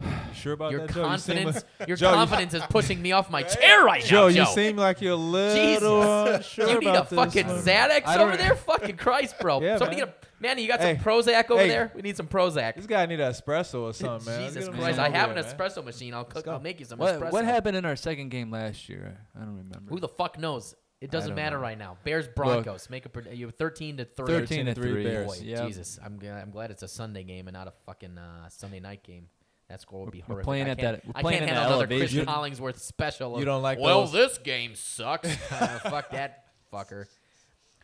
Sure 0.34 0.52
about 0.54 0.72
Your 0.72 0.86
that, 0.88 0.92
Joe? 0.94 1.08
You 1.12 1.18
seem 1.18 1.34
confidence, 1.36 1.64
like- 1.78 1.88
your 1.88 1.96
Joe, 2.04 2.10
confidence 2.12 2.54
is 2.54 2.62
pushing 2.68 3.00
me 3.00 3.12
off 3.12 3.30
my 3.30 3.44
chair 3.44 3.84
right 3.84 4.02
Joe, 4.02 4.26
now. 4.28 4.34
Joe. 4.34 4.40
you 4.40 4.46
seem 4.54 4.76
like 4.76 5.00
you're 5.00 5.12
a 5.12 5.16
little 5.16 6.02
Jesus. 6.02 6.36
unsure 6.58 6.70
you 6.70 6.80
need 6.80 6.86
a 6.88 6.90
about 6.90 7.08
this 7.10 7.16
fucking 7.16 7.46
one. 7.46 7.62
Xanax 7.62 8.02
I 8.06 8.16
don't- 8.18 8.28
over 8.28 8.36
there? 8.36 8.56
Fucking 8.56 8.96
Christ, 8.96 9.36
bro. 9.40 9.60
Yeah, 9.62 9.78
Somebody 9.78 10.00
man. 10.00 10.06
get 10.08 10.24
a 10.24 10.42
man. 10.42 10.58
You 10.58 10.66
got 10.66 10.80
Hey. 10.80 10.96
some 10.96 11.04
Prozac 11.04 11.48
over 11.50 11.60
Hey. 11.62 11.68
there? 11.68 11.92
We 11.94 12.02
need 12.02 12.16
some 12.16 12.26
Prozac. 12.26 12.74
This 12.74 12.86
guy 12.86 13.06
need 13.06 13.20
an 13.20 13.32
espresso 13.32 13.82
or 13.82 13.92
something, 13.94 14.26
man. 14.26 14.52
Jesus 14.52 14.68
Christ! 14.68 14.98
I 14.98 15.08
have 15.10 15.30
an 15.30 15.36
there, 15.36 15.44
man. 15.44 15.54
espresso 15.54 15.84
machine. 15.84 16.12
I'll 16.12 16.24
cook. 16.24 16.48
I'll 16.48 16.58
make 16.58 16.80
you 16.80 16.86
some 16.86 16.98
What 16.98 17.14
espresso. 17.20 17.30
what 17.30 17.44
happened 17.44 17.76
in 17.76 17.84
our 17.84 17.94
second 17.96 18.30
game 18.30 18.50
last 18.50 18.88
year? 18.88 19.16
I 19.36 19.44
don't 19.44 19.56
remember. 19.56 19.88
Who 19.90 20.00
the 20.00 20.08
fuck 20.08 20.36
knows? 20.36 20.74
It 21.04 21.10
doesn't 21.10 21.34
matter 21.34 21.56
know. 21.56 21.62
right 21.62 21.78
now. 21.78 21.96
Bears 22.04 22.26
Broncos. 22.28 22.88
Make 22.90 23.06
a 23.06 23.08
pred- 23.08 23.36
you 23.36 23.46
have 23.46 23.54
thirteen 23.54 23.96
to 23.98 24.04
three. 24.04 24.26
13 24.26 24.66
to 24.66 24.74
3 24.74 24.90
3. 24.92 25.04
Bears. 25.04 25.26
Boy, 25.26 25.36
Yep. 25.44 25.66
Jesus, 25.68 25.98
I'm 26.04 26.18
glad, 26.18 26.42
I'm 26.42 26.50
glad 26.50 26.70
it's 26.70 26.82
a 26.82 26.88
Sunday 26.88 27.22
game 27.24 27.46
and 27.48 27.54
not 27.54 27.68
a 27.68 27.72
fucking 27.86 28.16
uh, 28.18 28.48
Sunday 28.48 28.80
night 28.80 29.02
game. 29.02 29.28
That 29.68 29.80
score 29.80 30.04
would 30.04 30.12
be 30.12 30.18
We're 30.20 30.26
horrific. 30.26 30.44
playing 30.44 30.68
at 30.68 30.78
that- 30.78 31.04
we're 31.06 31.12
I 31.14 31.22
can't 31.22 31.34
handle 31.46 31.54
that 31.56 31.66
another 31.68 31.86
Chris 31.86 32.14
elevation. 32.14 32.26
Collinsworth 32.26 32.78
special. 32.80 33.34
of, 33.34 33.38
You 33.40 33.44
don't 33.46 33.62
like 33.62 33.78
Well, 33.78 34.02
those- 34.02 34.12
this 34.12 34.38
game 34.38 34.74
sucks. 34.74 35.28
Uh, 35.50 35.78
fuck 35.78 36.10
that 36.10 36.46
fucker. 36.72 37.06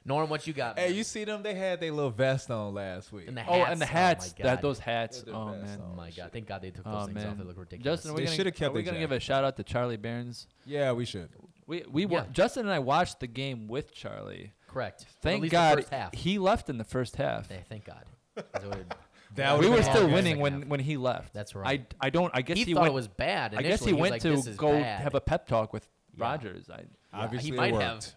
Norm, 0.05 0.31
what 0.31 0.47
you 0.47 0.55
got? 0.55 0.79
Hey, 0.79 0.89
man? 0.89 0.97
you 0.97 1.05
see 1.05 1.25
them? 1.25 1.43
They 1.43 1.53
had 1.55 1.79
their 1.81 1.93
little 1.93 2.11
vest 2.11 2.51
on 2.51 2.73
last 2.73 3.13
week. 3.13 3.29
And 3.29 3.37
the 3.37 3.45
Oh, 3.47 3.63
and 3.65 3.79
the 3.81 3.85
hats. 3.87 4.29
Oh 4.29 4.43
my 4.43 4.45
that 4.49 4.55
God. 4.57 4.63
those 4.63 4.79
hats. 4.79 5.25
Oh 5.29 5.47
man. 5.51 5.79
Oh 5.83 5.95
my 5.95 6.11
god! 6.11 6.31
Thank 6.33 6.47
God 6.49 6.63
they 6.63 6.71
took 6.71 6.85
those 6.87 6.95
Oh 7.03 7.05
things 7.07 7.19
off. 7.19 7.25
man. 7.27 7.39
They 7.39 7.45
look 7.45 7.59
ridiculous. 7.59 7.99
Justin, 7.99 8.13
are 8.13 8.15
we 8.15 8.27
shoulda 8.27 8.51
kept 8.51 8.71
are 8.71 8.73
we 8.73 8.83
their 8.83 8.93
gonna 8.93 9.03
give 9.05 9.13
a 9.13 9.21
shout 9.21 9.45
out 9.45 9.57
to 9.59 9.63
Charlie 9.63 9.99
Berens? 9.99 10.47
yeah, 10.65 10.93
we 10.93 11.05
should. 11.05 11.29
We 11.71 11.85
we 11.91 12.05
wa- 12.07 12.19
Yeah. 12.19 12.25
Justin 12.33 12.65
and 12.67 12.73
I 12.73 12.81
watched 12.81 13.21
the 13.21 13.27
game 13.27 13.69
with 13.69 13.95
Charlie. 13.95 14.53
Correct. 14.69 15.07
Thank 15.23 15.43
least 15.43 15.53
God 15.53 15.79
The 15.79 15.83
first 15.83 15.93
half. 15.93 16.15
he 16.15 16.39
left 16.39 16.69
in 16.69 16.79
the 16.79 16.85
first 16.85 17.17
half. 17.17 17.49
Hey, 17.49 17.65
thank 17.69 17.85
God. 17.85 18.05
That 19.37 19.61
we 19.61 19.69
were 19.69 19.81
still 19.83 20.09
winning 20.11 20.41
when, 20.41 20.53
half. 20.63 20.65
when 20.69 20.81
he 20.81 20.97
left. 20.97 21.33
That's 21.33 21.55
right. 21.55 21.87
I, 22.01 22.07
I 22.09 22.11
don't. 22.11 22.33
I 22.35 22.43
guess 22.43 22.59
he, 22.59 22.65
he, 22.65 22.75
thought 22.75 22.81
went. 22.83 22.91
it 22.93 22.95
was 22.95 23.07
bad. 23.07 23.55
I 23.55 23.63
guess 23.63 23.85
he 23.85 23.91
initially. 23.91 23.93
was 23.93 24.01
went 24.01 24.25
like, 24.25 24.45
to 24.45 24.53
go 24.55 24.73
bad." 24.73 25.01
have 25.03 25.15
a 25.15 25.21
pep 25.21 25.47
talk 25.47 25.73
with 25.73 25.87
Yeah. 26.19 26.25
Rodgers. 26.25 26.69
I, 26.69 26.83
Obviously, 27.13 27.51
he 27.53 27.57
might 27.57 27.73
worked. 27.73 27.85
have. 27.85 28.15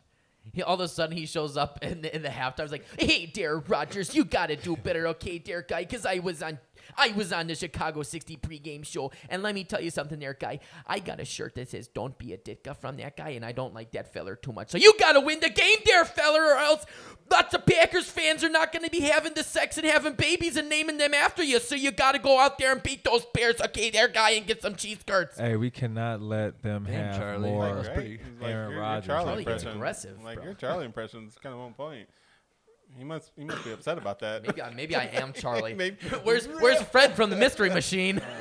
He, 0.53 0.63
all 0.63 0.73
of 0.73 0.79
a 0.79 0.87
sudden, 0.87 1.15
he 1.15 1.27
shows 1.27 1.55
up 1.55 1.83
in 1.83 2.01
the, 2.01 2.13
in 2.15 2.23
the 2.23 2.29
halftime. 2.29 2.61
He's 2.61 2.71
like, 2.71 2.85
"Hey, 2.99 3.27
dear 3.27 3.57
Rodgers, 3.67 4.15
you 4.15 4.25
gotta 4.25 4.55
do 4.55 4.75
better, 4.75 5.07
okay, 5.09 5.37
dear 5.37 5.61
guy? 5.61 5.81
Because 5.83 6.05
I 6.07 6.17
was 6.17 6.41
on, 6.41 6.57
I 6.97 7.09
was 7.09 7.31
on 7.33 7.47
the 7.47 7.55
Chicago 7.55 8.03
60 8.03 8.37
pregame 8.37 8.85
show, 8.85 9.11
and 9.29 9.41
let 9.43 9.55
me 9.55 9.63
tell 9.63 9.81
you 9.81 9.89
something, 9.89 10.19
there, 10.19 10.33
guy. 10.39 10.59
I 10.87 10.99
got 10.99 11.19
a 11.19 11.25
shirt 11.25 11.55
that 11.55 11.69
says 11.69 11.87
"Don't 11.87 12.17
be 12.17 12.33
a 12.33 12.37
ditka" 12.37 12.75
from 12.77 12.97
that 12.97 13.17
guy, 13.17 13.29
and 13.29 13.45
I 13.45 13.51
don't 13.51 13.73
like 13.73 13.91
that 13.91 14.11
feller 14.13 14.35
too 14.35 14.51
much. 14.53 14.69
So 14.71 14.77
you 14.77 14.93
gotta 14.99 15.19
win 15.19 15.39
the 15.39 15.49
game, 15.49 15.77
there, 15.85 16.05
feller, 16.05 16.43
or 16.53 16.57
else 16.57 16.85
lots 17.31 17.53
of 17.53 17.65
Packers 17.65 18.09
fans 18.09 18.43
are 18.43 18.49
not 18.49 18.71
gonna 18.71 18.89
be 18.89 18.99
having 19.01 19.33
the 19.33 19.43
sex 19.43 19.77
and 19.77 19.87
having 19.87 20.13
babies 20.13 20.55
and 20.57 20.69
naming 20.69 20.97
them 20.97 21.13
after 21.13 21.43
you. 21.43 21.59
So 21.59 21.75
you 21.75 21.91
gotta 21.91 22.19
go 22.19 22.39
out 22.39 22.57
there 22.57 22.71
and 22.71 22.81
beat 22.83 23.03
those 23.03 23.25
Bears, 23.33 23.59
okay, 23.61 23.89
there, 23.89 24.07
guy, 24.07 24.31
and 24.31 24.45
get 24.45 24.61
some 24.61 24.75
cheese 24.75 24.99
skirts." 24.99 25.37
Hey, 25.39 25.55
we 25.55 25.71
cannot 25.71 26.21
let 26.21 26.61
them 26.61 26.83
Damn, 26.85 26.93
have 26.93 27.17
Charlie. 27.17 27.49
more. 27.49 27.65
That 27.65 27.75
was 27.75 27.87
Right? 27.87 27.95
pretty- 27.95 28.17
He's 28.17 28.41
like, 28.41 28.53
Rodgers. 28.55 29.07
Charlie, 29.07 29.25
Charlie 29.25 29.43
gets 29.45 29.63
impression, 29.63 29.69
aggressive, 29.77 30.23
Like 30.23 30.35
bro. 30.37 30.45
your 30.45 30.53
Charlie 30.53 30.85
impression 30.85 31.27
is 31.27 31.35
kind 31.37 31.53
of 31.55 31.61
on 31.61 31.73
point. 31.73 32.07
He 32.97 33.03
must 33.03 33.31
he 33.35 33.43
must 33.43 33.63
be 33.63 33.71
upset 33.71 33.97
about 33.97 34.19
that. 34.19 34.43
Maybe 34.45 34.61
I, 34.61 34.69
maybe 34.73 34.95
I 34.95 35.05
am 35.05 35.33
Charlie. 35.33 35.73
Maybe- 35.75 35.97
Where's 36.23 36.47
Where's 36.47 36.81
Fred 36.81 37.15
from 37.15 37.29
the 37.29 37.35
Mystery 37.35 37.69
Machine? 37.69 38.21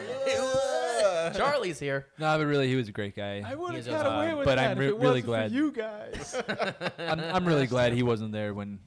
Charlie's 1.34 1.78
here. 1.78 2.06
no, 2.18 2.36
but 2.36 2.44
really, 2.46 2.68
he 2.68 2.76
was 2.76 2.88
a 2.88 2.92
great 2.92 3.16
guy. 3.16 3.42
I 3.46 3.54
would 3.54 3.74
He's 3.74 3.86
have 3.86 3.94
a- 4.00 4.02
got 4.04 4.16
away 4.16 4.32
uh, 4.32 4.36
with 4.36 4.44
but 4.44 4.56
that 4.56 4.70
I'm 4.72 4.78
if 4.78 4.88
it 4.90 4.96
really 4.96 5.22
wasn't 5.22 5.24
for 5.24 5.26
glad- 5.28 5.52
you 5.52 5.72
guys. 5.72 6.42
I'm, 6.98 7.20
I'm 7.20 7.44
really 7.46 7.66
glad 7.66 7.92
he 7.94 8.02
wasn't 8.02 8.32
there 8.32 8.52
when. 8.54 8.80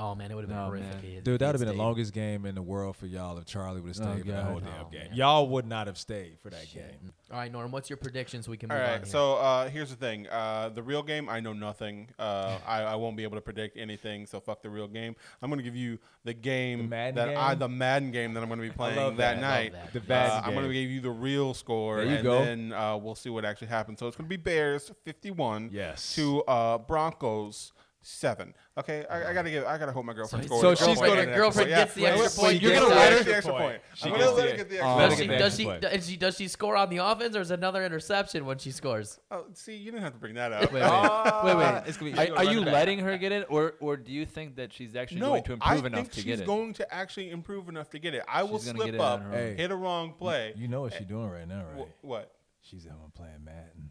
Oh 0.00 0.14
man, 0.14 0.30
it 0.30 0.34
would 0.36 0.42
have 0.42 0.48
been 0.48 0.56
No, 0.56 0.66
horrific. 0.66 0.88
man. 0.90 0.96
if 0.98 1.02
he 1.04 1.14
had- 1.16 1.24
Dude, 1.24 1.40
that 1.40 1.46
would 1.48 1.52
have 1.54 1.60
he 1.60 1.66
been 1.66 1.76
the 1.76 1.82
longest 1.82 2.12
game 2.12 2.46
in 2.46 2.54
the 2.54 2.62
world 2.62 2.94
for 2.96 3.06
y'all 3.06 3.36
if 3.36 3.46
Charlie 3.46 3.80
would 3.80 3.96
have 3.96 4.06
Oh, 4.06 4.12
stayed 4.12 4.26
for 4.26 4.30
that 4.32 4.44
whole 4.44 4.60
damn 4.60 4.86
Oh, 4.86 4.88
game. 4.90 5.08
man. 5.08 5.14
Y'all 5.14 5.48
would 5.48 5.66
not 5.66 5.88
have 5.88 5.98
stayed 5.98 6.38
for 6.40 6.50
that 6.50 6.68
Shit. 6.68 6.88
game. 7.00 7.12
All 7.32 7.38
right, 7.38 7.50
Norm, 7.50 7.72
what's 7.72 7.90
your 7.90 7.96
prediction 7.96 8.42
so 8.44 8.50
we 8.52 8.56
can 8.56 8.70
All 8.70 8.78
move 8.78 8.86
on? 8.88 8.96
here? 8.98 9.06
so 9.06 9.34
uh, 9.34 9.68
here's 9.68 9.90
the 9.90 9.96
thing. 9.96 10.28
Uh, 10.28 10.68
the 10.68 10.82
real 10.84 11.02
game, 11.02 11.28
I 11.28 11.40
know 11.40 11.52
nothing. 11.52 12.10
Uh, 12.18 12.58
I, 12.64 12.82
I 12.82 12.94
won't 12.94 13.16
be 13.16 13.24
able 13.24 13.36
to 13.38 13.40
predict 13.40 13.76
anything, 13.76 14.24
so 14.26 14.38
fuck 14.38 14.62
the 14.62 14.70
real 14.70 14.86
game. 14.86 15.16
I'm 15.42 15.50
going 15.50 15.58
to 15.58 15.64
give 15.64 15.74
you 15.76 15.98
the 16.24 16.32
game 16.32 16.78
The 16.82 16.88
Madden 16.88 17.14
that 17.16 17.36
I, 17.36 17.54
the 17.56 17.68
Madden 17.68 18.12
game 18.12 18.34
that 18.34 18.42
I'm 18.42 18.48
going 18.48 18.60
to 18.60 18.66
be 18.66 18.72
playing 18.72 18.96
love 18.96 19.16
that, 19.16 19.34
that. 19.34 19.40
night. 19.40 19.72
Love 19.72 19.82
that. 19.82 19.92
The 19.94 19.98
Yes. 19.98 20.08
Madden 20.08 20.30
Uh, 20.30 20.42
I'm 20.46 20.54
going 20.54 20.68
to 20.68 20.72
give 20.72 20.90
you 20.90 21.00
the 21.00 21.10
real 21.10 21.54
score, 21.54 21.96
There 21.96 22.04
you 22.06 22.10
and 22.14 22.22
go. 22.22 22.44
then 22.44 22.72
uh, 22.72 22.96
we'll 22.96 23.16
see 23.16 23.30
what 23.30 23.44
actually 23.44 23.66
happens. 23.68 23.98
So 23.98 24.06
it's 24.06 24.16
going 24.16 24.26
to 24.26 24.30
be 24.30 24.36
Bears 24.40 24.92
51 25.04 25.70
Yes. 25.72 26.14
to 26.14 26.42
uh, 26.44 26.78
Broncos 26.78 27.72
seven. 28.08 28.54
Okay, 28.78 29.04
I, 29.10 29.30
I 29.30 29.34
gotta 29.34 29.50
give. 29.50 29.64
I 29.64 29.76
gotta 29.76 29.92
hope 29.92 30.04
my 30.04 30.14
girlfriend 30.14 30.48
So- 30.48 30.58
scores. 30.58 30.78
so 30.78 30.86
she's 30.86 30.98
gonna- 31.00 31.16
get 31.16 31.28
an 31.28 31.34
girlfriend 31.34 31.68
gets 31.68 31.94
the 31.94 32.06
extra 32.06 32.42
point, 32.42 32.62
You're 32.62 32.72
gonna 32.74 32.88
the 32.88 32.94
let 32.94 33.12
her 33.12 33.18
extra 33.18 33.24
get 33.24 33.30
the 33.30 33.36
extra 33.36 33.52
point. 33.52 33.64
point. 33.64 33.82
I'm 34.02 34.10
gonna 34.12 34.30
let 34.30 34.50
her 34.50 34.56
get 34.56 34.68
the 34.70 34.74
extra 34.76 34.96
let 34.96 35.38
does 35.38 35.56
she, 35.56 35.64
does 35.64 36.08
she 36.08 36.16
does 36.16 36.36
she 36.36 36.48
score 36.48 36.76
on 36.76 36.88
the 36.88 36.96
offense 36.98 37.36
or 37.36 37.40
is 37.40 37.50
another 37.50 37.84
interception 37.84 38.46
when 38.46 38.58
she 38.58 38.70
scores? 38.70 39.20
Oh, 39.30 39.44
see, 39.52 39.76
you 39.76 39.90
didn't 39.90 40.04
have 40.04 40.14
to 40.14 40.18
bring 40.18 40.34
that 40.34 40.52
up. 40.52 40.72
Wait, 40.72 40.82
wait, 40.82 41.44
wait, 41.44 41.56
wait. 41.56 41.82
It's 41.86 41.96
gonna 41.98 42.12
be- 42.12 42.18
Are, 42.18 42.36
are 42.38 42.44
you 42.44 42.64
back. 42.64 42.72
letting 42.72 42.98
her 43.00 43.18
get 43.18 43.32
it, 43.32 43.46
or 43.50 43.74
or 43.80 43.96
do 43.96 44.10
you 44.12 44.24
think 44.24 44.56
that 44.56 44.72
she's 44.72 44.96
actually 44.96 45.20
No, 45.20 45.28
going 45.30 45.42
to 45.44 45.58
I 45.60 45.74
improve 45.76 45.92
enough 45.92 46.08
to 46.10 46.14
she's 46.14 46.24
get 46.24 46.32
it? 46.34 46.38
she's 46.38 46.46
going 46.46 46.72
to 46.74 46.94
actually 46.94 47.30
improve 47.30 47.68
enough 47.68 47.90
to 47.90 47.98
get 47.98 48.14
it. 48.14 48.22
I 48.26 48.42
will 48.42 48.58
She's 48.58 48.66
gonna 48.68 48.78
slip 48.78 48.86
get 48.86 48.94
it 48.94 49.00
up, 49.00 49.22
her 49.22 49.54
hit 49.54 49.70
a 49.70 49.76
wrong 49.76 50.14
play. 50.14 50.54
You 50.56 50.68
know 50.68 50.80
what 50.82 50.92
she's 50.92 51.02
eh, 51.02 51.04
doing 51.04 51.28
right 51.28 51.46
now, 51.48 51.64
right? 51.76 51.88
what? 52.00 52.32
She's 52.62 52.86
at 52.86 52.92
home 52.92 53.12
playing 53.14 53.44
Madden. 53.44 53.90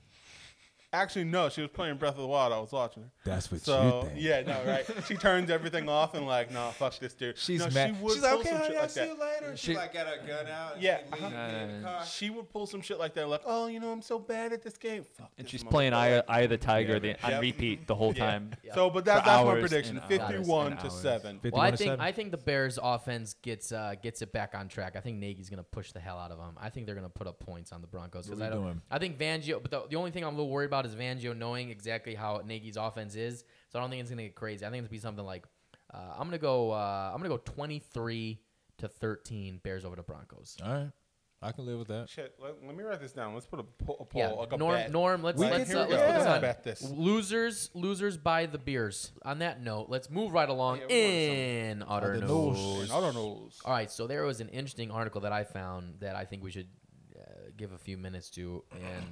Actually, 0.93 1.25
no. 1.25 1.49
She 1.49 1.61
was 1.61 1.69
playing 1.71 1.97
Breath 1.97 2.13
of 2.15 2.21
the 2.21 2.27
Wild. 2.27 2.53
I 2.53 2.59
was 2.59 2.71
watching 2.71 3.03
her. 3.03 3.09
That's 3.25 3.51
what 3.51 3.59
So 3.61 4.01
you 4.03 4.07
think. 4.09 4.21
yeah, 4.21 4.41
no, 4.43 4.63
right. 4.65 4.85
she 5.05 5.15
turns 5.15 5.49
everything 5.49 5.89
off 5.89 6.13
and 6.15 6.25
like, 6.25 6.49
nah, 6.51 6.71
fuck 6.71 6.97
this 6.97 7.13
dude. 7.13 7.37
She's 7.37 7.59
no, 7.59 7.69
mad. 7.71 7.95
She 7.97 8.03
would 8.03 8.13
She's 8.13 8.23
like, 8.23 8.33
okay, 8.39 8.49
honey, 8.51 8.65
shit 8.67 8.75
I'll 8.75 8.81
like 8.81 8.89
see 8.91 8.99
that. 9.01 9.07
you 9.09 9.19
later. 9.19 9.57
She- 9.57 9.71
She 9.73 9.77
like 9.77 9.93
got 9.93 10.07
her 10.07 10.25
gun 10.25 10.47
out. 10.47 10.73
and 10.75 10.81
Yeah, 10.83 10.99
she 11.13 11.23
uh-huh. 11.25 11.47
leave 11.67 11.75
the 11.77 11.83
car. 11.87 12.05
She 12.05 12.29
would 12.29 12.49
pull 12.49 12.67
some 12.67 12.81
shit 12.81 12.99
like 12.99 13.13
that, 13.15 13.27
like, 13.27 13.41
oh, 13.45 13.67
you 13.67 13.81
know, 13.81 13.91
I'm 13.91 14.01
so 14.01 14.17
bad 14.17 14.53
at 14.53 14.63
this 14.63 14.77
game. 14.77 15.03
Fuck. 15.17 15.29
and 15.37 15.45
this 15.45 15.51
she's 15.51 15.63
playing 15.63 15.91
motherfucker. 15.91 16.23
Eye, 16.29 16.37
Eye 16.37 16.41
of 16.41 16.49
the 16.51 16.57
Tiger 16.57 16.93
Yeah, 17.03 17.15
the, 17.21 17.35
on 17.35 17.41
repeat 17.41 17.85
the 17.85 17.95
whole 17.95 18.13
Yeah. 18.15 18.25
time. 18.31 18.51
Yeah. 18.63 18.71
So, 18.77 18.89
but 18.89 19.05
that, 19.05 19.25
that's 19.25 19.43
my 19.45 19.59
prediction: 19.59 19.99
fifty-one 20.07 20.77
to 20.77 20.83
hours. 20.83 20.93
seven. 20.93 21.39
Well, 21.43 21.61
I 21.61 21.71
think 21.75 21.99
I 21.99 22.11
think 22.11 22.31
the 22.31 22.37
Bears 22.37 22.77
offense 22.81 23.33
gets 23.41 23.71
uh, 23.71 23.95
gets 24.01 24.21
it 24.21 24.31
back 24.31 24.53
on 24.55 24.67
track. 24.67 24.95
I 24.95 24.99
think 25.01 25.17
Nagy's 25.17 25.49
gonna 25.49 25.63
push 25.63 25.91
the 25.91 25.99
hell 25.99 26.17
out 26.19 26.31
of 26.31 26.37
them. 26.37 26.55
I 26.61 26.69
think 26.69 26.85
they're 26.85 26.93
gonna 26.95 27.09
put 27.09 27.25
up 27.27 27.39
points 27.39 27.71
on 27.71 27.81
the 27.81 27.87
Broncos 27.87 28.29
What 28.29 28.39
I 28.41 28.45
we 28.45 28.53
don't. 28.53 28.63
doing? 28.63 28.81
I 28.91 28.99
think 28.99 29.17
Fangio, 29.17 29.61
but 29.61 29.71
the, 29.71 29.83
the 29.89 29.95
only 29.95 30.11
thing 30.11 30.23
I'm 30.23 30.33
a 30.35 30.37
little 30.37 30.51
worried 30.51 30.67
about 30.67 30.76
is 30.85 30.93
Fangio 30.95 31.35
knowing 31.35 31.69
exactly 31.69 32.15
how 32.15 32.41
Nagy's 32.45 32.77
offense 32.77 33.15
is. 33.15 33.43
So 33.69 33.79
I 33.79 33.81
don't 33.81 33.89
think 33.89 34.01
it's 34.01 34.09
gonna 34.09 34.23
get 34.23 34.35
crazy. 34.35 34.65
I 34.65 34.69
think 34.69 34.79
it's 34.81 34.87
gonna 34.87 34.97
be 34.97 34.99
something 34.99 35.25
like 35.25 35.45
uh, 35.93 36.13
I'm 36.17 36.27
gonna 36.27 36.37
go 36.37 36.71
uh, 36.71 37.11
I'm 37.13 37.17
gonna 37.17 37.29
go 37.29 37.37
23 37.37 38.39
to 38.79 38.87
13 38.87 39.59
Bears 39.63 39.85
over 39.85 39.95
the 39.95 40.03
Broncos. 40.03 40.57
All 40.63 40.71
right. 40.73 40.91
I 41.39 41.51
can 41.51 41.67
live 41.67 41.77
with 41.77 41.87
that. 41.89 42.09
Shit, 42.09 42.33
let, 42.41 42.55
let 42.65 42.75
me 42.75 42.83
write 42.83 42.99
this 42.99 43.11
down. 43.11 43.35
Let's 43.35 43.45
put 43.45 43.59
a, 43.59 43.63
po- 43.63 43.97
a 43.99 44.05
poll, 44.05 44.19
Yeah, 44.21 44.29
like 44.29 44.53
a 44.53 44.57
Norm, 44.57 44.73
bet. 44.75 44.91
Norm, 44.91 45.21
let's 45.21 45.37
We 45.39 45.45
let's, 45.45 45.71
uh, 45.71 45.85
let's 45.87 45.91
it. 45.93 45.97
put 45.99 46.13
this 46.15 46.25
Yeah. 46.25 46.33
on. 46.33 46.41
Bet 46.41 46.63
this. 46.63 46.89
Losers, 46.89 47.69
losers 47.75 48.17
buy 48.17 48.47
the 48.47 48.57
beers. 48.57 49.11
On 49.23 49.37
that 49.39 49.61
note, 49.61 49.85
let's 49.87 50.09
move 50.09 50.31
right 50.31 50.49
along 50.49 50.79
Yeah, 50.89 50.95
in 50.95 51.83
utter 51.87 52.13
Utter 52.15 52.25
news. 52.25 52.57
news. 52.57 52.91
I 52.91 52.99
don't 52.99 53.13
know. 53.13 53.49
All 53.65 53.71
right, 53.71 53.91
so 53.91 54.07
there 54.07 54.23
was 54.23 54.41
an 54.41 54.49
interesting 54.49 54.89
article 54.89 55.21
that 55.21 55.31
I 55.31 55.43
found 55.43 55.99
that 55.99 56.15
I 56.15 56.25
think 56.25 56.43
we 56.43 56.49
should 56.49 56.69
uh, 57.15 57.21
give 57.55 57.71
a 57.71 57.77
few 57.77 57.99
minutes 57.99 58.31
to, 58.31 58.63
and 58.73 59.05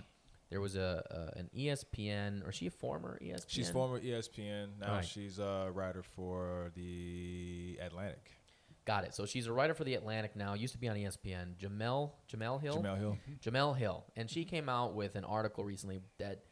there 0.49 0.61
was 0.61 0.75
a, 0.75 1.03
a 1.35 1.39
an 1.39 1.49
ESPN, 1.55 2.45
or 2.45 2.49
is 2.49 2.55
she 2.55 2.67
a 2.67 2.71
former 2.71 3.19
ESPN? 3.21 3.45
She's 3.47 3.69
former 3.69 3.99
ESPN. 3.99 4.79
Now 4.79 4.87
Alright. 4.87 5.05
she's 5.05 5.39
a 5.39 5.69
writer 5.73 6.03
for 6.03 6.71
the 6.75 7.79
Atlantic. 7.81 8.31
Got 8.85 9.05
it. 9.05 9.15
So 9.15 9.25
she's 9.25 9.47
a 9.47 9.53
writer 9.53 9.73
for 9.73 9.83
the 9.83 9.95
Atlantic 9.95 10.35
now. 10.35 10.53
Used 10.53 10.73
to 10.73 10.79
be 10.79 10.87
on 10.87 10.95
ESPN. 10.95 11.55
Jemele 11.57 12.11
Jemele 12.31 12.61
Hill. 12.61 12.83
Jemele 12.83 12.97
Hill. 12.97 13.17
Mm-hmm. 13.29 13.49
Jemele 13.49 13.77
Hill, 13.77 14.05
and 14.15 14.29
she 14.29 14.45
came 14.45 14.69
out 14.69 14.93
with 14.93 15.15
an 15.15 15.23
article 15.23 15.63
recently 15.63 16.01
that 16.19 16.43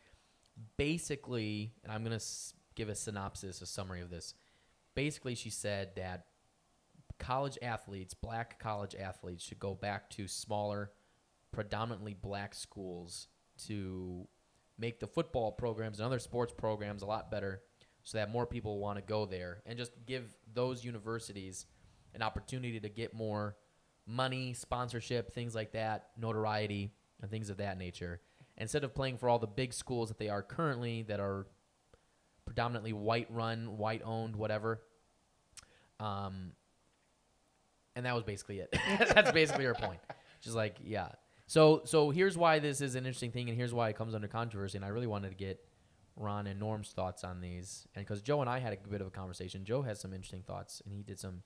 basically, 0.78 1.74
and 1.84 1.92
I'm 1.92 2.04
gonna 2.04 2.16
s- 2.16 2.56
give 2.76 2.90
a 2.90 2.96
synopsis, 2.96 3.62
a 3.62 3.66
summary 3.68 4.02
of 4.02 4.10
this. 4.10 4.34
Basically, 4.96 5.36
she 5.36 5.50
said 5.52 5.96
that 5.96 6.26
college 7.20 7.58
athletes, 7.62 8.16
black 8.16 8.60
college 8.60 8.96
athletes, 8.96 9.44
should 9.44 9.60
go 9.60 9.76
back 9.76 10.10
to 10.12 10.28
smaller, 10.28 10.92
predominantly 11.52 12.16
black 12.16 12.56
schools 12.56 13.28
to 13.68 14.28
make 14.78 15.00
the 15.00 15.08
football 15.08 15.52
programs 15.52 16.00
and 16.00 16.06
other 16.06 16.20
sports 16.20 16.54
programs 16.56 17.02
a 17.02 17.06
lot 17.06 17.32
better, 17.32 17.62
so 18.04 18.18
that 18.18 18.32
more 18.32 18.46
people 18.46 18.80
want 18.80 18.98
to 18.98 19.02
go 19.02 19.26
there, 19.26 19.62
and 19.66 19.78
just 19.78 19.92
give 20.06 20.36
those 20.54 20.84
universities 20.84 21.66
an 22.14 22.22
opportunity 22.22 22.80
to 22.80 22.90
get 22.90 23.14
more 23.14 23.56
money, 24.06 24.54
sponsorship, 24.54 25.34
things 25.34 25.56
like 25.56 25.72
that, 25.72 26.10
notoriety, 26.18 26.92
and 27.22 27.32
things 27.32 27.50
of 27.50 27.58
that 27.58 27.78
nature. 27.78 28.22
Instead 28.58 28.84
of 28.84 28.94
playing 28.94 29.18
for 29.18 29.30
all 29.30 29.40
the 29.40 29.48
big 29.48 29.74
schools 29.74 30.10
that 30.10 30.20
they 30.20 30.30
are 30.30 30.44
currently, 30.44 31.04
that 31.04 31.20
are 31.20 31.48
predominantly 32.46 32.94
white 32.94 33.28
run, 33.32 33.78
white 33.78 34.02
owned, 34.04 34.36
whatever. 34.36 34.82
Um, 36.00 36.52
and 37.96 38.06
that 38.06 38.14
was 38.14 38.24
basically 38.24 38.60
it. 38.60 38.76
That's 39.14 39.32
basically 39.32 39.66
her 39.66 39.74
point. 39.74 40.00
She's 40.42 40.56
like, 40.56 40.78
yeah. 40.84 41.10
So 41.46 41.82
so 41.86 42.10
here's 42.10 42.38
why 42.38 42.60
this 42.60 42.82
is 42.82 42.96
an 42.96 43.06
interesting 43.06 43.32
thing, 43.32 43.50
and 43.50 43.58
here's 43.58 43.74
why 43.74 43.90
it 43.90 43.98
comes 43.98 44.16
under 44.16 44.28
controversy. 44.28 44.78
And 44.78 44.86
I 44.86 44.90
really 44.90 45.08
wanted 45.08 45.30
to 45.30 45.36
get 45.36 45.64
Ron 46.16 46.48
and 46.48 46.60
Norm's 46.60 46.92
thoughts 46.92 47.24
on 47.24 47.42
these, 47.42 47.88
and 47.96 48.06
because 48.06 48.22
Joe 48.22 48.42
and 48.42 48.50
I 48.50 48.60
had 48.60 48.74
a 48.74 48.88
bit 48.88 49.02
of 49.02 49.08
a 49.08 49.12
conversation. 49.12 49.66
Joe 49.66 49.82
has 49.82 50.00
some 50.00 50.14
interesting 50.14 50.44
thoughts, 50.44 50.82
and 50.86 50.94
he 50.94 51.04
did 51.04 51.20
some 51.20 51.44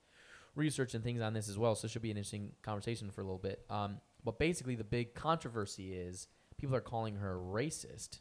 research 0.56 0.94
and 0.94 1.04
things 1.04 1.22
on 1.22 1.34
this 1.34 1.50
as 1.50 1.58
well. 1.58 1.76
So 1.76 1.86
it 1.86 1.92
should 1.92 2.02
be 2.02 2.12
an 2.12 2.18
interesting 2.18 2.52
conversation 2.64 3.12
for 3.12 3.22
a 3.22 3.24
little 3.24 3.38
bit. 3.40 3.64
Um, 3.70 4.00
but 4.24 4.40
basically, 4.40 4.76
the 4.76 4.84
big 4.84 5.14
controversy 5.14 5.94
is 5.94 6.28
people 6.58 6.76
are 6.76 6.82
calling 6.82 7.16
her 7.16 7.38
racist. 7.38 8.20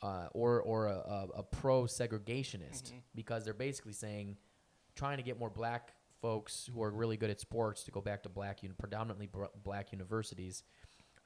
Uh, 0.00 0.28
or 0.32 0.60
or 0.62 0.86
a, 0.86 0.92
a, 0.92 1.28
a 1.38 1.42
pro 1.42 1.82
segregationist 1.82 2.92
because 3.16 3.44
they're 3.44 3.52
basically 3.52 3.92
saying 3.92 4.36
trying 4.94 5.16
to 5.16 5.24
get 5.24 5.40
more 5.40 5.50
black 5.50 5.92
folks 6.20 6.68
who 6.72 6.82
are 6.82 6.90
really 6.90 7.16
good 7.16 7.30
at 7.30 7.40
sports 7.40 7.84
to 7.84 7.90
go 7.90 8.00
back 8.00 8.22
to 8.24 8.28
black 8.28 8.60
un- 8.64 8.74
predominantly 8.78 9.26
br- 9.26 9.44
black 9.62 9.92
universities 9.92 10.62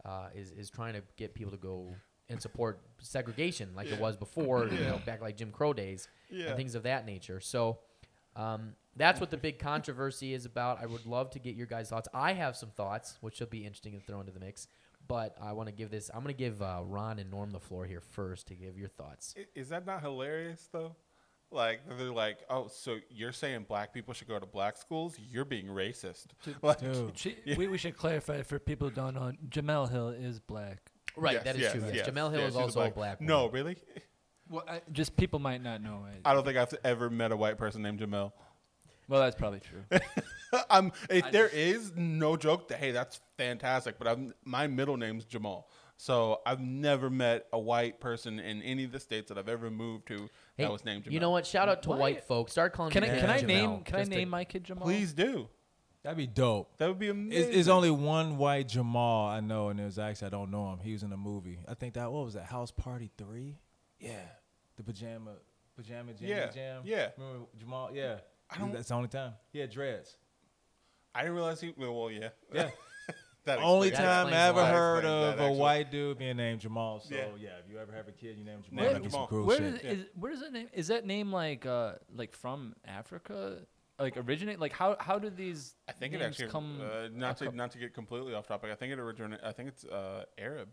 uh, 0.05 0.29
is 0.35 0.51
is 0.53 0.71
trying 0.71 0.95
to 0.95 1.03
get 1.17 1.35
people 1.35 1.51
to 1.53 1.59
go 1.59 1.89
and 2.29 2.41
support 2.41 2.81
segregation 3.01 3.71
like 3.77 3.89
it 3.89 3.99
was 4.01 4.17
before 4.17 4.67
you 4.69 4.81
know 4.85 5.01
back 5.05 5.21
like 5.21 5.37
Jim 5.37 5.51
Crow 5.51 5.73
days 5.73 6.09
Yeah. 6.31 6.47
and 6.49 6.57
things 6.57 6.75
of 6.75 6.83
that 6.85 7.05
nature. 7.07 7.41
So 7.41 7.79
um, 8.37 8.75
that's 8.97 9.21
what 9.21 9.31
the 9.31 9.37
big 9.37 9.59
controversy 9.59 10.33
is 10.33 10.47
about. 10.47 10.83
I 10.83 10.87
would 10.87 11.05
love 11.05 11.31
to 11.33 11.39
get 11.39 11.55
your 11.55 11.67
guys 11.67 11.91
thoughts. 11.91 12.09
I 12.15 12.33
have 12.33 12.57
some 12.57 12.71
thoughts 12.71 13.19
which 13.21 13.41
will 13.41 13.47
be 13.49 13.59
interesting 13.67 13.93
to 13.93 14.01
throw 14.01 14.21
into 14.21 14.33
the 14.33 14.41
mix 14.41 14.67
but 15.09 15.37
I 15.43 15.53
want 15.53 15.67
to 15.69 15.73
give 15.75 15.91
this 15.91 16.11
I'm 16.15 16.23
going 16.23 16.33
to 16.35 16.39
give 16.39 16.63
uh, 16.63 16.81
Ron 16.85 17.19
and 17.19 17.29
Norm 17.31 17.51
the 17.51 17.59
floor 17.61 17.85
here 17.87 18.01
first 18.01 18.47
to 18.49 18.55
give 18.55 18.79
your 18.79 18.89
thoughts. 18.89 19.35
Is 19.55 19.69
that 19.71 19.85
not 19.85 20.01
hilarious 20.01 20.69
though? 20.73 20.95
Like 21.53 21.81
they're 21.99 22.11
like, 22.11 22.39
oh, 22.49 22.69
so 22.69 22.99
you're 23.11 23.33
saying 23.33 23.67
black 23.69 23.93
people 23.93 24.15
should 24.15 24.29
go 24.29 24.39
to 24.39 24.47
black 24.47 24.77
schools? 24.77 25.17
You're 25.31 25.45
being 25.45 25.67
racist. 25.67 26.27
Like, 26.63 26.81
Dude. 26.81 27.19
She, 27.19 27.37
we, 27.57 27.67
we 27.69 27.79
should 27.79 27.97
clarify 27.97 28.43
for 28.43 28.59
people 28.59 28.89
who 28.89 28.95
don't 28.95 29.15
know. 29.15 29.33
Jemele 29.49 29.91
Hill 29.91 30.09
is 30.11 30.41
black. 30.41 30.79
right 31.17 31.35
yes, 31.35 31.45
that 31.45 31.55
is 31.57 31.61
yes, 31.63 31.73
true 31.73 31.83
yes. 31.87 31.95
yes, 31.95 32.09
Jemele 32.09 32.31
Hill 32.31 32.41
yes, 32.41 32.51
is 32.51 32.57
also 32.57 32.81
a 32.83 32.91
black 32.91 33.21
No, 33.21 33.47
woman. 33.47 33.55
really? 33.55 33.77
Well, 34.49 34.65
I, 34.69 34.81
just 34.93 35.17
people 35.17 35.39
might 35.39 35.63
not 35.63 35.83
know. 35.83 36.07
it. 36.13 36.21
I 36.25 36.35
don't 36.35 36.45
think 36.45 36.57
I've 36.59 36.75
ever 36.85 37.09
met 37.11 37.33
a 37.33 37.37
white 37.37 37.59
person 37.59 37.83
named 37.83 38.01
Jamel. 38.01 38.33
well, 39.09 39.21
that's 39.21 39.37
probably 39.37 39.61
true. 39.61 39.83
um, 40.71 40.93
if 41.09 41.31
there 41.33 41.49
is 41.49 41.93
no 41.97 42.37
joke, 42.37 42.69
that, 42.69 42.79
hey, 42.79 42.91
that's 42.93 43.21
fantastic. 43.39 43.99
But 43.99 44.09
I'm, 44.09 44.35
my 44.45 44.67
middle 44.67 44.97
name's 44.97 45.25
Jamal, 45.25 45.71
so 46.03 46.41
I've 46.45 46.59
never 46.61 47.09
met 47.11 47.47
a 47.53 47.59
white 47.61 48.01
person 48.01 48.41
in 48.41 48.61
any 48.63 48.83
of 48.83 48.91
the 48.91 48.99
states 48.99 49.29
that 49.29 49.39
I've 49.39 49.49
ever 49.49 49.71
moved 49.71 50.09
to 50.09 50.29
Hey, 50.57 50.65
that 50.65 50.73
was 50.73 50.85
named 50.85 51.05
Jamal. 51.05 51.15
you 51.15 51.21
know 51.21 51.31
what? 51.31 51.47
Shout 51.47 51.69
out 51.69 51.85
to 51.85 51.91
What? 51.91 52.01
white 52.01 52.25
folks. 52.25 52.51
Start 52.51 52.73
calling 52.73 52.91
Can 52.91 53.05
I 53.05 53.07
Yeah, 53.07 53.21
can 53.21 53.31
I 53.31 53.39
Jamel. 53.41 53.47
name 53.47 53.85
can 53.85 53.95
I 53.95 53.99
Just 54.01 54.11
to- 54.11 54.17
name 54.19 54.29
my 54.29 54.45
kid 54.45 54.65
Jamal? 54.65 54.83
Please 54.85 55.13
do. 55.13 55.49
That'd 56.03 56.17
be 56.19 56.27
dope. 56.27 56.77
That 56.79 56.89
would 56.89 56.99
be 56.99 57.09
amazing. 57.09 57.51
It's, 57.51 57.57
it's 57.57 57.69
only 57.69 57.93
one 57.93 58.37
white 58.37 58.67
Jamal 58.67 59.29
I 59.29 59.39
know, 59.39 59.69
and 59.69 59.79
there's 59.79 59.97
actually 60.01 60.27
I 60.27 60.31
don't 60.31 60.51
know 60.51 60.73
him. 60.73 60.81
He 60.81 60.93
was 60.93 61.05
in 61.05 61.13
a 61.13 61.17
movie. 61.17 61.61
I 61.69 61.75
think 61.75 61.95
that 61.95 62.11
what 62.11 62.25
was 62.25 62.35
that 62.35 62.47
House 62.47 62.73
Party 62.73 63.09
Three? 63.17 63.61
Yeah, 64.01 64.17
the 64.77 64.83
pajama 64.83 65.35
pajama 65.77 66.15
jam 66.15 66.29
Yeah, 66.29 66.51
jam. 66.51 66.83
yeah. 66.85 67.11
remember 67.17 67.47
Jamal? 67.57 67.91
Yeah, 67.95 68.17
I 68.51 68.59
don't- 68.59 68.73
That's 68.73 68.89
the 68.89 68.95
only 68.97 69.09
time. 69.09 69.35
He 69.53 69.61
had 69.61 69.71
dreads. 69.71 70.17
I 71.15 71.21
didn't 71.23 71.37
realize 71.37 71.61
he. 71.61 71.73
Well, 71.77 71.95
well, 71.95 72.11
yeah. 72.11 72.31
Yeah, 72.53 72.71
that 73.45 73.59
only 73.61 73.91
time 73.91 74.29
I 74.29 74.49
ever 74.49 74.65
heard 74.65 75.05
of 75.05 75.41
a 75.41 75.53
white 75.53 75.91
dude 75.91 76.19
being 76.19 76.37
named 76.37 76.61
Jamal. 76.61 77.01
So 77.01 77.15
Yeah. 77.15 77.27
yeah, 77.39 77.49
if 77.65 77.71
you 77.71 77.79
ever 77.79 77.93
have 77.93 78.09
a 78.09 78.13
kid, 78.13 78.39
you 78.39 78.45
name 78.45 78.63
Jamal. 78.63 78.85
Where- 78.85 78.93
that'd 78.93 79.03
be 79.03 79.09
some 79.11 79.17
Jamal. 79.19 79.27
cool 79.29 79.45
Where 79.47 79.59
shit. 79.59 79.85
is, 79.85 79.99
is 80.01 80.07
where 80.15 80.31
does 80.33 80.41
that 80.41 80.53
name? 80.53 80.69
Is 80.73 80.89
that 80.89 81.07
name 81.07 81.33
like 81.33 81.67
uh 81.67 81.95
like 82.15 82.33
from 82.35 82.75
Africa? 82.87 83.59
Like 83.99 84.17
originate? 84.17 84.59
Like 84.59 84.73
how 84.73 84.97
how 84.99 85.19
do 85.19 85.31
these 85.31 85.75
I 85.89 85.93
think 85.93 86.15
it 86.15 86.23
actually. 86.23 86.49
come? 86.49 86.81
uh, 86.81 87.09
not 87.13 87.37
to 87.39 87.47
come- 87.47 87.57
not 87.57 87.71
to 87.73 87.79
get 87.79 87.95
completely 87.95 88.35
off 88.35 88.47
topic. 88.47 88.71
I 88.71 88.75
think 88.75 88.93
it 88.93 88.99
originated. 88.99 89.41
I 89.45 89.53
think 89.53 89.69
it's 89.69 89.85
uh, 89.85 90.25
Arab. 90.39 90.69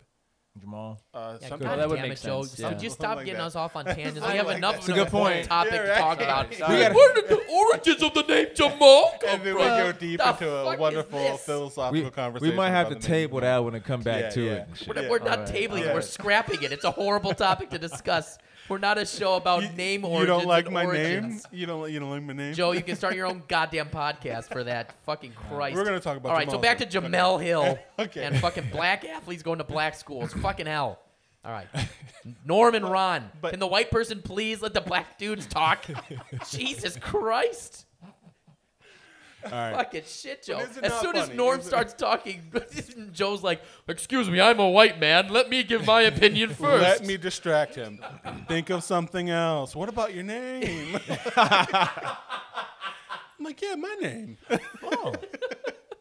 Jamal. 0.60 1.00
Uh, 1.14 1.38
Yeah, 1.42 1.48
something 1.50 1.68
God 1.68 1.80
that 1.80 1.90
would 1.90 2.02
make 2.02 2.12
it, 2.14 2.22
Joe. 2.22 2.42
sense, 2.44 2.58
Some- 2.58 2.72
yeah. 2.74 2.78
Just 2.78 2.82
Something 2.82 2.90
stop 3.06 3.16
like 3.18 3.26
getting 3.26 3.40
that. 3.40 3.46
us 3.46 3.56
off 3.56 3.76
on 3.76 3.86
tangents. 3.86 4.20
we 4.28 4.36
have 4.36 4.48
like 4.48 4.58
enough 4.58 4.76
that. 4.76 4.84
of 4.84 4.90
a 4.90 4.94
good 4.94 5.08
point. 5.08 5.46
topic 5.48 5.74
Yeah, 5.74 5.82
to 5.94 5.96
talk 5.96 6.18
about. 6.22 6.54
Sorry. 6.54 6.76
We 6.76 6.82
gotta- 6.82 6.96
Where 6.96 7.14
did 7.14 7.30
the 7.30 7.42
origins 7.72 8.04
of 8.04 8.14
the 8.14 8.24
name 8.24 8.48
Jamal 8.56 9.14
come 9.22 9.30
and 9.30 9.44
then 9.44 9.56
we 9.56 9.62
from? 9.62 9.78
go 9.78 9.92
deep 9.94 10.20
The 10.20 10.30
into 10.30 10.50
a 10.56 10.78
wonderful 10.78 11.38
philosophical 11.38 12.04
We, 12.04 12.12
conversation. 12.12 12.52
we 12.52 12.58
might 12.58 12.72
have 12.72 12.88
to 12.88 12.94
about 12.94 13.02
the 13.04 13.08
name 13.10 13.20
table 13.20 13.40
that 13.42 13.58
one 13.64 13.76
and 13.76 13.84
come 13.86 14.02
back 14.02 14.22
Yeah, 14.24 14.30
to 14.32 14.42
yeah. 14.42 14.52
it. 14.52 14.68
And. 14.88 14.96
We're, 14.96 15.10
we're 15.10 15.20
not 15.20 15.40
Alright. 15.40 15.54
tabling 15.56 15.80
it. 15.82 15.86
Yeah. 15.86 15.94
We're 15.94 16.02
scrapping 16.02 16.64
it. 16.64 16.72
It's 16.72 16.84
a 16.86 16.92
horrible 16.92 17.34
topic 17.34 17.70
to 17.70 17.80
discuss. 17.80 18.38
We're 18.70 18.78
not 18.78 18.98
a 18.98 19.06
show 19.06 19.34
about 19.36 19.64
You- 19.64 19.70
name 19.70 20.06
origins. 20.06 20.22
You 20.22 20.26
don't 20.28 20.46
like 20.48 20.72
my 20.72 20.86
origins. 20.86 21.34
name? 21.34 21.42
You 21.52 21.66
don't. 21.66 21.92
You 21.92 22.00
don't 22.00 22.12
like 22.12 22.24
my 22.24 22.34
name? 22.34 22.54
Joe, 22.54 22.72
you 22.72 22.84
can 22.84 22.96
start 22.96 23.16
your 23.16 23.26
own 23.26 23.42
goddamn 23.48 23.90
podcast 23.90 24.46
for 24.52 24.64
that. 24.64 24.94
Fucking 25.06 25.34
Christ. 25.34 25.76
We're 25.76 25.84
gonna 25.86 26.00
talk 26.00 26.18
about. 26.18 26.30
All 26.30 26.36
right, 26.38 26.50
so 26.50 26.58
back 26.60 26.78
to. 26.78 26.86
Jemele 26.86 27.42
Hill 27.44 27.80
Okay. 28.00 28.24
and 28.24 28.38
fucking 28.40 28.70
black 28.72 29.04
athletes 29.06 29.44
going 29.44 29.58
to 29.58 29.64
black 29.64 29.96
schools. 29.96 30.32
Fucking 30.34 30.68
hell. 30.68 31.00
All 31.44 31.52
right. 31.52 31.68
Norm 32.46 32.76
and 32.76 32.86
Ron. 32.90 33.30
but- 33.42 33.52
can 33.52 33.60
the 33.60 33.68
white 33.68 33.90
person 33.92 34.22
please 34.22 34.62
let 34.62 34.74
the 34.74 34.82
black 34.82 35.18
dudes 35.18 35.46
talk? 35.48 35.86
Jesus 36.50 36.98
Christ. 36.98 37.86
All 39.46 39.52
right. 39.52 39.74
Fucking 39.76 40.04
shit, 40.06 40.44
Joe. 40.44 40.58
As 40.60 40.82
not 40.82 41.02
soon 41.02 41.16
as? 41.16 41.30
Norm 41.30 41.60
Is 41.60 41.66
it- 41.66 41.70
starts 41.70 41.94
talking, 41.94 42.42
Joe's 43.14 43.42
like, 43.42 43.62
Excuse 43.88 44.30
me, 44.30 44.42
I'm 44.42 44.60
a 44.60 44.70
white 44.70 45.00
man. 45.00 45.30
Let 45.30 45.50
me 45.50 45.64
give 45.64 45.86
my 45.86 46.02
opinion 46.02 46.50
first. 46.54 46.82
Let 47.02 47.06
me 47.06 47.18
distract 47.18 47.76
him. 47.76 48.00
Think 48.48 48.70
of 48.70 48.84
something 48.84 49.30
else. 49.30 49.76
What 49.76 49.90
about 49.90 50.14
your 50.14 50.24
name? 50.24 51.00
I'm 53.40 53.46
like, 53.46 53.62
yeah, 53.62 53.76
my 53.76 53.96
name. 54.02 54.38
Oh, 54.84 55.14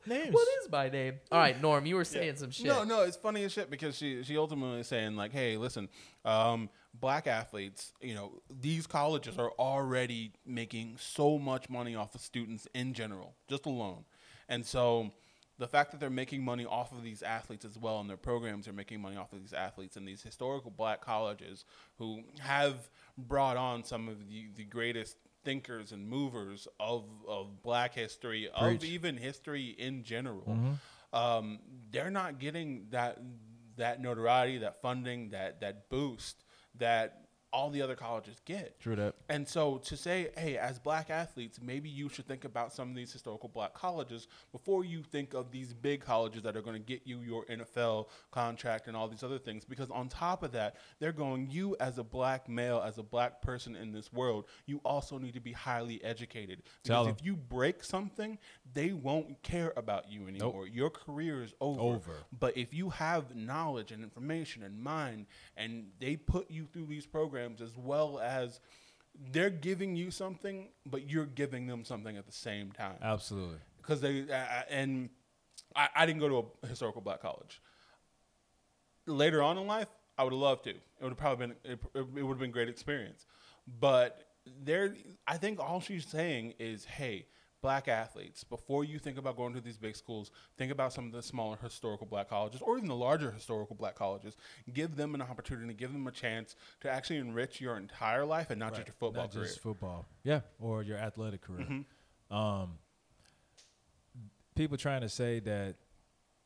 names. 0.07 0.33
What 0.35 0.49
is 0.63 0.71
my 0.71 0.89
name? 0.89 1.15
All 1.31 1.39
right, 1.39 1.61
Norm, 1.61 1.87
you 1.87 1.95
were 1.97 2.05
saying 2.05 2.37
some 2.37 2.51
shit. 2.51 2.67
No, 2.67 2.83
no, 2.85 3.03
it's 3.03 3.17
funny 3.17 3.45
as 3.45 3.53
shit 3.53 3.71
because 3.71 3.97
she 3.97 4.23
she 4.25 4.37
ultimately 4.37 4.81
is 4.81 4.89
saying 4.89 5.15
like, 5.17 5.33
hey, 5.33 5.57
listen, 5.57 5.89
um, 6.25 6.69
black 7.01 7.27
athletes, 7.27 7.93
you 8.01 8.15
know, 8.15 8.41
these 8.51 8.87
colleges 8.87 9.39
are 9.39 9.53
already 9.59 10.33
making 10.47 10.97
so 10.99 11.39
much 11.39 11.69
money 11.69 11.95
off 11.95 12.15
of 12.15 12.21
students 12.21 12.67
in 12.75 12.95
general, 12.95 13.35
just 13.49 13.67
alone, 13.67 14.05
and 14.49 14.65
so. 14.65 15.13
The 15.61 15.67
fact 15.67 15.91
that 15.91 15.99
they're 15.99 16.09
making 16.09 16.45
money 16.45 16.65
off 16.65 16.93
of 16.93 17.03
these 17.03 17.21
athletes 17.21 17.65
as 17.65 17.77
well, 17.77 17.99
and 17.99 18.09
their 18.09 18.17
programs 18.17 18.69
are 18.69 18.73
making 18.73 19.01
money 19.01 19.17
off 19.17 19.33
of 19.33 19.41
these 19.41 19.53
athletes, 19.53 19.97
and 19.97 20.07
these 20.07 20.23
historical 20.23 20.71
black 20.71 21.01
colleges 21.01 21.65
who 21.97 22.23
have 22.39 22.89
brought 23.17 23.57
on 23.57 23.83
some 23.83 24.09
of 24.09 24.29
the, 24.29 24.47
the 24.55 24.63
greatest 24.63 25.17
thinkers 25.43 25.91
and 25.91 26.09
movers 26.09 26.69
of, 26.79 27.07
of 27.27 27.61
black 27.65 27.93
history, 27.93 28.49
of 28.55 28.85
even 28.85 29.17
history 29.17 29.75
in 29.77 30.05
general 30.05 30.45
um, 31.13 31.59
they're 31.91 32.11
not 32.11 32.39
getting 32.39 32.87
that 32.91 33.19
that 33.77 34.01
notoriety, 34.01 34.59
that 34.59 34.81
funding, 34.83 35.31
that 35.31 35.61
that 35.61 35.89
boost 35.89 36.45
that 36.79 37.28
all 37.53 37.71
the 37.71 37.81
other 37.81 37.95
colleges 37.97 38.37
get. 38.45 38.79
True 38.79 38.95
that. 38.97 39.15
And 39.29 39.49
so 39.49 39.79
to 39.79 39.97
say, 39.97 40.29
hey, 40.37 40.59
as 40.59 40.79
black 40.79 41.09
athletes, 41.09 41.59
maybe 41.63 41.89
you 41.89 42.09
should 42.11 42.27
think 42.27 42.45
about 42.45 42.73
some 42.75 42.91
of 42.91 42.95
these 42.97 43.11
historical 43.13 43.49
black 43.49 43.73
colleges 43.73 44.29
before 44.53 44.85
you 44.85 45.03
think 45.03 45.33
of 45.33 45.51
these 45.51 45.73
big 45.73 46.01
colleges 46.03 46.43
that 46.43 46.57
are 46.57 46.63
going 46.63 46.77
to 46.77 46.87
get 46.87 47.03
you 47.07 47.21
your 47.21 47.47
NFL 47.47 48.09
contract 48.31 48.87
and 48.87 48.97
all 48.97 49.09
these 49.09 49.23
other 49.23 49.39
things. 49.39 49.65
Because 49.65 49.91
on 49.91 50.09
top 50.09 50.43
of 50.43 50.53
that, 50.53 50.77
they're 50.99 51.13
going, 51.13 51.49
you 51.51 51.75
as 51.81 51.97
a 51.97 52.05
black 52.05 52.49
male, 52.51 52.83
as 52.85 52.99
a 52.99 53.03
black 53.03 53.41
person 53.41 53.75
in 53.77 53.93
this 53.93 54.13
world, 54.13 54.45
you 54.67 54.81
also 54.85 55.17
need 55.17 55.33
to 55.35 55.41
be 55.41 55.53
highly 55.53 56.05
educated. 56.05 56.63
Tell 56.85 57.05
Because 57.05 57.07
'em. 57.09 57.17
if 57.19 57.25
you 57.25 57.37
break 57.37 57.83
something, 57.83 58.39
they 58.75 58.93
won't 58.93 59.43
care 59.43 59.73
about 59.77 60.11
you 60.11 60.29
anymore. 60.29 60.67
Your 60.67 60.91
career 60.91 61.43
is 61.43 61.55
over. 61.61 61.81
Over. 61.81 62.13
But 62.39 62.59
if 62.59 62.75
you 62.75 62.91
have 62.91 63.35
knowledge 63.35 63.91
and 63.91 64.03
information 64.05 64.63
and 64.63 64.79
mind, 64.79 65.27
and 65.57 65.87
they 65.99 66.17
put 66.17 66.51
you 66.51 66.67
through 66.67 66.87
these 66.87 67.07
programs 67.07 67.38
as 67.39 67.77
well 67.77 68.19
as 68.19 68.61
they're 69.33 69.51
giving 69.51 69.97
you 69.97 70.11
something, 70.11 70.69
but 70.87 71.09
you're 71.09 71.27
giving 71.27 71.67
them 71.67 71.85
something 71.85 72.17
at 72.17 72.27
the 72.27 72.33
same 72.33 72.73
time. 72.73 72.97
Absolutely. 73.03 73.59
Because 73.79 74.01
they 74.01 74.23
uh, 74.31 74.63
and 74.71 75.11
I, 75.75 75.89
I 75.97 76.07
didn't 76.07 76.21
go 76.21 76.29
to 76.29 76.47
a 76.63 76.67
historical 76.67 77.01
black 77.01 77.21
college. 77.21 77.61
Later 79.07 79.43
on 79.43 79.59
in 79.59 79.67
life, 79.67 79.89
I 80.17 80.25
would 80.25 80.33
have 80.33 80.41
loved 80.41 80.65
to. 80.65 80.71
It 80.71 80.83
would 81.01 81.11
have 81.11 81.19
probably 81.19 81.47
been 81.49 81.57
it, 81.65 81.79
it 81.95 82.23
would 82.23 82.33
have 82.33 82.39
been 82.39 82.51
a 82.51 82.53
great 82.53 82.69
experience. 82.69 83.27
But 83.81 84.25
there, 84.65 84.95
I 85.27 85.37
think 85.37 85.61
all 85.61 85.81
she's 85.81 86.07
saying 86.07 86.55
is, 86.59 86.85
hey, 86.85 87.27
black 87.61 87.89
athletes, 87.89 88.45
before 88.45 88.85
you 88.85 88.99
think 88.99 89.19
about 89.19 89.37
going 89.37 89.55
to 89.55 89.61
these 89.61 89.77
big 89.77 89.97
schools, 89.97 90.31
think 90.57 90.71
about 90.71 90.93
some 90.93 91.07
of 91.07 91.13
the 91.13 91.23
smaller 91.23 91.57
historical 91.63 92.07
black 92.07 92.29
colleges 92.29 92.63
or 92.63 92.77
even 92.77 92.89
the 92.89 92.95
larger 92.95 93.31
historical 93.31 93.77
black 93.77 93.95
colleges. 93.95 94.37
Give 94.73 94.97
them 94.97 95.15
an 95.15 95.23
opportunity, 95.23 95.75
give 95.75 95.93
them 95.93 96.07
a 96.07 96.11
chance 96.11 96.55
to 96.81 96.91
actually 96.91 97.19
enrich 97.19 97.61
your 97.61 97.77
entire 97.77 98.25
life 98.25 98.51
and 98.51 98.59
not 98.59 98.75
just 98.75 98.87
your 98.87 98.95
football 98.99 99.25
Not 99.25 99.33
career. 99.33 99.45
just 99.45 99.61
football. 99.61 100.07
Yeah, 100.23 100.41
or 100.61 100.83
your 100.83 100.99
athletic 100.99 101.43
career. 101.43 101.67
Mm-hmm. 101.67 102.37
Um, 102.37 102.79
people 104.55 104.77
trying 104.77 105.01
to 105.01 105.09
say 105.09 105.41
that 105.41 105.77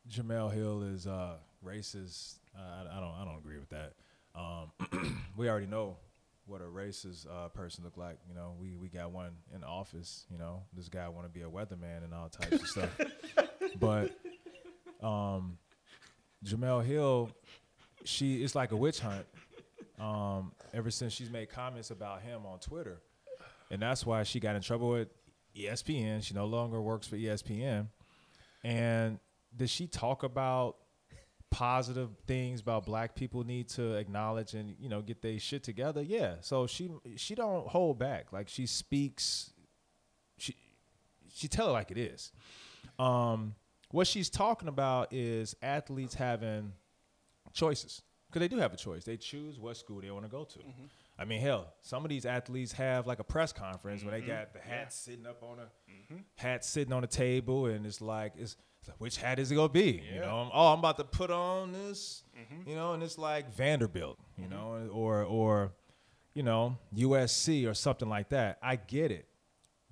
Jemele 0.09 0.53
Hill 0.53 0.83
is 0.83 1.07
uh, 1.07 1.35
racist. 1.65 2.35
Uh, 2.55 2.61
I, 2.61 2.97
I 2.97 2.99
don't. 2.99 3.13
I 3.15 3.25
don't 3.25 3.37
agree 3.37 3.57
with 3.57 3.69
that. 3.69 3.93
Um, 4.35 5.21
we 5.37 5.49
already 5.49 5.67
know 5.67 5.97
what 6.45 6.61
a 6.61 6.65
racist 6.65 7.25
uh, 7.27 7.47
person 7.49 7.83
look 7.83 7.97
like. 7.97 8.17
You 8.27 8.35
know, 8.35 8.55
we 8.59 8.75
we 8.75 8.89
got 8.89 9.11
one 9.11 9.31
in 9.53 9.61
the 9.61 9.67
office. 9.67 10.25
You 10.29 10.37
know, 10.37 10.63
this 10.73 10.89
guy 10.89 11.07
want 11.09 11.25
to 11.25 11.31
be 11.31 11.41
a 11.41 11.49
weatherman 11.49 12.03
and 12.03 12.13
all 12.13 12.29
types 12.29 12.61
of 12.61 12.67
stuff. 12.67 12.89
But 13.79 14.11
um, 15.01 15.57
Jemele 16.45 16.85
Hill, 16.85 17.31
she 18.03 18.43
it's 18.43 18.53
like 18.53 18.71
a 18.71 18.75
witch 18.75 18.99
hunt. 18.99 19.25
Um, 19.99 20.51
ever 20.73 20.91
since 20.91 21.13
she's 21.13 21.31
made 21.31 21.49
comments 21.49 21.89
about 21.89 22.21
him 22.21 22.45
on 22.45 22.59
Twitter, 22.59 23.01
and 23.71 23.81
that's 23.81 24.05
why 24.05 24.23
she 24.23 24.39
got 24.39 24.55
in 24.55 24.61
trouble 24.61 24.89
with 24.89 25.07
ESPN. 25.55 26.23
She 26.23 26.33
no 26.33 26.45
longer 26.45 26.81
works 26.81 27.07
for 27.07 27.15
ESPN. 27.15 27.87
And 28.63 29.19
did 29.55 29.69
she 29.69 29.87
talk 29.87 30.23
about 30.23 30.77
positive 31.53 32.09
things 32.25 32.61
about 32.61 32.83
black 32.83 33.13
people 33.13 33.43
need 33.43 33.69
to 33.69 33.93
acknowledge 33.93 34.55
and 34.55 34.75
you 34.79 34.89
know 34.89 35.01
get 35.01 35.21
their 35.21 35.37
shit 35.37 35.63
together? 35.63 36.01
Yeah. 36.01 36.35
So 36.41 36.65
she 36.65 36.89
she 37.15 37.35
don't 37.35 37.67
hold 37.67 37.99
back. 37.99 38.33
Like 38.33 38.49
she 38.49 38.65
speaks. 38.65 39.53
She 40.39 40.55
she 41.31 41.47
tell 41.47 41.69
it 41.69 41.73
like 41.73 41.91
it 41.91 41.97
is. 41.97 42.31
Um, 42.97 43.53
what 43.91 44.07
she's 44.07 44.29
talking 44.29 44.67
about 44.67 45.13
is 45.13 45.55
athletes 45.61 46.15
having 46.15 46.73
choices 47.53 48.01
because 48.27 48.39
they 48.39 48.47
do 48.47 48.57
have 48.57 48.73
a 48.73 48.77
choice. 48.77 49.03
They 49.03 49.17
choose 49.17 49.59
what 49.59 49.77
school 49.77 50.01
they 50.01 50.09
want 50.09 50.25
to 50.25 50.31
go 50.31 50.43
to. 50.45 50.59
Mm-hmm. 50.59 50.85
I 51.19 51.25
mean, 51.25 51.39
hell, 51.39 51.75
some 51.83 52.03
of 52.03 52.09
these 52.09 52.25
athletes 52.25 52.71
have 52.71 53.05
like 53.05 53.19
a 53.19 53.23
press 53.23 53.53
conference 53.53 54.03
where 54.03 54.11
they 54.11 54.21
mm-hmm. 54.21 54.31
got 54.31 54.53
the 54.53 54.59
hat 54.59 54.91
sitting 54.91 55.27
up 55.27 55.43
on 55.43 55.59
a 55.59 55.63
mm-hmm. 55.91 56.21
hat 56.35 56.65
sitting 56.65 56.91
on 56.91 57.03
a 57.03 57.07
table, 57.07 57.67
and 57.67 57.85
it's 57.85 58.01
like 58.01 58.33
it's, 58.35 58.57
which 58.97 59.17
hat 59.17 59.39
is 59.39 59.51
it 59.51 59.55
gonna 59.55 59.69
be? 59.69 60.03
You 60.13 60.21
know, 60.21 60.37
I'm, 60.37 60.51
oh, 60.53 60.73
I'm 60.73 60.79
about 60.79 60.97
to 60.97 61.03
put 61.03 61.31
on 61.31 61.71
this, 61.71 62.23
mm-hmm. 62.37 62.69
you 62.69 62.75
know, 62.75 62.93
and 62.93 63.03
it's 63.03 63.17
like 63.17 63.53
Vanderbilt, 63.53 64.17
you 64.37 64.45
mm-hmm. 64.45 64.53
know, 64.53 64.89
or 64.91 65.23
or 65.23 65.71
you 66.33 66.43
know 66.43 66.77
USC 66.95 67.69
or 67.69 67.73
something 67.73 68.09
like 68.09 68.29
that. 68.29 68.57
I 68.61 68.75
get 68.75 69.11
it 69.11 69.27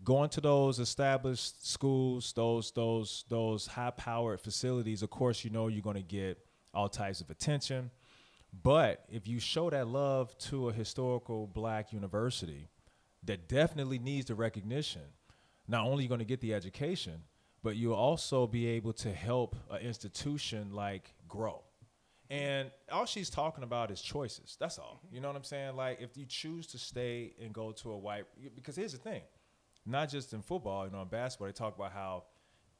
going 0.04 0.30
to 0.30 0.42
those 0.42 0.80
established 0.80 1.68
schools, 1.68 2.34
those 2.34 2.72
those 2.72 3.26
those 3.30 3.68
high 3.68 3.92
powered 3.92 4.42
facilities, 4.42 5.04
of 5.04 5.10
course 5.10 5.44
you 5.44 5.50
know 5.50 5.68
you're 5.68 5.82
going 5.82 5.96
to 5.96 6.02
get 6.02 6.38
all 6.74 6.90
types 6.90 7.22
of 7.22 7.30
attention. 7.30 7.92
But 8.64 9.06
if 9.10 9.28
you 9.28 9.40
show 9.40 9.70
that 9.70 9.88
love 9.88 10.38
to 10.40 10.70
a 10.70 10.74
historical 10.74 11.48
black 11.48 11.94
university 11.94 12.70
that 13.24 13.48
definitely 13.48 14.00
needs 14.00 14.28
the 14.28 14.36
recognition, 14.36 15.04
not 15.68 15.86
only 15.86 16.00
are 16.00 16.02
you 16.04 16.10
going 16.10 16.20
to 16.20 16.26
get 16.26 16.42
the 16.42 16.54
education, 16.54 17.24
but 17.64 17.76
you'll 17.76 17.94
also 17.94 18.48
be 18.48 18.68
able 18.68 18.94
to 18.94 19.12
help 19.12 19.56
an 19.70 19.82
institution 19.82 20.72
like 20.74 21.14
grow. 21.28 21.64
And 22.30 22.72
all 22.90 23.06
she's 23.06 23.30
talking 23.30 23.64
about 23.64 23.92
is 23.92 24.02
choices. 24.02 24.56
That's 24.60 24.80
all. 24.80 25.02
You 25.12 25.20
know 25.20 25.28
what 25.28 25.36
I'm 25.36 25.44
saying? 25.44 25.76
Like 25.76 26.00
if 26.02 26.18
you 26.18 26.26
choose 26.26 26.68
to 26.68 26.78
stay 26.78 27.34
and 27.42 27.54
go 27.54 27.74
to 27.74 27.92
a 27.92 27.98
white, 27.98 28.26
because 28.56 28.76
here's 28.76 28.94
the 28.94 28.98
thing, 28.98 29.22
not 29.86 30.10
just 30.10 30.34
in 30.34 30.42
football, 30.42 30.86
you 30.86 30.92
know, 30.92 31.02
in 31.02 31.10
basketball, 31.10 31.48
they 31.48 31.54
talk 31.54 31.76
about 31.76 31.92
how 31.92 32.24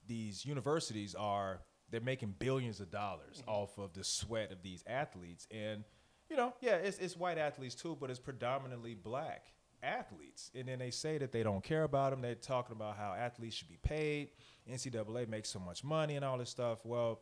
these 0.08 0.46
universities 0.46 1.16
are 1.16 1.62
they're 1.92 2.02
making 2.02 2.36
billions 2.40 2.80
of 2.80 2.90
dollars 2.90 3.42
mm-hmm. 3.42 3.50
off 3.50 3.78
of 3.78 3.94
the 3.94 4.04
sweat 4.04 4.52
of 4.52 4.64
these 4.64 4.84
athletes. 4.88 5.48
And 5.52 5.84
you 6.30 6.38
know, 6.38 6.54
yeah, 6.62 6.76
it's 6.76 6.98
it's 6.98 7.18
white 7.18 7.38
athletes 7.38 7.76
too, 7.76 7.98
but 8.00 8.10
it's 8.10 8.20
predominantly 8.20 8.96
black 8.96 9.48
athletes. 9.84 10.50
And 10.56 10.68
then 10.68 10.80
they 10.80 10.92
say 10.92 11.18
that 11.18 11.32
they 11.32 11.44
don't 11.44 11.64
care 11.64 11.84
about 11.84 12.12
them. 12.12 12.22
They're 12.22 12.36
talking 12.36 12.76
about 12.76 12.98
how 12.98 13.14
athletes 13.14 13.56
should 13.56 13.68
be 13.68 13.80
paid. 13.84 14.30
NCAA 14.70 15.28
makes 15.28 15.50
so 15.50 15.60
much 15.60 15.84
money 15.84 16.16
and 16.16 16.26
all 16.26 16.38
this 16.38 16.50
stuff. 16.50 16.80
Well, 16.86 17.20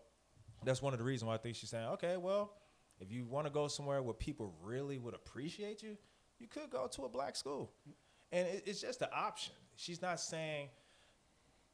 that's 0.63 0.81
one 0.81 0.93
of 0.93 0.99
the 0.99 1.05
reasons 1.05 1.27
why 1.27 1.35
I 1.35 1.37
think 1.37 1.55
she's 1.55 1.69
saying, 1.69 1.87
okay, 1.89 2.17
well, 2.17 2.53
if 2.99 3.11
you 3.11 3.25
want 3.25 3.47
to 3.47 3.53
go 3.53 3.67
somewhere 3.67 4.01
where 4.01 4.13
people 4.13 4.53
really 4.61 4.97
would 4.97 5.13
appreciate 5.13 5.81
you, 5.81 5.97
you 6.39 6.47
could 6.47 6.69
go 6.69 6.87
to 6.87 7.05
a 7.05 7.09
black 7.09 7.35
school. 7.35 7.71
And 8.31 8.47
it, 8.47 8.63
it's 8.65 8.81
just 8.81 9.01
an 9.01 9.09
option. 9.13 9.53
She's 9.75 10.01
not 10.01 10.19
saying 10.19 10.69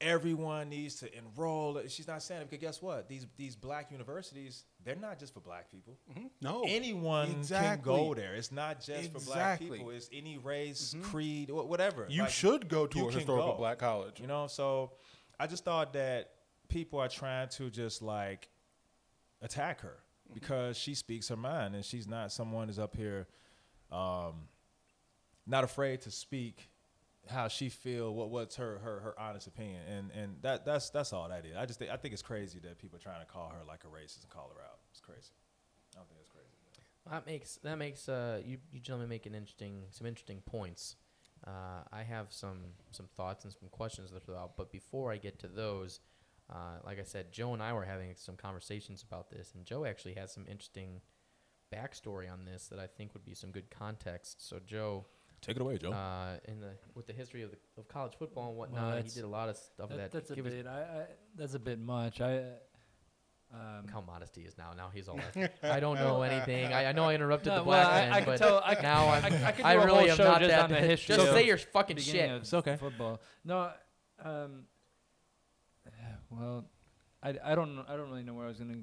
everyone 0.02 0.70
needs 0.70 0.96
to 0.96 1.18
enroll. 1.18 1.80
She's 1.88 2.08
not 2.08 2.22
saying 2.22 2.42
it 2.42 2.50
because 2.50 2.62
guess 2.62 2.82
what? 2.82 3.08
These 3.08 3.26
these 3.38 3.56
black 3.56 3.92
universities, 3.92 4.66
they're 4.84 4.96
not 4.96 5.20
just 5.20 5.34
for 5.34 5.40
black 5.40 5.72
people. 5.72 5.98
Mm-hmm. 6.12 6.28
No, 6.42 6.64
Anyone 6.68 7.44
can 7.44 7.80
go 7.82 8.14
there. 8.14 8.36
It's 8.36 8.52
not 8.52 8.82
just 8.82 9.12
for 9.12 9.20
black 9.20 9.60
people. 9.60 9.90
It's 9.90 10.10
any 10.14 10.38
race, 10.38 10.94
mm-hmm. 10.96 11.10
creed, 11.10 11.50
whatever. 11.52 12.06
You 12.10 12.24
Like, 12.24 12.32
should 12.32 12.70
go 12.70 12.88
to 12.88 13.08
a 13.08 13.12
historical 13.12 13.54
go. 13.54 13.58
black 13.58 13.80
college. 13.80 14.20
You 14.20 14.28
know, 14.28 14.48
so 14.48 14.92
I 15.40 15.48
just 15.48 15.64
thought 15.64 15.94
that 15.94 16.32
people 16.68 17.00
are 17.00 17.08
trying 17.08 17.50
to 17.50 17.70
just 17.70 18.02
like 18.02 18.50
attack 19.42 19.82
her 19.82 19.98
because 20.34 20.78
she 20.78 20.96
speaks 20.96 21.28
her 21.30 21.36
mind 21.36 21.76
and 21.76 21.86
she's 21.86 22.08
not 22.08 22.32
someone 22.32 22.68
who's 22.68 22.80
up 22.80 22.96
here 22.96 23.28
um, 23.92 24.48
not 25.46 25.64
afraid 25.64 26.02
to 26.02 26.12
speak 26.12 26.70
how 27.28 27.48
she 27.48 27.70
feel 27.70 28.14
what 28.14 28.30
what's 28.30 28.56
her 28.56 28.78
her 28.80 29.00
her 29.00 29.20
honest 29.20 29.48
opinion 29.48 29.82
and 29.90 30.12
and 30.12 30.36
that 30.42 30.64
that's 30.64 30.90
that's 30.92 31.12
all 31.12 31.28
that 31.30 31.46
is. 31.46 31.56
I 31.56 31.66
just 31.66 31.80
think 31.80 31.92
I 31.92 31.98
think 31.98 32.14
it's 32.14 32.22
crazy 32.22 32.60
that 32.60 32.78
people 32.78 32.98
are 32.98 33.02
trying 33.02 33.20
to 33.20 33.26
call 33.26 33.50
her 33.50 33.66
like 33.68 33.84
a 33.84 33.88
racist 33.88 34.22
and 34.22 34.30
call 34.30 34.52
her 34.56 34.62
out. 34.62 34.80
It's 34.92 35.00
crazy. 35.00 35.32
I 35.96 36.00
don't 36.00 36.08
think 36.08 36.20
it's 36.22 36.30
crazy. 36.30 36.46
That 37.10 37.26
makes 37.26 37.60
that 37.64 37.78
makes 37.78 38.10
uh 38.10 38.42
you 38.46 38.58
you 38.72 38.80
gentlemen 38.80 39.10
make 39.10 39.26
an 39.26 39.36
interesting 39.36 39.84
some 39.92 40.08
interesting 40.08 40.42
points. 40.46 40.96
Uh, 41.46 41.84
I 41.92 42.04
have 42.04 42.28
some 42.32 42.60
some 42.92 43.08
thoughts 43.16 43.44
and 43.44 43.54
some 43.54 43.70
questions 43.70 44.12
to 44.12 44.20
throw 44.20 44.38
out, 44.38 44.58
but 44.58 44.72
before 44.72 45.12
I 45.12 45.18
get 45.18 45.38
to 45.40 45.48
those, 45.48 46.00
uh, 46.50 46.80
like 46.86 47.00
I 47.00 47.04
said, 47.04 47.32
Joe 47.32 47.54
and 47.54 47.62
I 47.62 47.74
were 47.74 47.86
having 47.86 48.14
some 48.16 48.36
conversations 48.36 49.04
about 49.08 49.30
this, 49.30 49.54
and 49.56 49.66
Joe 49.66 49.86
actually 49.86 50.16
has 50.16 50.32
some 50.32 50.46
interesting 50.50 51.02
backstory 51.74 52.32
on 52.32 52.46
this 52.46 52.68
that 52.68 52.80
I 52.80 52.88
think 52.88 53.14
would 53.14 53.26
be 53.26 53.34
some 53.34 53.52
good 53.52 53.70
context. 53.70 54.48
So 54.48 54.60
Joe, 54.66 55.06
Take 55.42 55.58
it 55.58 55.62
away, 55.62 55.78
Joe. 55.78 55.92
uh, 55.92 56.38
in 56.46 56.60
the 56.62 56.72
with 56.96 57.06
the 57.08 57.14
history 57.14 57.44
of 57.44 57.52
the, 57.52 57.58
of 57.78 57.88
college 57.88 58.14
football 58.18 58.50
and 58.50 58.58
Well, 58.58 58.70
whatnot, 58.70 59.04
he 59.04 59.10
did 59.10 59.24
a 59.24 59.28
lot 59.28 59.50
of 59.50 59.58
stuff 59.58 59.90
That- 59.90 59.98
that. 59.98 60.12
that's 60.12 60.32
a 60.32 60.36
bit. 60.36 60.66
I, 60.66 60.82
I 60.82 61.06
that's 61.36 61.54
a 61.54 61.60
bit 61.60 61.80
much. 61.80 62.22
I. 62.22 62.44
Um, 63.56 63.88
how 63.88 64.02
modesty 64.02 64.42
is 64.42 64.58
now. 64.58 64.72
Now 64.76 64.90
he's 64.94 65.08
all 65.08 65.18
like, 65.36 65.64
I 65.64 65.80
don't 65.80 65.96
know 65.96 66.24
anything. 66.24 66.74
I, 66.74 66.88
I 66.88 66.92
know 66.92 67.06
I 67.06 67.16
interrupted 67.16 67.54
No, 67.54 67.60
the 67.60 67.64
well, 67.64 67.82
black 67.82 67.88
I- 67.96 68.06
man, 68.06 68.12
I 68.14 68.18
could 68.20 68.26
but 68.26 68.38
tell- 68.38 68.62
I 68.66 68.78
now 68.82 69.08
I'm, 69.08 69.24
I, 69.24 69.28
I 69.48 69.52
could 69.52 69.64
do 69.64 69.86
really 69.86 70.10
whole 70.10 70.12
am 70.12 70.18
not 70.18 70.42
that. 70.42 70.70
the 70.70 70.76
history. 70.76 71.16
just 71.16 71.28
of 71.30 71.34
say 71.34 71.46
your 71.46 71.58
fucking 71.58 71.96
beginning 71.96 72.22
shit. 72.32 72.42
It's 72.42 72.54
okay. 72.54 72.76
Football. 72.76 73.22
No, 73.46 73.72
um, 74.24 74.66
well, 76.30 76.66
I, 77.24 77.36
I 77.44 77.56
don't 77.56 77.80
I 77.88 77.96
don't 77.96 78.10
really 78.10 78.24
know 78.24 78.34
where 78.34 78.46
I 78.46 78.50
was 78.50 78.58
gonna 78.58 78.80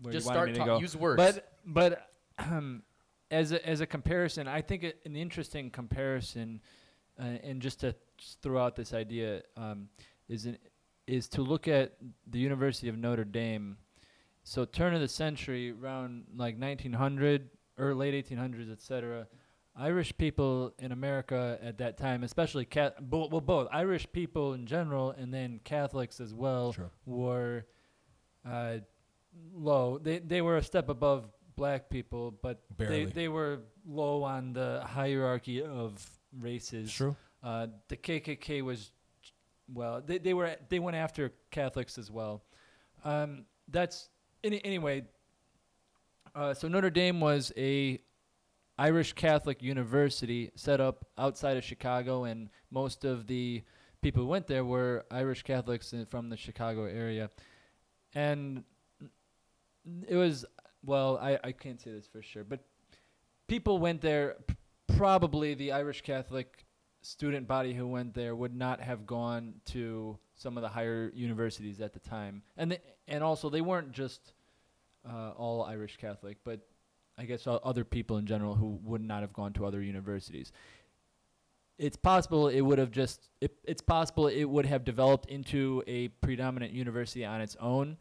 where 0.00 0.12
Just 0.12 0.26
you 0.26 0.32
start 0.32 0.48
me 0.48 0.52
to 0.54 0.58
talk, 0.58 0.66
go. 0.66 0.78
use 0.80 0.96
words. 0.96 1.16
But 1.16 1.52
but 1.66 2.08
um, 2.38 2.82
as 3.30 3.52
a, 3.52 3.66
as 3.68 3.80
a 3.80 3.86
comparison, 3.86 4.48
I 4.48 4.62
think 4.62 4.84
it, 4.84 5.00
an 5.04 5.16
interesting 5.16 5.70
comparison, 5.70 6.60
uh, 7.20 7.24
and 7.44 7.60
just 7.62 7.80
to 7.80 7.94
throw 8.42 8.62
out 8.64 8.74
this 8.76 8.92
idea 8.94 9.42
um, 9.56 9.88
is 10.28 10.46
an, 10.46 10.58
is 11.06 11.28
to 11.28 11.42
look 11.42 11.68
at 11.68 11.94
the 12.26 12.38
University 12.38 12.88
of 12.88 12.96
Notre 12.96 13.24
Dame. 13.24 13.76
So 14.44 14.64
turn 14.64 14.94
of 14.94 15.00
the 15.00 15.08
century, 15.08 15.70
around 15.70 16.24
like 16.36 16.58
1900 16.58 17.48
or 17.78 17.94
late 17.94 18.14
1800s, 18.28 18.70
etc. 18.70 19.26
Irish 19.76 20.16
people 20.18 20.74
in 20.78 20.92
America 20.92 21.58
at 21.62 21.78
that 21.78 21.96
time, 21.96 22.24
especially 22.24 22.64
cat, 22.64 23.08
bo- 23.08 23.28
well, 23.28 23.40
both 23.40 23.68
Irish 23.72 24.06
people 24.12 24.52
in 24.54 24.66
general, 24.66 25.12
and 25.12 25.32
then 25.32 25.60
Catholics 25.64 26.20
as 26.20 26.34
well, 26.34 26.72
Sure. 26.72 26.90
were 27.06 27.64
uh, 28.46 28.78
low. 29.54 29.98
They 29.98 30.18
they 30.18 30.42
were 30.42 30.56
a 30.58 30.62
step 30.62 30.88
above 30.90 31.30
black 31.56 31.88
people, 31.88 32.32
but 32.42 32.60
Barely. 32.76 33.04
they 33.06 33.12
they 33.12 33.28
were 33.28 33.60
low 33.86 34.22
on 34.24 34.52
the 34.52 34.82
hierarchy 34.84 35.62
of 35.62 36.04
races. 36.38 36.92
True. 36.92 37.16
Uh, 37.42 37.68
the 37.88 37.96
KKK 37.96 38.62
was, 38.62 38.92
well, 39.72 40.00
they, 40.04 40.18
they 40.18 40.34
were 40.34 40.54
they 40.68 40.78
went 40.80 40.96
after 40.96 41.32
Catholics 41.50 41.96
as 41.96 42.10
well. 42.10 42.42
Um, 43.04 43.46
that's 43.68 44.10
any, 44.44 44.64
anyway. 44.64 45.04
Uh, 46.34 46.54
so 46.54 46.68
Notre 46.68 46.90
Dame 46.90 47.20
was 47.20 47.52
a 47.56 48.00
Irish 48.78 49.12
Catholic 49.12 49.62
university 49.62 50.50
set 50.54 50.80
up 50.80 51.06
outside 51.18 51.56
of 51.56 51.64
Chicago, 51.64 52.24
and 52.24 52.48
most 52.70 53.04
of 53.04 53.26
the 53.26 53.62
people 54.00 54.22
who 54.22 54.28
went 54.28 54.46
there 54.46 54.64
were 54.64 55.04
Irish 55.10 55.42
Catholics 55.42 55.94
from 56.08 56.30
the 56.30 56.36
Chicago 56.36 56.84
area, 56.84 57.30
and 58.14 58.64
it 60.08 60.16
was 60.16 60.44
well, 60.84 61.18
I, 61.18 61.38
I 61.44 61.52
can't 61.52 61.80
say 61.80 61.92
this 61.92 62.06
for 62.06 62.22
sure, 62.22 62.44
but 62.44 62.60
people 63.46 63.78
went 63.78 64.00
there. 64.00 64.36
Probably 64.96 65.54
the 65.54 65.72
Irish 65.72 66.02
Catholic 66.02 66.66
student 67.02 67.46
body 67.46 67.72
who 67.72 67.86
went 67.86 68.14
there 68.14 68.34
would 68.34 68.54
not 68.54 68.80
have 68.80 69.06
gone 69.06 69.54
to 69.66 70.18
some 70.34 70.56
of 70.56 70.62
the 70.62 70.68
higher 70.68 71.10
universities 71.14 71.80
at 71.80 71.92
the 71.92 72.00
time, 72.00 72.42
and 72.56 72.70
th- 72.70 72.82
and 73.08 73.22
also 73.22 73.50
they 73.50 73.60
weren't 73.60 73.92
just 73.92 74.32
uh, 75.08 75.30
all 75.36 75.64
Irish 75.64 75.96
Catholic, 75.96 76.38
but 76.44 76.60
I 77.18 77.24
guess 77.24 77.46
o- 77.46 77.60
other 77.62 77.84
people 77.84 78.18
in 78.18 78.26
general 78.26 78.54
who 78.54 78.78
would 78.84 79.02
not 79.02 79.20
have 79.20 79.32
gone 79.32 79.52
to 79.54 79.66
other 79.66 79.82
universities. 79.82 80.52
It's 81.78 81.96
possible 81.96 82.48
it 82.48 82.60
would 82.60 82.78
have 82.78 82.90
just. 82.90 83.28
It, 83.40 83.56
it's 83.64 83.82
possible 83.82 84.28
it 84.28 84.44
would 84.44 84.66
have 84.66 84.84
developed 84.84 85.28
into 85.30 85.82
a 85.86 86.08
predominant 86.08 86.72
university 86.72 87.24
on 87.24 87.40
its 87.40 87.56
own. 87.60 87.96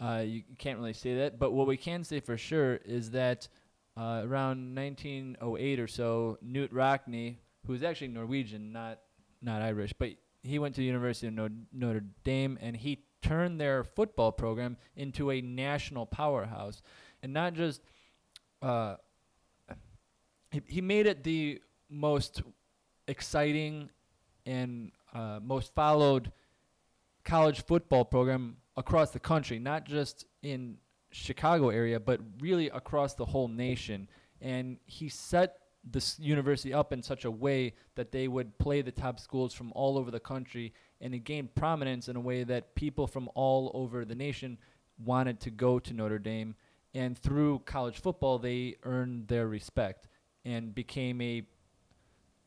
Uh, 0.00 0.22
you 0.24 0.42
you 0.48 0.56
can't 0.58 0.78
really 0.78 0.92
say 0.92 1.16
that, 1.16 1.38
but 1.38 1.52
what 1.52 1.66
we 1.66 1.76
can 1.76 2.02
say 2.04 2.20
for 2.20 2.36
sure 2.36 2.76
is 2.84 3.10
that 3.12 3.48
uh, 3.96 4.22
around 4.24 4.74
1908 4.74 5.80
or 5.80 5.86
so, 5.86 6.38
Knute 6.44 6.72
Rockne, 6.72 7.36
who 7.66 7.74
is 7.74 7.82
actually 7.82 8.08
Norwegian, 8.08 8.72
not 8.72 9.00
not 9.42 9.62
Irish, 9.62 9.92
but 9.92 10.10
he 10.42 10.58
went 10.58 10.74
to 10.74 10.80
the 10.80 10.86
University 10.86 11.26
of 11.26 11.50
Notre 11.72 12.04
Dame 12.24 12.58
and 12.60 12.76
he 12.76 13.04
turned 13.22 13.60
their 13.60 13.84
football 13.84 14.32
program 14.32 14.76
into 14.96 15.30
a 15.30 15.40
national 15.40 16.06
powerhouse, 16.06 16.82
and 17.22 17.32
not 17.32 17.54
just. 17.54 17.82
Uh, 18.60 18.96
he, 20.50 20.62
he 20.66 20.80
made 20.80 21.06
it 21.06 21.24
the 21.24 21.60
most 21.90 22.42
exciting 23.06 23.90
and 24.46 24.92
uh, 25.14 25.40
most 25.42 25.74
followed 25.74 26.32
college 27.24 27.64
football 27.64 28.04
program 28.04 28.56
across 28.76 29.10
the 29.10 29.20
country, 29.20 29.58
not 29.58 29.84
just 29.84 30.24
in 30.42 30.78
Chicago 31.10 31.70
area, 31.70 32.00
but 32.00 32.20
really 32.40 32.68
across 32.70 33.14
the 33.14 33.24
whole 33.24 33.48
nation. 33.48 34.08
And 34.40 34.78
he 34.86 35.08
set 35.08 35.58
this 35.84 36.18
university 36.18 36.72
up 36.72 36.92
in 36.92 37.02
such 37.02 37.24
a 37.24 37.30
way 37.30 37.74
that 37.94 38.12
they 38.12 38.28
would 38.28 38.58
play 38.58 38.82
the 38.82 38.92
top 38.92 39.20
schools 39.20 39.52
from 39.54 39.72
all 39.74 39.98
over 39.98 40.10
the 40.10 40.20
country, 40.20 40.72
and 41.00 41.14
it 41.14 41.20
gained 41.20 41.54
prominence 41.54 42.08
in 42.08 42.16
a 42.16 42.20
way 42.20 42.44
that 42.44 42.74
people 42.74 43.06
from 43.06 43.28
all 43.34 43.70
over 43.74 44.04
the 44.04 44.14
nation 44.14 44.58
wanted 45.04 45.40
to 45.40 45.50
go 45.50 45.78
to 45.78 45.92
Notre 45.94 46.18
Dame. 46.18 46.54
And 46.94 47.16
through 47.16 47.60
college 47.60 48.00
football, 48.00 48.38
they 48.38 48.76
earned 48.82 49.28
their 49.28 49.46
respect 49.46 50.08
and 50.44 50.74
became 50.74 51.20
a 51.20 51.42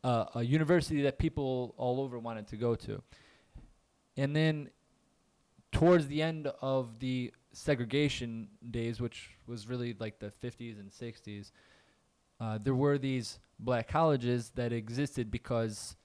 uh, 0.03 0.25
a 0.35 0.43
university 0.43 1.03
that 1.03 1.19
people 1.19 1.75
all 1.77 2.01
over 2.01 2.17
wanted 2.17 2.47
to 2.47 2.57
go 2.57 2.73
to. 2.73 3.03
And 4.17 4.35
then 4.35 4.71
towards 5.71 6.07
the 6.07 6.21
end 6.21 6.47
of 6.61 6.99
the 6.99 7.31
segregation 7.53 8.47
days, 8.71 8.99
which 8.99 9.29
was 9.45 9.67
really 9.67 9.95
like 9.99 10.19
the 10.19 10.31
50s 10.43 10.79
and 10.79 10.89
60s, 10.89 11.51
uh, 12.39 12.57
there 12.61 12.73
were 12.73 12.97
these 12.97 13.39
black 13.59 13.87
colleges 13.87 14.51
that 14.55 14.73
existed 14.73 15.29
because 15.29 15.95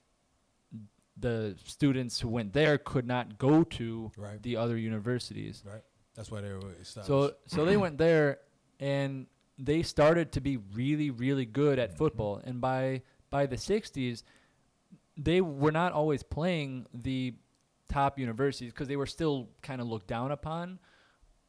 the 1.19 1.55
students 1.63 2.19
who 2.19 2.27
went 2.29 2.53
there 2.53 2.77
could 2.77 3.07
not 3.07 3.37
go 3.37 3.63
to 3.63 4.11
Right. 4.17 4.41
the 4.41 4.57
other 4.57 4.77
universities. 4.77 5.63
Right. 5.65 5.81
That's 6.15 6.31
why 6.31 6.41
they 6.41 6.51
were 6.51 6.71
established. 6.81 7.07
So 7.07 7.33
so 7.45 7.65
they 7.65 7.77
went 7.77 7.97
there, 7.97 8.39
and 8.79 9.27
they 9.57 9.83
started 9.83 10.31
to 10.33 10.41
be 10.41 10.57
really, 10.57 11.09
really 11.11 11.45
good 11.45 11.79
at 11.79 11.89
mm-hmm. 11.89 11.97
football. 11.97 12.41
And 12.43 12.59
by 12.59 13.03
by 13.29 13.45
the 13.45 13.55
'60s, 13.55 14.23
they 15.15 15.41
were 15.41 15.71
not 15.71 15.93
always 15.93 16.23
playing 16.23 16.87
the 16.93 17.35
top 17.89 18.19
universities 18.19 18.71
because 18.71 18.87
they 18.87 18.95
were 18.95 19.05
still 19.05 19.49
kind 19.61 19.81
of 19.81 19.87
looked 19.87 20.07
down 20.07 20.31
upon. 20.31 20.79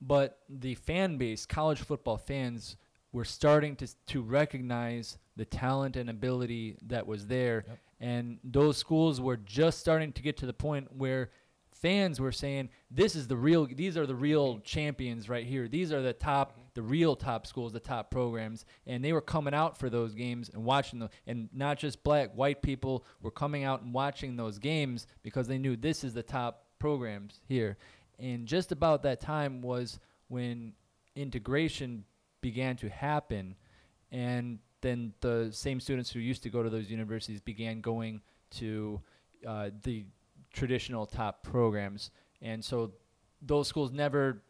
But 0.01 0.39
the 0.49 0.75
fan 0.75 1.19
base, 1.19 1.45
college 1.45 1.81
football 1.81 2.19
fans, 2.19 2.77
were 3.13 3.25
starting 3.25 3.75
to 3.77 3.89
to 4.07 4.23
recognize 4.23 5.19
the 5.37 5.45
talent 5.45 5.97
and 5.97 6.11
ability 6.11 6.77
that 6.87 7.07
was 7.07 7.27
there, 7.27 7.65
Yep. 7.67 7.79
And 8.01 8.39
those 8.45 8.77
schools 8.77 9.21
were 9.21 9.37
just 9.37 9.79
starting 9.79 10.13
to 10.13 10.23
get 10.23 10.37
to 10.39 10.47
the 10.47 10.53
point 10.53 10.95
where 10.97 11.31
fans 11.71 12.21
were 12.21 12.33
saying, 12.33 12.71
"This 12.91 13.15
is 13.15 13.29
the 13.29 13.37
real. 13.37 13.67
These 13.67 13.97
are 13.97 14.07
the 14.07 14.15
real 14.15 14.59
champions 14.61 15.29
right 15.29 15.47
here. 15.47 15.69
These 15.69 15.93
are 15.93 16.03
the 16.03 16.13
top, 16.13 16.59
the 16.75 16.83
real 16.83 17.15
top 17.15 17.47
schools, 17.47 17.73
the 17.73 17.81
top 17.81 18.11
programs." 18.11 18.65
And 18.87 19.05
they 19.05 19.13
were 19.13 19.21
coming 19.21 19.55
out 19.55 19.79
for 19.79 19.89
those 19.89 20.15
games 20.15 20.49
and 20.49 20.65
watching 20.65 20.99
them. 20.99 21.11
And 21.27 21.49
not 21.53 21.79
just 21.79 22.03
black, 22.03 22.33
white 22.35 22.63
people 22.63 23.05
were 23.23 23.31
coming 23.31 23.63
out 23.65 23.83
and 23.83 23.95
watching 23.95 24.37
those 24.37 24.59
games 24.59 25.07
because 25.23 25.47
they 25.47 25.59
knew 25.59 25.77
this 25.77 26.03
is 26.03 26.15
the 26.15 26.23
top 26.23 26.67
programs 26.79 27.41
here. 27.47 27.79
And 28.19 28.47
just 28.47 28.73
about 28.73 29.03
that 29.03 29.21
time 29.21 29.63
was 29.63 30.01
when 30.27 30.73
integration 31.15 32.05
began 32.41 32.77
to 32.77 32.89
happen, 32.89 33.57
and 34.11 34.59
then 34.81 35.13
the 35.21 35.49
same 35.53 35.81
students 35.81 36.11
who 36.11 36.21
used 36.21 36.43
to 36.45 36.51
go 36.51 36.63
to 36.63 36.71
those 36.71 36.91
universities 36.91 37.41
began 37.41 37.81
going 37.81 38.23
to 38.51 39.01
uh, 39.47 39.71
the 39.83 40.05
traditional 40.53 41.07
top 41.07 41.43
programs, 41.43 42.11
and 42.43 42.65
so 42.65 42.93
those 43.43 43.69
schools 43.69 43.93
never 43.93 44.43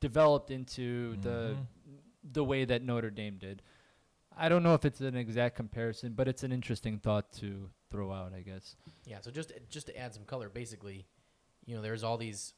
developed 0.00 0.50
into 0.50 1.16
the 1.22 1.56
Mhm. 1.56 1.66
the 2.32 2.44
way 2.44 2.64
that 2.66 2.82
Notre 2.82 3.10
Dame 3.10 3.38
did. 3.38 3.62
I 4.36 4.48
don't 4.50 4.62
know 4.62 4.74
if 4.74 4.84
it's 4.84 5.00
an 5.00 5.16
exact 5.16 5.56
comparison, 5.56 6.12
but 6.12 6.28
it's 6.28 6.42
an 6.42 6.52
interesting 6.52 6.98
thought 6.98 7.32
to 7.34 7.70
throw 7.88 8.12
out, 8.12 8.32
I 8.34 8.42
guess. 8.42 8.76
Yeah, 9.04 9.20
so 9.20 9.30
just 9.30 9.52
just 9.70 9.86
to 9.86 9.96
add 9.96 10.12
some 10.14 10.24
color, 10.24 10.48
basically, 10.48 11.06
you 11.66 11.74
know, 11.74 11.82
there's 11.82 12.04
all 12.04 12.18
these 12.18 12.54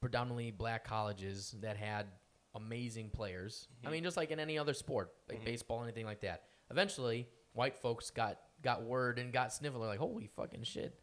predominantly 0.00 0.50
black 0.50 0.84
colleges 0.84 1.52
that 1.60 1.76
had 1.76 2.06
amazing 2.54 3.10
players. 3.10 3.68
I 3.86 3.90
mean, 3.90 4.02
just 4.04 4.16
like 4.16 4.30
in 4.30 4.38
any 4.40 4.58
other 4.58 4.74
sport, 4.74 5.12
like 5.28 5.44
baseball, 5.44 5.82
anything 5.82 6.06
like 6.06 6.20
that. 6.20 6.42
Eventually, 6.70 7.28
white 7.52 7.76
folks 7.76 8.10
got 8.10 8.38
got 8.62 8.82
word 8.84 9.18
and 9.18 9.32
got 9.32 9.52
sniffle. 9.52 9.80
They're 9.80 9.88
like, 9.88 9.98
"Holy 9.98 10.26
fucking 10.36 10.62
shit, 10.64 10.98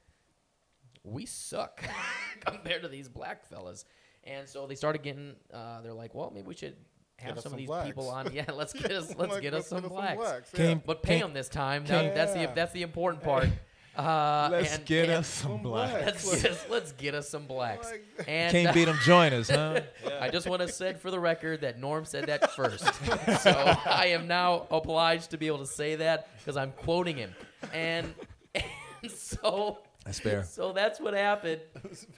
we 1.03 1.25
suck 1.25 1.83
compared 2.45 2.81
to 2.83 2.87
these 2.87 3.09
black 3.09 3.45
fellas." 3.45 3.85
And 4.23 4.47
so 4.47 4.67
they 4.67 4.75
started 4.75 5.01
getting. 5.03 5.35
Uh, 5.53 5.81
they're 5.81 5.93
like, 5.93 6.13
"Well, 6.13 6.31
maybe 6.33 6.47
we 6.47 6.55
should 6.55 6.75
have 7.17 7.37
us 7.37 7.43
some 7.43 7.53
of 7.53 7.57
these 7.57 7.67
blacks." 7.67 7.87
people 7.87 8.09
on. 8.09 8.29
Yeah, 8.33 8.45
let's 8.53 8.73
get 8.73 8.91
us 8.91 9.13
let's 9.17 9.33
Like, 9.33 9.41
get 9.41 9.53
us 9.53 9.67
some 9.67 9.83
blacks." 9.83 10.51
yeah. 10.53 10.57
Came- 10.57 10.81
But 10.85 11.03
pay 11.03 11.19
Can- 11.19 11.27
them 11.27 11.33
this 11.33 11.49
time. 11.49 11.85
can- 11.85 12.05
That- 12.05 12.15
that's 12.15 12.33
the 12.33 12.51
that's 12.55 12.71
the 12.73 12.81
important 12.83 13.23
part. 13.23 13.49
Uh, 13.95 14.47
Let's 14.51 14.75
and- 14.77 14.85
get 14.85 15.03
and- 15.09 15.13
us 15.19 15.27
some 15.27 15.51
Some 15.51 15.63
blacks. 15.63 16.25
Let's 16.25 16.41
get 16.41 16.51
us, 16.51 16.65
let's 16.69 16.91
get 16.93 17.13
us 17.15 17.29
some 17.29 17.45
blacks. 17.45 17.91
And 18.27 18.51
Can't 18.51 18.73
beat 18.73 18.85
them 18.85 18.97
join 19.03 19.33
us, 19.33 19.49
huh? 19.49 19.81
I 20.21 20.29
just 20.29 20.47
want 20.47 20.61
to 20.61 20.69
say 20.69 20.93
for 20.93 21.11
the 21.11 21.19
record 21.19 21.61
that 21.61 21.77
Norm 21.79 22.05
said 22.05 22.27
that 22.27 22.51
first. 22.51 22.85
so 23.41 23.51
I 23.85 24.07
am 24.07 24.27
now 24.27 24.65
obliged 24.71 25.31
to 25.31 25.37
be 25.37 25.47
able 25.47 25.59
to 25.59 25.65
say 25.65 25.95
that 25.97 26.29
because 26.37 26.55
I'm 26.55 26.71
quoting 26.71 27.17
him. 27.17 27.35
And, 27.73 28.13
and 28.55 29.11
so 29.11 29.79
That's 30.05 30.19
fair. 30.19 30.43
so 30.45 30.71
that's 30.71 30.99
what 31.01 31.13
happened. 31.13 31.61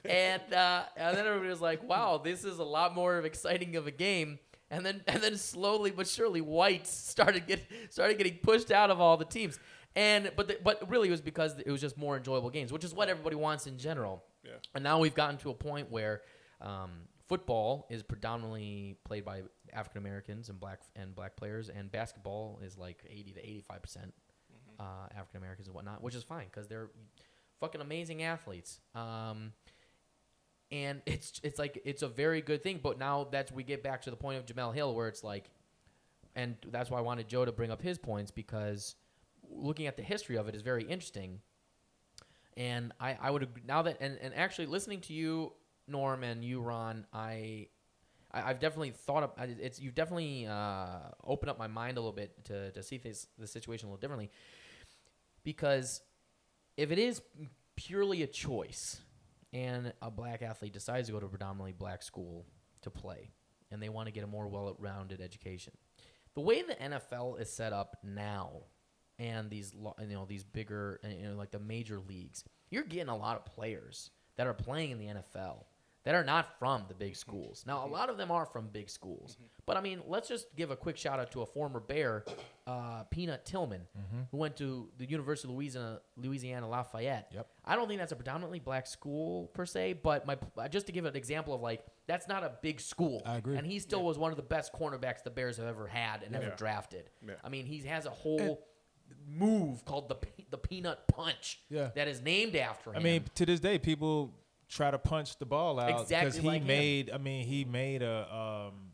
And 0.04 0.42
uh, 0.54 0.84
and 0.96 1.16
then 1.16 1.26
everybody 1.26 1.48
was 1.50 1.60
like, 1.60 1.82
"Wow, 1.82 2.18
this 2.22 2.44
is 2.44 2.58
a 2.58 2.64
lot 2.64 2.94
more 2.94 3.18
of 3.18 3.24
exciting 3.24 3.74
of 3.76 3.86
a 3.86 3.90
game." 3.90 4.38
And 4.70 4.84
then 4.86 5.02
and 5.06 5.22
then 5.22 5.36
slowly 5.36 5.90
but 5.90 6.06
surely, 6.08 6.40
whites 6.40 6.90
started 6.90 7.46
get 7.46 7.62
started 7.90 8.16
getting 8.16 8.38
pushed 8.42 8.70
out 8.70 8.90
of 8.90 9.00
all 9.00 9.16
the 9.16 9.24
teams. 9.24 9.58
And 9.96 10.32
but 10.36 10.48
the, 10.48 10.58
but 10.62 10.90
really 10.90 11.08
it 11.08 11.12
was 11.12 11.20
because 11.20 11.56
it 11.58 11.70
was 11.70 11.80
just 11.80 11.96
more 11.96 12.16
enjoyable 12.16 12.50
games, 12.50 12.72
which 12.72 12.84
is 12.84 12.92
what 12.92 13.08
everybody 13.08 13.36
wants 13.36 13.66
in 13.66 13.78
general. 13.78 14.24
Yeah. 14.44 14.52
And 14.74 14.82
now 14.82 14.98
we've 14.98 15.14
gotten 15.14 15.36
to 15.38 15.50
a 15.50 15.54
point 15.54 15.90
where 15.90 16.22
um, 16.60 16.90
football 17.28 17.86
is 17.90 18.02
predominantly 18.02 18.96
played 19.04 19.24
by 19.24 19.42
African 19.72 19.98
Americans 19.98 20.48
and 20.48 20.58
black 20.58 20.80
and 20.96 21.14
black 21.14 21.36
players, 21.36 21.68
and 21.68 21.92
basketball 21.92 22.60
is 22.64 22.76
like 22.76 23.04
eighty 23.08 23.32
to 23.32 23.40
eighty 23.40 23.60
five 23.60 23.82
percent 23.82 24.12
uh, 24.80 25.06
African 25.16 25.38
Americans 25.38 25.68
and 25.68 25.74
whatnot, 25.74 26.02
which 26.02 26.14
is 26.14 26.24
fine 26.24 26.46
because 26.46 26.66
they're 26.66 26.90
fucking 27.60 27.80
amazing 27.80 28.22
athletes. 28.22 28.80
Um, 28.94 29.52
and 30.70 31.02
it's 31.06 31.40
it's 31.42 31.58
like 31.58 31.80
it's 31.84 32.02
a 32.02 32.08
very 32.08 32.40
good 32.40 32.62
thing. 32.62 32.80
But 32.82 32.98
now 32.98 33.28
that's 33.30 33.52
we 33.52 33.62
get 33.62 33.82
back 33.82 34.02
to 34.02 34.10
the 34.10 34.16
point 34.16 34.38
of 34.38 34.46
Jemele 34.46 34.74
Hill 34.74 34.94
where 34.94 35.08
it's 35.08 35.24
like, 35.24 35.50
and 36.34 36.56
that's 36.70 36.90
why 36.90 36.98
I 36.98 37.02
wanted 37.02 37.28
Joe 37.28 37.44
to 37.44 37.52
bring 37.52 37.70
up 37.70 37.82
his 37.82 37.98
points 37.98 38.30
because 38.30 38.96
looking 39.54 39.86
at 39.86 39.96
the 39.96 40.02
history 40.02 40.36
of 40.36 40.48
it 40.48 40.54
is 40.54 40.62
very 40.62 40.82
interesting. 40.84 41.40
And 42.56 42.92
I, 43.00 43.16
I 43.20 43.30
would 43.30 43.48
now 43.66 43.82
that 43.82 43.98
and, 44.00 44.18
and 44.20 44.34
actually 44.34 44.66
listening 44.66 45.00
to 45.02 45.12
you 45.12 45.52
Norm 45.88 46.22
and 46.24 46.44
you 46.44 46.60
Ron 46.60 47.06
I. 47.12 47.68
I- 48.32 48.50
I've 48.50 48.58
definitely 48.58 48.90
thought 48.90 49.22
of 49.22 49.30
it's 49.38 49.78
you've 49.78 49.94
definitely 49.94 50.46
uh, 50.46 50.98
opened 51.22 51.50
up 51.50 51.58
my 51.58 51.68
mind 51.68 51.98
a 51.98 52.00
little 52.00 52.12
bit 52.12 52.44
to, 52.46 52.72
to 52.72 52.82
see 52.82 52.98
this 52.98 53.28
the 53.38 53.46
situation 53.46 53.86
a 53.86 53.90
little 53.90 54.00
differently 54.00 54.28
because 55.44 56.00
if 56.76 56.90
it 56.90 56.98
is 56.98 57.22
purely 57.76 58.22
a 58.22 58.26
choice 58.26 59.02
and 59.52 59.92
a 60.02 60.10
black 60.10 60.42
athlete 60.42 60.72
decides 60.72 61.06
to 61.06 61.12
go 61.12 61.20
to 61.20 61.26
a 61.26 61.28
predominantly 61.28 61.72
black 61.72 62.02
school 62.02 62.44
to 62.82 62.90
play 62.90 63.30
and 63.70 63.80
they 63.80 63.88
want 63.88 64.06
to 64.08 64.12
get 64.12 64.24
a 64.24 64.26
more 64.26 64.48
well-rounded 64.48 65.20
education 65.20 65.72
the 66.34 66.40
way 66.40 66.62
the 66.62 66.74
NFL 66.74 67.40
is 67.40 67.54
set 67.56 67.72
up 67.72 67.98
now 68.02 68.62
and 69.18 69.50
these 69.50 69.72
lo- 69.74 69.94
you 70.00 70.14
know 70.14 70.24
these 70.24 70.44
bigger 70.44 71.00
uh, 71.04 71.08
you 71.08 71.28
know 71.28 71.36
like 71.36 71.50
the 71.50 71.58
major 71.58 72.00
leagues 72.00 72.44
you're 72.70 72.84
getting 72.84 73.08
a 73.08 73.16
lot 73.16 73.36
of 73.36 73.44
players 73.46 74.10
that 74.36 74.46
are 74.46 74.54
playing 74.54 74.90
in 74.90 74.98
the 74.98 75.06
NFL 75.06 75.64
that 76.04 76.14
are 76.14 76.24
not 76.24 76.58
from 76.58 76.84
the 76.88 76.94
big 76.94 77.16
schools. 77.16 77.64
Now, 77.66 77.84
a 77.84 77.88
lot 77.88 78.10
of 78.10 78.18
them 78.18 78.30
are 78.30 78.44
from 78.44 78.68
big 78.68 78.90
schools. 78.90 79.38
But 79.64 79.78
I 79.78 79.80
mean, 79.80 80.02
let's 80.06 80.28
just 80.28 80.54
give 80.54 80.70
a 80.70 80.76
quick 80.76 80.98
shout 80.98 81.18
out 81.18 81.30
to 81.32 81.40
a 81.40 81.46
former 81.46 81.80
Bear, 81.80 82.24
uh, 82.66 83.04
Peanut 83.04 83.46
Tillman, 83.46 83.80
who 84.30 84.36
went 84.36 84.56
to 84.58 84.90
the 84.98 85.06
University 85.06 85.48
of 85.48 85.54
Louisiana, 85.56 86.00
Louisiana 86.16 86.68
Lafayette. 86.68 87.30
Yep. 87.34 87.48
I 87.64 87.74
don't 87.74 87.88
think 87.88 88.00
that's 88.00 88.12
a 88.12 88.16
predominantly 88.16 88.58
black 88.58 88.86
school 88.86 89.46
per 89.54 89.64
se, 89.64 89.94
but 90.02 90.26
my 90.26 90.36
uh, 90.58 90.68
just 90.68 90.86
to 90.86 90.92
give 90.92 91.06
an 91.06 91.16
example 91.16 91.54
of 91.54 91.62
like 91.62 91.82
that's 92.06 92.28
not 92.28 92.44
a 92.44 92.52
big 92.60 92.80
school. 92.80 93.22
I 93.24 93.36
agree. 93.36 93.56
And 93.56 93.66
he 93.66 93.78
still 93.78 94.04
was 94.04 94.18
one 94.18 94.30
of 94.30 94.36
the 94.36 94.42
best 94.42 94.74
cornerbacks 94.74 95.22
the 95.22 95.30
Bears 95.30 95.56
have 95.56 95.66
ever 95.66 95.86
had 95.86 96.22
and 96.22 96.36
ever 96.36 96.52
drafted. 96.54 97.08
Yeah. 97.26 97.34
I 97.42 97.48
mean, 97.48 97.64
he 97.64 97.78
has 97.86 98.04
a 98.04 98.10
whole 98.10 98.66
move 99.26 99.84
called 99.84 100.08
the 100.08 100.14
pe- 100.16 100.44
the 100.50 100.58
peanut 100.58 101.06
punch 101.08 101.60
Yeah. 101.68 101.90
that 101.94 102.08
is 102.08 102.20
named 102.20 102.54
after 102.56 102.90
him. 102.90 102.96
I 102.96 103.00
mean, 103.02 103.24
to 103.34 103.46
this 103.46 103.60
day, 103.60 103.78
people 103.78 104.32
try 104.68 104.90
to 104.90 104.98
punch 104.98 105.38
the 105.38 105.46
ball 105.46 105.78
out 105.80 106.00
Exactly 106.02 106.16
because 106.30 106.36
he 106.36 106.46
like 106.46 106.60
him. 106.62 106.66
made. 106.66 107.10
I 107.10 107.18
mean, 107.18 107.46
he 107.46 107.64
made 107.64 108.02
a. 108.02 108.66
Um, 108.70 108.92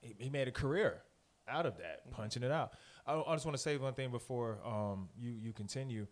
he, 0.00 0.14
he 0.18 0.30
made 0.30 0.48
a 0.48 0.52
career 0.52 1.02
out 1.48 1.66
of 1.66 1.78
that, 1.78 2.10
punching 2.10 2.42
it 2.42 2.50
out. 2.50 2.72
I, 3.06 3.14
I 3.20 3.34
just 3.34 3.44
want 3.44 3.56
to 3.56 3.62
say 3.62 3.76
one 3.76 3.94
thing 3.94 4.10
before 4.10 4.58
um, 4.64 5.08
you 5.18 5.30
you 5.30 5.52
continue. 5.52 6.06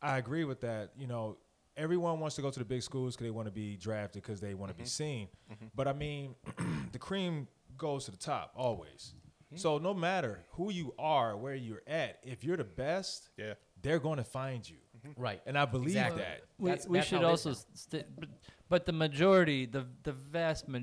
I 0.00 0.18
agree 0.18 0.44
with 0.44 0.60
that. 0.62 0.90
You 0.98 1.06
know, 1.06 1.38
everyone 1.76 2.20
wants 2.20 2.36
to 2.36 2.42
go 2.42 2.50
to 2.50 2.58
the 2.58 2.64
big 2.64 2.82
schools 2.82 3.14
because 3.16 3.26
they 3.26 3.30
want 3.30 3.46
to 3.46 3.52
be 3.52 3.76
drafted 3.76 4.22
because 4.22 4.40
they 4.40 4.54
want 4.54 4.70
to 4.72 4.78
be 4.78 4.84
seen. 4.88 5.28
But 5.74 5.88
I 5.88 5.92
mean, 5.92 6.34
the 6.92 6.98
cream 6.98 7.48
goes 7.76 8.04
to 8.06 8.10
the 8.10 8.16
top 8.16 8.52
always. 8.56 9.14
Mm-hmm. 9.48 9.56
So 9.56 9.78
no 9.78 9.94
matter 9.94 10.44
who 10.52 10.70
you 10.70 10.94
are, 10.98 11.36
where 11.36 11.54
you're 11.54 11.82
at, 11.86 12.18
if 12.22 12.44
you're 12.44 12.56
the 12.56 12.64
best, 12.64 13.30
Yeah. 13.38 13.54
they're 13.80 13.98
going 13.98 14.18
to 14.18 14.24
find 14.24 14.68
you. 14.68 14.76
Mm-hmm. 15.06 15.20
right. 15.20 15.40
And 15.46 15.56
I 15.56 15.64
believe 15.64 15.88
Exactly. 15.90 16.22
that. 16.22 16.42
We, 16.58 16.70
That's- 16.70 16.88
we 16.88 16.98
that's 16.98 17.08
should 17.08 17.22
how 17.22 17.30
it 17.30 17.34
is 17.34 17.46
also, 17.46 17.60
st- 17.74 18.06
but, 18.18 18.28
but 18.68 18.86
the 18.86 18.92
majority, 18.92 19.64
the 19.64 19.86
the 20.02 20.12
vast, 20.12 20.68
ma- 20.68 20.80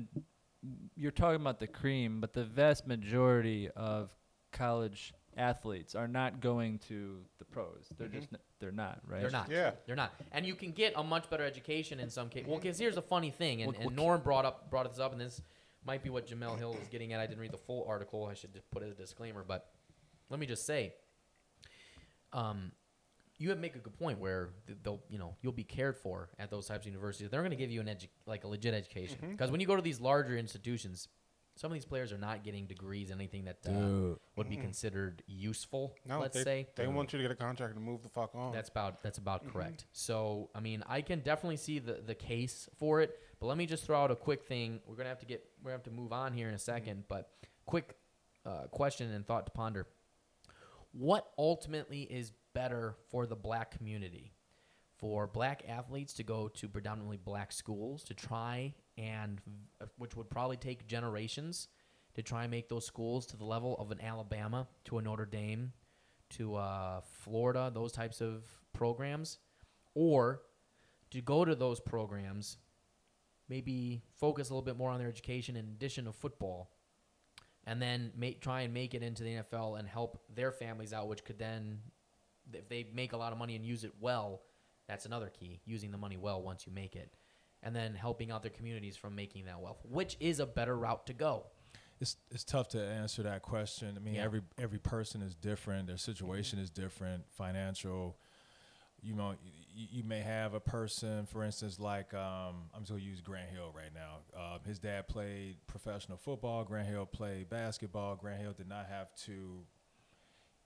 you're 0.96 1.10
talking 1.10 1.40
about 1.40 1.60
the 1.60 1.66
cream, 1.66 2.20
but 2.20 2.32
the 2.32 2.44
vast 2.44 2.86
majority 2.86 3.68
of 3.76 4.10
college 4.52 5.12
athletes 5.36 5.94
are 5.94 6.08
not 6.08 6.40
going 6.40 6.78
to 6.88 7.18
the 7.38 7.44
pros. 7.44 7.92
They're 7.98 8.08
mm-hmm. 8.08 8.16
just 8.18 8.32
n- 8.32 8.38
they're 8.58 8.72
not 8.72 9.00
right. 9.06 9.20
They're 9.20 9.30
not. 9.30 9.50
Yeah. 9.50 9.72
They're 9.86 9.96
not. 9.96 10.14
And 10.32 10.46
you 10.46 10.54
can 10.54 10.72
get 10.72 10.94
a 10.96 11.04
much 11.04 11.28
better 11.28 11.44
education 11.44 12.00
in 12.00 12.08
some 12.08 12.30
cases. 12.30 12.48
Well, 12.48 12.58
because 12.58 12.78
here's 12.78 12.96
a 12.96 13.02
funny 13.02 13.30
thing, 13.30 13.60
and, 13.62 13.72
Well, 13.72 13.80
and 13.82 13.96
well, 13.96 14.06
Norm 14.06 14.22
brought 14.22 14.46
up 14.46 14.70
brought 14.70 14.88
this 14.90 14.98
up, 14.98 15.12
and 15.12 15.20
this 15.20 15.42
might 15.86 16.02
be 16.02 16.10
what 16.10 16.26
Jemele 16.26 16.58
Hill 16.58 16.72
was 16.72 16.88
getting 16.90 17.12
at. 17.12 17.20
I 17.20 17.26
didn't 17.26 17.40
read 17.40 17.52
the 17.52 17.58
full 17.58 17.86
article. 17.88 18.26
I 18.26 18.34
should 18.34 18.52
just 18.52 18.70
put 18.70 18.82
it 18.82 18.90
a 18.90 18.94
disclaimer, 18.94 19.44
but 19.46 19.70
let 20.28 20.40
me 20.40 20.46
just 20.46 20.66
say, 20.66 20.92
um, 22.32 22.72
you 23.38 23.50
have 23.50 23.58
make 23.58 23.76
a 23.76 23.78
good 23.78 23.98
point 23.98 24.18
where 24.18 24.50
they'll 24.82 25.02
you 25.10 25.18
know 25.18 25.34
you'll 25.42 25.52
be 25.52 25.64
cared 25.64 25.96
for 25.96 26.30
at 26.38 26.50
those 26.50 26.66
types 26.66 26.86
of 26.86 26.92
universities. 26.92 27.28
They're 27.30 27.42
going 27.42 27.50
to 27.50 27.56
give 27.56 27.70
you 27.70 27.80
an 27.80 27.86
edu- 27.86 28.08
like 28.26 28.44
a 28.44 28.48
legit 28.48 28.74
education 28.74 29.18
because 29.30 29.50
when 29.50 29.60
you 29.60 29.66
go 29.66 29.76
to 29.76 29.82
these 29.82 30.00
larger 30.00 30.36
institutions. 30.36 31.08
Some 31.58 31.70
of 31.70 31.74
these 31.74 31.86
players 31.86 32.12
are 32.12 32.18
not 32.18 32.44
getting 32.44 32.66
degrees, 32.66 33.08
in 33.08 33.16
anything 33.16 33.46
that 33.46 33.56
uh, 33.66 33.70
Dude. 33.70 34.18
would 34.36 34.50
be 34.50 34.58
considered 34.58 35.22
useful. 35.26 35.94
No, 36.06 36.20
let's 36.20 36.36
they, 36.36 36.44
say 36.44 36.66
they 36.76 36.86
want 36.86 37.14
you 37.14 37.18
to 37.18 37.22
get 37.22 37.30
a 37.30 37.34
contract 37.34 37.74
and 37.74 37.82
move 37.82 38.02
the 38.02 38.10
fuck 38.10 38.34
on. 38.34 38.52
that's 38.52 38.68
about 38.68 39.02
that's 39.02 39.16
about 39.16 39.40
Mm-hmm. 39.42 39.52
correct. 39.52 39.86
So 39.92 40.50
I 40.54 40.60
mean, 40.60 40.82
I 40.86 41.00
can 41.00 41.20
definitely 41.20 41.56
see 41.56 41.78
the 41.78 41.94
the 42.04 42.14
case 42.14 42.68
for 42.78 43.00
it. 43.00 43.18
But 43.38 43.46
let 43.46 43.58
me 43.58 43.66
just 43.66 43.84
throw 43.84 44.02
out 44.02 44.10
a 44.10 44.16
quick 44.16 44.44
thing. 44.44 44.80
We're 44.86 44.96
gonna 44.96 45.08
have 45.08 45.20
to 45.20 45.26
get 45.26 45.44
we're 45.62 45.70
gonna 45.70 45.78
have 45.78 45.84
to 45.84 45.90
move 45.90 46.12
on 46.12 46.32
here 46.32 46.48
in 46.48 46.54
a 46.54 46.58
2nd 46.58 46.86
Mm-hmm. 46.86 47.00
But 47.08 47.30
quick 47.66 47.96
uh, 48.44 48.66
question 48.70 49.10
and 49.12 49.26
thought 49.26 49.46
to 49.46 49.52
ponder. 49.52 49.86
What 50.92 51.26
ultimately 51.36 52.02
is 52.02 52.32
better 52.54 52.96
for 53.10 53.26
the 53.26 53.36
black 53.36 53.76
community? 53.76 54.32
For 54.96 55.26
black 55.26 55.62
athletes 55.68 56.14
to 56.14 56.22
go 56.22 56.48
to 56.48 56.68
predominantly 56.68 57.18
black 57.18 57.52
schools 57.52 58.02
to 58.04 58.14
try 58.14 58.72
and, 58.96 59.42
uh, 59.78 59.86
which 59.98 60.16
would 60.16 60.30
probably 60.30 60.56
take 60.56 60.86
generations 60.86 61.68
to 62.14 62.22
try 62.22 62.44
and 62.44 62.50
make 62.50 62.70
those 62.70 62.86
schools 62.86 63.26
to 63.26 63.36
the 63.36 63.44
level 63.44 63.76
of 63.78 63.90
an 63.90 64.00
Alabama, 64.00 64.66
to 64.86 64.96
a 64.96 65.02
Notre 65.02 65.26
Dame, 65.26 65.72
to 66.30 66.54
uh, 66.54 67.02
Florida, 67.02 67.70
those 67.72 67.92
types 67.92 68.22
of 68.22 68.44
programs, 68.72 69.38
or 69.94 70.40
to 71.10 71.20
go 71.20 71.44
to 71.44 71.54
those 71.54 71.78
programs, 71.78 72.56
maybe 73.48 74.02
focus 74.18 74.50
a 74.50 74.52
little 74.52 74.64
bit 74.64 74.76
more 74.76 74.90
on 74.90 74.98
their 74.98 75.08
education 75.08 75.56
in 75.56 75.66
addition 75.66 76.04
to 76.06 76.12
football, 76.12 76.70
and 77.66 77.80
then 77.80 78.12
make, 78.16 78.40
try 78.40 78.62
and 78.62 78.72
make 78.72 78.94
it 78.94 79.02
into 79.02 79.22
the 79.22 79.36
NFL 79.36 79.78
and 79.78 79.88
help 79.88 80.22
their 80.34 80.52
families 80.52 80.92
out, 80.92 81.08
which 81.08 81.24
could 81.24 81.38
then, 81.38 81.80
if 82.52 82.68
they 82.68 82.86
make 82.94 83.12
a 83.12 83.16
lot 83.16 83.32
of 83.32 83.38
money 83.38 83.56
and 83.56 83.64
use 83.64 83.84
it 83.84 83.92
well, 84.00 84.42
that's 84.88 85.04
another 85.06 85.28
key, 85.28 85.60
using 85.64 85.90
the 85.90 85.98
money 85.98 86.16
well 86.16 86.42
once 86.42 86.66
you 86.66 86.72
make 86.72 86.94
it. 86.94 87.12
And 87.62 87.74
then 87.74 87.94
helping 87.94 88.30
out 88.30 88.42
their 88.42 88.52
communities 88.52 88.96
from 88.96 89.16
making 89.16 89.46
that 89.46 89.60
wealth, 89.60 89.78
which 89.82 90.16
is 90.20 90.38
a 90.38 90.46
better 90.46 90.76
route 90.76 91.06
to 91.06 91.12
go. 91.12 91.46
It's 92.00 92.16
it's 92.30 92.44
tough 92.44 92.68
to 92.68 92.80
answer 92.80 93.22
that 93.22 93.42
question. 93.42 93.94
I 93.96 94.00
mean, 94.00 94.14
Yeah. 94.14 94.24
every 94.24 94.42
every 94.58 94.78
person 94.78 95.22
is 95.22 95.34
different. 95.34 95.88
Their 95.88 95.96
situation 95.96 96.58
mm-hmm. 96.58 96.64
is 96.64 96.70
different. 96.70 97.24
Financial, 97.32 98.18
you 99.02 99.14
know, 99.14 99.34
you, 99.74 99.86
you 99.90 100.02
may 100.04 100.20
have 100.20 100.54
a 100.54 100.60
person, 100.60 101.26
for 101.26 101.44
instance, 101.44 101.78
like 101.78 102.12
um, 102.14 102.70
I'm 102.74 102.80
just 102.80 102.90
gonna 102.90 103.02
use 103.02 103.20
Grant 103.20 103.50
Hill 103.50 103.72
right 103.74 103.92
now. 103.94 104.18
Uh, 104.38 104.58
his 104.66 104.78
dad 104.78 105.08
played 105.08 105.56
professional 105.66 106.16
football. 106.18 106.64
Grant 106.64 106.88
Hill 106.88 107.06
played 107.06 107.48
basketball. 107.48 108.16
Grant 108.16 108.40
Hill 108.40 108.52
did 108.56 108.68
not 108.68 108.86
have 108.86 109.14
to. 109.26 109.60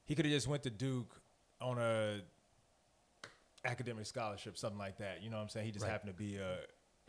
He 0.04 0.14
could 0.14 0.24
have 0.24 0.32
just 0.34 0.48
went 0.48 0.62
to 0.64 0.70
Duke 0.70 1.20
on 1.60 1.78
a 1.78 2.20
academic 3.64 4.06
scholarship, 4.06 4.56
something 4.56 4.78
like 4.78 4.98
that. 4.98 5.22
You 5.22 5.30
know 5.30 5.36
what 5.36 5.42
I'm 5.42 5.48
saying? 5.48 5.66
He 5.66 5.72
just 5.72 5.84
Right. 5.84 5.90
happened 5.92 6.12
to 6.12 6.16
be 6.16 6.36
a 6.36 6.60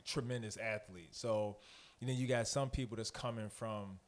tremendous 0.04 0.58
athlete. 0.58 1.16
So, 1.16 1.58
you 2.00 2.08
know, 2.08 2.14
you 2.14 2.28
got 2.28 2.48
some 2.48 2.70
people 2.70 2.98
that's 2.98 3.12
coming 3.12 3.50
from 3.50 4.00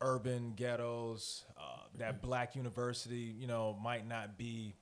urban 0.00 0.52
ghettos. 0.54 1.44
Uh, 1.56 1.82
that 1.98 2.22
black 2.22 2.54
university, 2.54 3.34
you 3.38 3.46
know, 3.46 3.76
might 3.82 4.06
not 4.06 4.38
be 4.38 4.76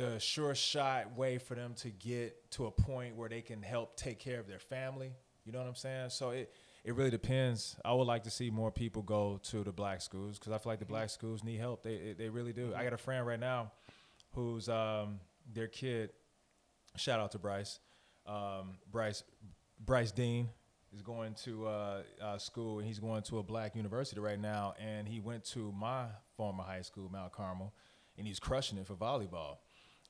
the 0.00 0.18
sure 0.20 0.54
shot 0.54 1.16
way 1.16 1.38
for 1.38 1.54
them 1.54 1.74
to 1.74 1.90
get 1.90 2.50
to 2.52 2.66
a 2.66 2.70
point 2.70 3.16
where 3.16 3.28
they 3.28 3.40
can 3.40 3.62
help 3.62 3.96
take 3.96 4.18
care 4.18 4.40
of 4.40 4.46
their 4.46 4.58
family. 4.58 5.12
You 5.44 5.52
know 5.52 5.58
what 5.58 5.68
I'm 5.68 5.74
saying? 5.74 6.10
So 6.10 6.30
it 6.30 6.52
it 6.84 6.94
really 6.94 7.10
depends. 7.10 7.76
I 7.84 7.92
would 7.92 8.06
like 8.06 8.24
to 8.24 8.30
see 8.30 8.50
more 8.50 8.70
people 8.70 9.02
go 9.02 9.40
to 9.44 9.64
the 9.64 9.72
black 9.72 10.00
schools 10.00 10.38
because 10.38 10.52
I 10.52 10.58
feel 10.58 10.72
like 10.72 10.78
the 10.78 10.84
black 10.84 11.10
schools 11.10 11.42
need 11.42 11.58
help. 11.58 11.82
They 11.82 12.14
they 12.16 12.28
really 12.28 12.52
do. 12.52 12.72
I 12.76 12.84
got 12.84 12.92
a 12.92 12.98
friend 12.98 13.26
right 13.26 13.40
now 13.40 13.72
who's 14.32 14.68
um, 14.68 15.20
their 15.52 15.68
kid. 15.68 16.10
Shout 16.96 17.20
out 17.20 17.32
to 17.32 17.38
Bryce. 17.38 17.80
Um, 18.26 18.78
Bryce 18.90 19.22
Bryce 19.84 20.12
Dean 20.12 20.48
is 20.94 21.02
going 21.02 21.34
to 21.34 21.66
uh, 21.66 22.02
uh, 22.22 22.38
school 22.38 22.78
and 22.78 22.86
he's 22.86 22.98
going 22.98 23.22
to 23.24 23.38
a 23.38 23.42
black 23.42 23.76
university 23.76 24.20
right 24.20 24.40
now. 24.40 24.74
And 24.78 25.06
he 25.06 25.20
went 25.20 25.44
to 25.46 25.72
my 25.72 26.06
former 26.36 26.62
high 26.62 26.82
school, 26.82 27.08
Mount 27.10 27.32
Carmel, 27.32 27.74
and 28.16 28.26
he's 28.26 28.38
crushing 28.38 28.78
it 28.78 28.86
for 28.86 28.94
volleyball. 28.94 29.58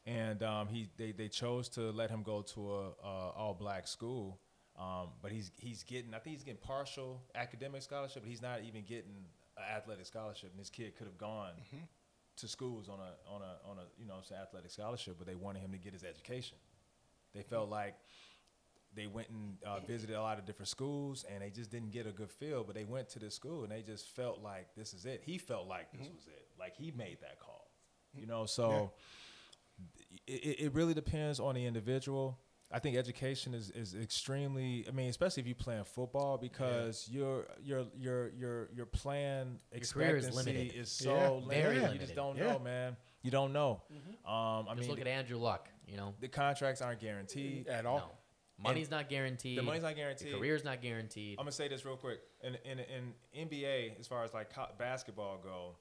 And 0.07 0.43
um, 0.43 0.69
he 0.69 0.89
they, 0.97 1.13
they 1.13 1.29
chose 1.29 1.69
to 1.71 1.91
let 1.91 2.11
him 2.11 2.23
go 2.23 2.43
to 2.43 2.73
a, 2.73 2.85
a 3.03 3.31
all 3.37 3.57
black 3.59 3.89
school. 3.89 4.41
Um, 4.79 5.09
but 5.23 5.33
he's 5.33 5.51
he's 5.59 5.83
getting 5.83 6.15
I 6.15 6.19
think 6.19 6.37
he's 6.37 6.45
getting 6.45 6.61
partial 6.61 7.23
academic 7.35 7.83
scholarship, 7.83 8.23
but 8.23 8.31
he's 8.31 8.43
not 8.43 8.61
even 8.67 8.85
getting 8.85 9.25
an 9.57 9.65
athletic 9.77 10.07
scholarship. 10.07 10.51
And 10.51 10.61
this 10.61 10.71
kid 10.71 10.97
could 10.97 11.07
have 11.07 11.19
gone 11.19 11.53
to 12.37 12.49
schools 12.49 12.89
on 12.89 12.99
a 13.01 13.35
on 13.35 13.43
a 13.43 13.71
on 13.71 13.79
a 13.79 13.83
you 13.99 14.07
know 14.07 14.15
what 14.17 14.31
athletic 14.33 14.71
scholarship, 14.71 15.17
but 15.19 15.27
they 15.27 15.35
wanted 15.35 15.61
him 15.61 15.73
to 15.73 15.79
get 15.79 15.93
his 15.93 16.05
education. 16.05 16.59
They 17.35 17.43
felt 17.43 17.69
like 17.69 17.95
they 18.95 19.07
went 19.07 19.29
and 19.29 19.57
uh, 19.67 19.81
visited 19.81 20.17
a 20.17 20.23
lot 20.23 20.39
of 20.39 20.47
different 20.47 20.69
schools 20.69 21.25
and 21.31 21.43
they 21.43 21.51
just 21.51 21.71
didn't 21.71 21.91
get 21.91 22.07
a 22.07 22.13
good 22.13 22.31
feel. 22.31 22.65
But 22.65 22.75
they 22.75 22.85
went 22.85 23.09
to 23.11 23.19
the 23.19 23.31
school 23.31 23.63
and 23.63 23.71
they 23.71 23.83
just 23.83 24.09
felt 24.09 24.43
like 24.43 24.69
this 24.77 24.95
is 24.95 25.05
it. 25.05 25.23
He 25.25 25.39
felt 25.39 25.69
like 25.69 25.93
this 25.93 26.09
was 26.09 26.27
it. 26.29 26.47
Like 26.59 26.75
he 26.77 26.93
made 26.93 27.19
that 27.21 27.39
call. 27.41 27.71
You 28.15 28.27
know, 28.27 28.47
so 28.47 28.71
it, 28.71 29.03
it 30.27 30.61
it 30.61 30.75
really 30.75 30.95
depends 30.95 31.41
on 31.41 31.55
the 31.55 31.65
individual. 31.67 32.39
I 32.73 32.81
think 32.81 32.97
education 32.97 33.55
is, 33.55 33.71
is 33.71 33.95
extremely. 33.95 34.85
I 34.89 34.91
mean, 34.91 35.09
especially 35.09 35.43
if 35.43 35.47
you're 35.47 35.55
playing 35.55 35.85
football, 35.85 36.37
because 36.37 37.09
your 37.11 37.47
your 37.63 37.85
your 37.97 38.31
your 38.31 38.69
your 38.75 38.87
plan 38.87 39.61
Your 39.73 39.81
career 39.83 40.17
is 40.17 40.27
is 40.47 40.91
so 40.91 41.15
Yeah. 41.15 41.29
limited. 41.31 41.49
Very 41.63 41.75
You 41.77 41.81
limited. 41.83 42.01
just 42.01 42.15
don't 42.17 42.37
Yeah. 42.37 42.53
know, 42.55 42.59
man. 42.59 42.97
You 43.23 43.31
don't 43.31 43.53
know. 43.53 43.83
Um, 44.25 44.27
I 44.27 44.65
Just 44.71 44.81
mean, 44.81 44.91
look 44.91 45.01
at 45.01 45.07
Andrew 45.07 45.37
Luck. 45.39 45.69
You 45.87 45.97
know, 45.97 46.15
the 46.21 46.27
contracts 46.29 46.83
aren't 46.83 47.01
guaranteed. 47.01 47.69
at 47.69 47.87
all. 47.87 47.99
no, 47.99 48.11
money's 48.59 48.91
not 48.91 49.09
guaranteed. 49.09 49.57
The 49.59 49.63
money's 49.63 49.83
not 49.83 49.91
Your 49.97 50.07
guaranteed. 50.07 50.33
career's 50.35 50.65
not 50.65 50.83
guaranteed. 50.83 51.39
I'm 51.39 51.45
gonna 51.45 51.53
say 51.53 51.69
this 51.69 51.85
real 51.85 51.97
quick. 51.97 52.21
In 52.43 52.57
in 52.65 52.81
in 52.81 53.15
NBA, 53.49 53.97
as 54.01 54.09
far 54.09 54.25
as 54.25 54.35
like 54.35 54.51
co- 54.53 54.73
basketball 54.77 55.39
go, 55.39 55.77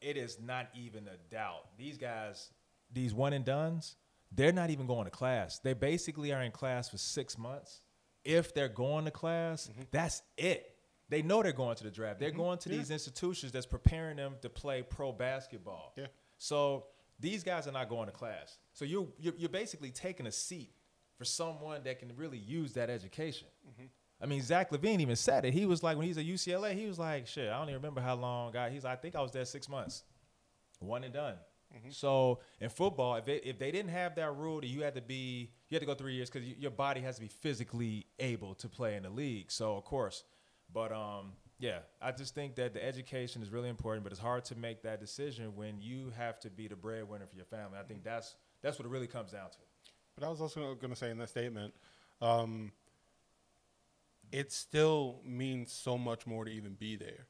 it 0.00 0.16
is 0.16 0.40
not 0.40 0.70
even 0.74 1.08
a 1.08 1.16
doubt. 1.30 1.76
These 1.76 1.98
guys, 1.98 2.50
these 2.96 3.14
one 3.14 3.32
and 3.32 3.44
duns, 3.44 3.94
they're 4.32 4.52
not 4.52 4.70
even 4.70 4.86
going 4.86 5.04
to 5.04 5.10
class. 5.10 5.60
They 5.60 5.74
basically 5.74 6.32
are 6.32 6.42
in 6.42 6.50
class 6.50 6.88
for 6.88 6.98
six 6.98 7.38
months. 7.38 7.82
If 8.24 8.52
they're 8.54 8.68
going 8.68 9.04
to 9.04 9.12
class, 9.12 9.68
mm-hmm. 9.68 9.82
that's 9.92 10.22
it. 10.36 10.72
They 11.08 11.22
know 11.22 11.42
they're 11.44 11.52
going 11.52 11.76
to 11.76 11.84
the 11.84 11.90
draft. 11.90 12.18
They're 12.18 12.30
mm-hmm. 12.30 12.38
going 12.38 12.58
to 12.58 12.68
these 12.68 12.90
institutions 12.90 13.52
that's 13.52 13.66
preparing 13.66 14.16
them 14.16 14.34
to 14.42 14.48
play 14.48 14.82
pro 14.82 15.12
basketball. 15.12 15.92
Yeah. 15.96 16.06
So 16.38 16.86
these 17.20 17.44
guys 17.44 17.68
are 17.68 17.72
not 17.72 17.88
going 17.88 18.06
to 18.06 18.12
class. 18.12 18.58
So 18.72 18.84
you 18.84 19.12
you're, 19.20 19.34
you're 19.36 19.48
basically 19.48 19.90
taking 19.90 20.26
a 20.26 20.32
seat 20.32 20.72
for 21.16 21.24
someone 21.24 21.84
that 21.84 22.00
can 22.00 22.10
really 22.16 22.38
use 22.38 22.72
that 22.72 22.90
education. 22.90 23.46
Mm-hmm. 23.68 23.86
I 24.20 24.26
mean, 24.26 24.42
Zach 24.42 24.70
LaVine 24.70 25.00
even 25.00 25.16
said 25.16 25.44
it. 25.44 25.52
He 25.52 25.66
was 25.66 25.82
like, 25.82 25.96
when 25.96 26.06
he's 26.06 26.18
at 26.18 26.24
UCLA, 26.24 26.74
he 26.74 26.86
was 26.86 26.98
like, 26.98 27.26
shit, 27.26 27.50
I 27.50 27.58
don't 27.58 27.68
even 27.68 27.76
remember 27.76 28.00
how 28.00 28.14
long. 28.14 28.56
I, 28.56 28.70
he's 28.70 28.84
like, 28.84 28.98
I 28.98 29.00
think 29.00 29.14
I 29.14 29.20
was 29.20 29.30
there 29.30 29.44
six 29.44 29.68
months, 29.68 30.04
one 30.80 31.04
and 31.04 31.12
done. 31.12 31.36
So 31.90 32.40
in 32.60 32.68
football, 32.68 33.16
if 33.16 33.24
they, 33.24 33.36
if 33.36 33.58
they 33.58 33.70
didn't 33.70 33.90
have 33.90 34.14
that 34.16 34.34
rule 34.36 34.60
that 34.60 34.66
you 34.66 34.82
had 34.82 34.94
to 34.94 35.02
be, 35.02 35.50
you 35.68 35.74
had 35.74 35.80
to 35.80 35.86
go 35.86 35.94
three 35.94 36.14
years 36.14 36.30
because 36.30 36.48
your 36.48 36.70
body 36.70 37.00
has 37.02 37.16
to 37.16 37.20
be 37.20 37.28
physically 37.28 38.06
able 38.18 38.54
to 38.56 38.68
play 38.68 38.96
in 38.96 39.02
the 39.02 39.10
league. 39.10 39.50
So 39.50 39.76
of 39.76 39.84
course, 39.84 40.24
but 40.72 40.92
um, 40.92 41.32
yeah, 41.58 41.78
I 42.02 42.12
just 42.12 42.34
think 42.34 42.54
that 42.56 42.74
the 42.74 42.84
education 42.84 43.42
is 43.42 43.50
really 43.50 43.68
important, 43.68 44.04
but 44.04 44.12
it's 44.12 44.20
hard 44.20 44.44
to 44.46 44.56
make 44.56 44.82
that 44.82 45.00
decision 45.00 45.54
when 45.54 45.80
you 45.80 46.12
have 46.16 46.38
to 46.40 46.50
be 46.50 46.68
the 46.68 46.76
breadwinner 46.76 47.26
for 47.26 47.36
your 47.36 47.46
family. 47.46 47.78
I 47.78 47.84
think 47.84 48.04
that's 48.04 48.36
that's 48.62 48.78
what 48.78 48.86
it 48.86 48.90
really 48.90 49.06
comes 49.06 49.32
down 49.32 49.50
to. 49.50 49.58
But 50.18 50.26
I 50.26 50.30
was 50.30 50.40
also 50.40 50.74
going 50.74 50.92
to 50.92 50.96
say 50.96 51.10
in 51.10 51.18
that 51.18 51.28
statement, 51.28 51.74
um, 52.20 52.72
it 54.32 54.52
still 54.52 55.20
means 55.24 55.72
so 55.72 55.96
much 55.96 56.26
more 56.26 56.44
to 56.44 56.50
even 56.50 56.74
be 56.74 56.96
there. 56.96 57.26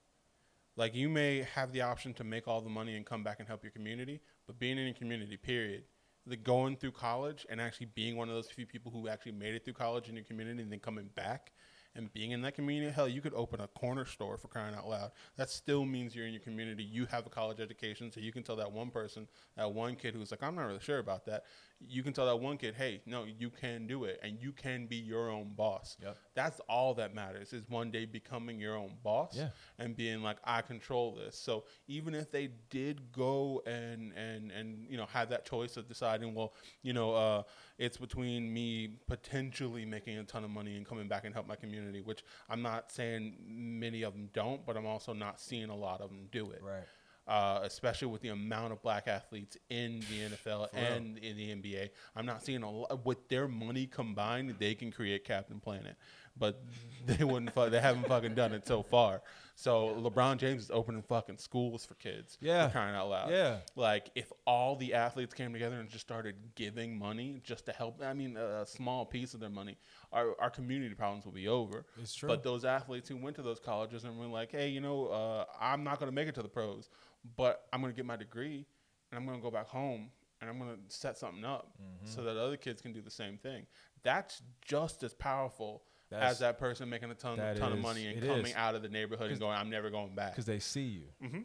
Like 0.77 0.95
you 0.95 1.09
may 1.09 1.47
have 1.55 1.73
the 1.73 1.83
option 1.83 2.13
to 2.15 2.25
make 2.25 2.47
all 2.47 2.61
the 2.61 2.69
money 2.71 2.97
and 2.97 3.07
come 3.07 3.23
back 3.23 3.39
and 3.39 3.49
help 3.49 3.65
your 3.65 3.73
community, 3.73 4.21
but 4.47 4.59
being 4.59 4.79
in 4.79 4.85
your 4.85 4.95
community, 4.95 5.37
period, 5.37 5.85
the 6.27 6.37
going 6.37 6.77
through 6.77 6.93
college 6.93 7.47
and 7.49 7.61
actually 7.61 7.87
being 7.95 8.17
one 8.17 8.29
of 8.29 8.35
those 8.35 8.51
few 8.51 8.67
people 8.67 8.91
who 8.91 9.09
actually 9.09 9.33
made 9.33 9.55
it 9.55 9.65
through 9.65 9.75
college 9.75 10.09
in 10.09 10.17
your 10.17 10.25
community 10.25 10.63
and 10.63 10.71
then 10.71 10.81
coming 10.81 11.09
back 11.15 11.53
and 11.95 12.13
being 12.13 12.33
in 12.33 12.43
that 12.43 12.55
community, 12.55 12.93
hell, 12.93 13.09
you 13.09 13.23
could 13.23 13.33
open 13.35 13.61
a 13.61 13.69
corner 13.69 14.05
store 14.05 14.37
for 14.37 14.49
crying 14.49 14.75
out 14.75 14.87
loud. 14.87 15.13
That 15.37 15.49
still 15.49 15.85
means 15.87 16.15
you're 16.15 16.27
in 16.27 16.33
your 16.33 16.43
community. 16.43 16.85
You 16.85 17.07
have 17.07 17.27
a 17.27 17.31
college 17.31 17.59
education, 17.59 18.13
so 18.13 18.21
you 18.21 18.33
can 18.33 18.43
tell 18.43 18.57
that 18.57 18.71
one 18.71 18.91
person, 18.91 19.27
that 19.57 19.73
one 19.73 19.97
kid 19.97 20.15
who's 20.15 20.31
like, 20.31 20.43
I'm 20.43 20.55
not 20.55 20.67
really 20.67 20.81
sure 20.81 20.99
about 20.99 21.25
that. 21.27 21.45
You 21.79 22.03
can 22.03 22.15
tell 22.15 22.25
that 22.27 22.37
one 22.37 22.57
kid, 22.57 22.75
hey, 22.75 23.03
no, 23.05 23.25
you 23.25 23.51
can 23.51 23.87
do 23.87 24.05
it, 24.05 24.19
and 24.23 24.41
you 24.41 24.51
can 24.53 24.87
be 24.87 24.97
your 24.97 25.31
own 25.31 25.53
boss. 25.55 25.97
Yep. 26.03 26.17
That's 26.35 26.59
all 26.69 26.95
that 26.95 27.15
matters 27.15 27.53
is 27.53 27.69
one 27.69 27.91
day 27.91 28.07
becoming 28.07 28.59
your 28.59 28.77
own 28.77 28.95
boss 29.03 29.37
Yeah. 29.37 29.51
and 29.79 29.95
being 29.95 30.23
like, 30.23 30.39
I 30.43 30.63
control 30.63 31.15
this. 31.15 31.37
So 31.39 31.65
even 31.87 32.15
if 32.15 32.31
they 32.31 32.49
did 32.71 33.13
go 33.13 33.63
and 33.67 34.13
and 34.15 34.51
and 34.51 34.87
you 34.89 34.97
know 34.97 35.07
have 35.07 35.29
that 35.31 35.45
choice 35.45 35.77
of 35.77 35.87
deciding, 35.87 36.35
well, 36.35 36.55
you 36.83 36.95
know, 36.95 37.15
uh, 37.15 37.43
it's 37.79 37.99
between 37.99 38.53
me 38.53 38.99
potentially 39.07 39.85
making 39.85 40.17
a 40.17 40.25
ton 40.25 40.45
of 40.45 40.51
money 40.51 40.77
and 40.77 40.87
coming 40.87 41.09
back 41.09 41.25
and 41.27 41.35
help 41.35 41.47
my 41.47 41.57
community, 41.57 42.01
which 42.01 42.25
I'm 42.49 42.63
not 42.63 42.91
saying 42.91 43.37
many 43.47 44.03
of 44.03 44.15
them 44.15 44.31
don't, 44.33 44.65
but 44.65 44.77
I'm 44.79 44.87
also 44.87 45.13
not 45.13 45.41
seeing 45.41 45.69
a 45.69 45.77
lot 45.77 46.01
of 46.01 46.09
them 46.09 46.29
do 46.33 46.51
it. 46.53 46.63
Right. 46.63 46.85
Uh, 47.27 47.59
especially 47.65 48.07
with 48.07 48.21
the 48.23 48.29
amount 48.29 48.73
of 48.73 48.81
black 48.83 49.09
athletes 49.09 49.57
in 49.69 49.99
the 49.99 50.37
NFL 50.37 50.71
For 50.71 50.77
real. 50.77 50.85
and 50.93 51.19
in 51.19 51.37
the 51.37 51.51
NBA. 51.57 51.89
I'm 52.15 52.25
not 52.25 52.45
seeing 52.45 52.63
a 52.63 52.71
lot 52.71 53.05
with 53.05 53.29
their 53.29 53.49
money 53.49 53.87
combined, 53.87 54.55
they 54.61 54.77
can 54.77 54.93
create 54.93 55.25
Captain 55.25 55.59
Planet. 55.59 55.97
but 56.39 56.63
they 57.07 57.25
wouldn't. 57.25 57.53
Fu- 57.53 57.69
they 57.71 57.81
haven't 57.81 58.07
fucking 58.07 58.35
done 58.37 58.53
it 58.53 58.65
so 58.67 58.83
far. 58.83 59.23
So 59.59 59.97
LeBron 59.99 60.37
James 60.37 60.65
is 60.65 60.71
opening 60.71 61.01
fucking 61.03 61.39
schools 61.39 61.87
for 61.87 61.95
kids. 61.95 62.37
Yeah. 62.43 62.67
for 62.69 62.73
crying 62.73 62.95
out 62.95 63.09
loud. 63.09 63.31
Yeah. 63.31 63.57
Like 63.75 64.11
if 64.15 64.31
all 64.47 64.77
the 64.77 64.93
athletes 64.93 65.33
came 65.33 65.53
together 65.55 65.81
and 65.81 65.89
just 65.89 66.05
started 66.07 66.35
giving 66.55 66.99
money 66.99 67.41
just 67.43 67.65
to 67.67 67.73
help, 67.73 68.03
I 68.05 68.13
mean, 68.13 68.37
a, 68.37 68.61
a 68.63 68.67
small 68.67 69.07
piece 69.07 69.33
of 69.33 69.41
their 69.41 69.49
money, 69.49 69.79
our, 70.13 70.39
our 70.39 70.51
community 70.51 70.95
problems 70.95 71.25
will 71.25 71.33
be 71.33 71.49
over. 71.49 71.87
It's 72.01 72.15
true. 72.15 72.29
But 72.29 72.43
those 72.43 72.67
athletes 72.67 73.09
who 73.09 73.17
went 73.17 73.35
to 73.37 73.43
those 73.43 73.59
colleges 73.59 74.05
and 74.05 74.19
were 74.19 74.27
like, 74.27 74.53
hey, 74.53 74.69
you 74.69 74.83
know, 74.83 75.07
uh, 75.07 75.47
I'm 75.59 75.83
not 75.83 75.99
going 75.99 76.11
to 76.11 76.15
make 76.15 76.29
it 76.29 76.35
to 76.35 76.43
the 76.43 76.49
pros, 76.51 76.91
but 77.37 77.67
I'm 77.73 77.81
going 77.81 77.93
to 77.93 77.97
get 77.97 78.07
my 78.07 78.17
degree 78.17 78.67
and 79.11 79.19
I'm 79.19 79.27
going 79.27 79.39
to 79.39 79.43
go 79.43 79.51
back 79.51 79.69
home 79.69 80.11
and 80.41 80.51
I'm 80.51 80.59
going 80.59 80.71
to 80.75 80.79
set 80.89 81.17
something 81.19 81.45
up 81.45 81.73
Mm-hmm. 81.83 82.07
so 82.15 82.23
that 82.23 82.37
other 82.37 82.57
kids 82.57 82.81
can 82.83 82.93
do 82.93 83.01
the 83.01 83.11
same 83.11 83.39
thing. 83.39 83.67
That's 84.03 84.43
just 84.63 85.03
as 85.03 85.15
powerful 85.15 85.83
That's- 86.11 86.33
as 86.33 86.39
that 86.41 86.59
person 86.59 86.89
making 86.89 87.11
a 87.11 87.15
ton, 87.15 87.39
that 87.39 87.57
ton 87.57 87.73
of 87.73 87.79
money 87.79 88.07
and 88.07 88.21
coming 88.21 88.47
is. 88.47 88.55
out 88.55 88.75
of 88.75 88.83
the 88.83 88.89
neighborhood 88.89 89.31
and 89.31 89.41
going, 89.41 89.57
I'm 89.57 89.71
never 89.71 89.91
going 89.91 90.15
back. 90.15 90.33
Because 90.33 90.47
they 90.47 90.59
see 90.61 90.83
you. 90.85 91.05
Mhm. 91.23 91.45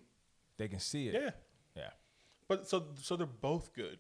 They 0.58 0.68
can 0.68 0.80
see 0.80 1.08
it. 1.08 1.14
Yeah. 1.16 1.30
Yeah. 1.76 1.90
But 2.48 2.68
so 2.68 2.88
so 3.02 3.16
they're 3.16 3.26
both 3.26 3.74
good. 3.74 4.00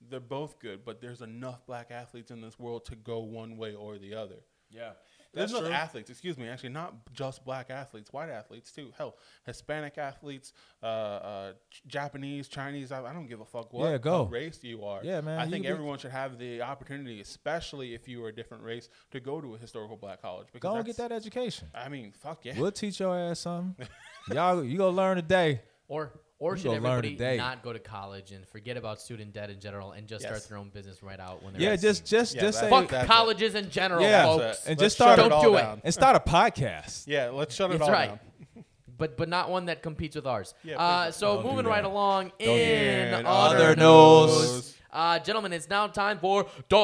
They're 0.00 0.20
both 0.20 0.58
good, 0.58 0.84
but 0.84 1.00
there's 1.00 1.20
enough 1.22 1.64
black 1.66 1.90
athletes 1.90 2.30
in 2.30 2.40
this 2.40 2.58
world 2.58 2.84
to 2.86 2.96
go 2.96 3.20
one 3.20 3.56
way 3.56 3.74
or 3.74 3.98
the 3.98 4.14
other. 4.14 4.44
Yeah. 4.70 4.92
There's 5.34 5.50
That's 5.50 5.60
enough 5.60 5.70
true. 5.70 5.74
athletes, 5.76 6.10
excuse 6.10 6.38
me, 6.38 6.48
actually 6.48 6.68
not 6.70 6.94
just 7.12 7.44
black 7.44 7.70
athletes, 7.70 8.12
white 8.12 8.30
athletes 8.30 8.70
too. 8.70 8.92
Hell, 8.96 9.16
Hispanic 9.44 9.98
athletes, 9.98 10.52
uh, 10.82 10.86
uh, 10.86 11.52
Japanese, 11.86 12.46
Chinese. 12.48 12.92
I, 12.92 13.04
I 13.04 13.12
don't 13.12 13.26
give 13.26 13.40
a 13.40 13.44
fuck 13.44 13.72
what, 13.72 13.90
Yeah, 13.90 13.98
go. 13.98 14.22
what 14.22 14.32
race 14.32 14.60
you 14.62 14.84
are. 14.84 15.00
Yeah, 15.02 15.20
man, 15.20 15.38
I 15.40 15.46
think 15.48 15.66
everyone 15.66 15.98
should 15.98 16.12
have 16.12 16.38
the 16.38 16.62
opportunity, 16.62 17.20
especially 17.20 17.94
if 17.94 18.06
you 18.08 18.24
are 18.24 18.28
a 18.28 18.34
different 18.34 18.62
race, 18.62 18.88
to 19.10 19.20
go 19.20 19.40
to 19.40 19.54
a 19.54 19.58
historical 19.58 19.96
black 19.96 20.22
college. 20.22 20.46
Because 20.52 20.70
Go 20.70 20.76
and 20.76 20.86
get 20.86 20.96
that 20.98 21.12
education. 21.12 21.68
I 21.74 21.88
mean, 21.88 22.12
fuck 22.12 22.44
yeah. 22.44 22.54
We'll 22.58 22.72
teach 22.72 23.00
your 23.00 23.16
ass 23.18 23.40
something. 23.40 23.86
Y'all, 24.32 24.62
you 24.64 24.78
gonna 24.78 24.96
learn 24.96 25.16
today. 25.16 25.60
Or 25.88 26.12
or 26.40 26.56
You 26.56 26.62
should 26.62 26.72
everybody 26.72 27.12
today. 27.12 27.36
not 27.36 27.62
go 27.62 27.72
to 27.72 27.78
college 27.78 28.32
and 28.32 28.46
forget 28.48 28.76
about 28.76 29.00
student 29.00 29.32
debt 29.32 29.50
in 29.50 29.60
general 29.60 29.92
and 29.92 30.06
just 30.08 30.22
Yes. 30.24 30.30
start 30.30 30.48
their 30.48 30.58
own 30.58 30.68
business 30.70 31.02
right 31.02 31.20
out 31.20 31.42
when 31.42 31.52
they're 31.54 31.62
Yeah, 31.62 31.68
18? 31.72 31.80
just 31.82 32.04
just 32.06 32.34
Yeah, 32.34 32.40
just 32.42 32.58
say 32.60 32.68
fuck 32.70 32.88
that's 32.88 33.04
it. 33.04 33.06
colleges 33.06 33.54
in 33.54 33.70
general, 33.70 34.02
Yeah. 34.02 34.24
folks. 34.24 34.42
That's 34.44 34.58
it. 34.66 34.70
And 34.70 34.80
Let's 34.80 34.86
just 34.86 34.96
start 34.96 35.18
a- 35.20 35.26
it 35.26 35.28
Don't 35.28 35.42
do 35.42 35.56
it. 35.56 35.78
and 35.84 35.94
start 35.94 36.16
a 36.16 36.20
podcast. 36.20 37.04
Yeah, 37.08 37.28
let's 37.30 37.54
shut 37.54 37.70
it 37.70 37.78
That's 37.78 37.88
all 37.88 37.92
right. 37.94 38.08
down. 38.08 38.64
But 38.96 39.16
but 39.16 39.28
not 39.28 39.50
one 39.50 39.64
that 39.66 39.82
competes 39.82 40.14
with 40.16 40.26
ours. 40.26 40.54
Yeah, 40.62 40.80
uh, 40.80 41.10
so 41.10 41.34
don't 41.42 41.46
moving 41.46 41.66
right 41.66 41.84
along 41.84 42.30
do 42.38 42.44
in 42.48 43.26
other 43.26 43.56
Other 43.56 43.74
news. 43.76 44.42
news. 44.52 44.74
Uh, 44.92 45.18
gentlemen, 45.18 45.52
it's 45.52 45.68
now 45.68 45.88
time 45.88 46.18
for 46.20 46.44
the 46.68 46.76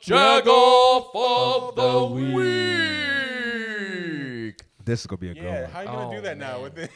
Jagoff 0.00 1.10
of 1.14 1.74
the 1.74 2.04
Week. 3.16 4.56
This 4.84 5.00
is 5.00 5.06
gonna 5.08 5.18
be 5.18 5.30
a 5.30 5.34
Yeah, 5.34 5.66
how 5.66 5.80
are 5.80 5.82
you 5.82 5.88
gonna 5.88 6.08
Oh, 6.08 6.12
do 6.14 6.20
that 6.20 6.38
now? 6.38 6.52
man. 6.52 6.62
With 6.62 6.78
it, 6.78 6.90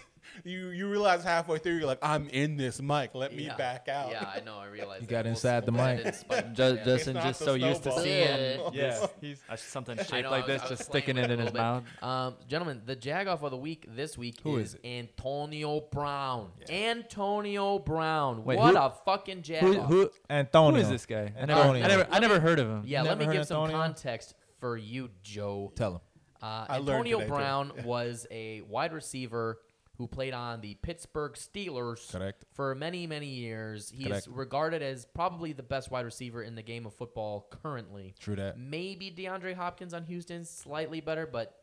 you 0.44 0.68
you 0.68 0.88
realize 0.88 1.22
halfway 1.24 1.58
through 1.58 1.76
you're 1.78 1.86
like, 1.86 1.98
I'm 2.02 2.28
in 2.28 2.56
this 2.56 2.80
mic. 2.80 3.14
Let 3.14 3.34
me 3.34 3.44
Yeah. 3.46 3.56
back 3.56 3.88
out. 3.88 4.10
Yeah, 4.10 4.28
I 4.34 4.40
know. 4.40 4.56
I 4.58 4.66
realized 4.66 5.02
You 5.02 5.06
that. 5.08 5.12
got 5.12 5.24
We'll- 5.24 5.30
inside 5.30 5.66
the 5.66 5.72
we'll 5.72 5.84
mic. 5.86 5.96
put 5.96 6.04
that 6.04 6.14
in 6.14 6.18
spite- 6.20 6.52
Ju- 6.54 6.62
yeah. 6.78 6.84
Justin 6.84 7.14
not 7.14 7.22
just 7.24 7.38
the 7.40 7.44
so 7.44 7.54
used 7.54 7.82
to 7.82 7.90
snowball. 7.92 8.02
seeing 8.04 8.60
Yeah. 8.74 8.98
yeah, 9.00 9.06
he's 9.20 9.42
uh, 9.48 9.56
something 9.56 9.98
I 9.98 10.02
shaped 10.04 10.22
know, 10.24 10.30
like 10.30 10.46
was- 10.46 10.60
this, 10.60 10.62
I 10.62 10.68
was 10.70 10.78
just 10.78 10.90
playing 10.90 11.04
sticking 11.04 11.16
with 11.22 11.24
it 11.30 11.30
in 11.34 11.40
a 11.40 11.44
his 11.44 11.52
little 11.52 11.80
bit. 11.80 11.84
mouth. 12.02 12.26
Um, 12.28 12.34
gentlemen, 12.48 12.82
the 12.86 12.96
Jagoff 12.96 13.42
of 13.42 13.50
the 13.50 13.56
week 13.56 13.86
this 13.94 14.16
week 14.18 14.36
Who 14.42 14.56
is, 14.58 14.74
is 14.74 14.74
it? 14.82 14.86
Antonio 14.86 15.80
Brown. 15.80 16.50
Antonio 16.70 17.78
Brown. 17.78 18.44
Wait, 18.44 18.58
what 18.58 18.74
who- 18.74 18.80
a 18.80 18.90
fucking 19.04 19.42
Jagoff. 19.42 19.58
Who, 19.60 19.80
who, 19.80 20.10
Antonio. 20.28 20.70
who 20.72 20.76
is 20.82 20.88
this 20.88 21.06
guy? 21.06 21.32
I 21.40 21.46
never, 21.46 21.60
Antonio. 21.60 21.84
I 21.84 21.88
never, 21.88 22.06
I 22.10 22.18
never 22.18 22.40
heard 22.40 22.58
of 22.58 22.68
him. 22.68 22.82
yeah, 22.84 22.98
Never 23.02 23.08
let 23.10 23.18
me 23.18 23.24
heard 23.26 23.32
give 23.34 23.46
some 23.46 23.64
Antonio? 23.64 23.82
context 23.82 24.34
for 24.60 24.76
you, 24.76 25.10
Joe. 25.22 25.72
Tell 25.76 25.94
him. 25.94 26.00
Uh, 26.42 26.64
I 26.68 26.78
learned 26.78 26.90
Antonio 27.06 27.18
today, 27.18 27.28
too. 27.28 27.34
Brown 27.34 27.72
was 27.84 28.26
a 28.30 28.62
wide 28.62 28.92
receiver 28.92 29.58
who 30.00 30.06
played 30.06 30.32
on 30.32 30.62
the 30.62 30.72
Pittsburgh 30.76 31.34
Steelers 31.34 32.10
Correct. 32.10 32.46
for 32.54 32.74
many, 32.74 33.06
many 33.06 33.26
years. 33.26 33.92
He 33.94 34.04
Correct. 34.04 34.26
is 34.26 34.28
regarded 34.28 34.80
as 34.80 35.04
probably 35.04 35.52
the 35.52 35.62
best 35.62 35.90
wide 35.90 36.06
receiver 36.06 36.42
in 36.42 36.54
the 36.54 36.62
game 36.62 36.86
of 36.86 36.94
football 36.94 37.46
currently. 37.62 38.14
True 38.18 38.34
that. 38.36 38.58
Maybe 38.58 39.10
DeAndre 39.10 39.54
Hopkins 39.54 39.92
on 39.92 40.04
Houston, 40.04 40.46
slightly 40.46 41.02
better, 41.02 41.26
but 41.26 41.54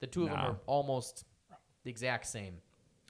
the 0.00 0.06
two 0.06 0.24
of 0.24 0.28
them 0.28 0.38
are 0.38 0.56
almost 0.66 1.24
the 1.84 1.90
exact 1.90 2.26
same. 2.26 2.58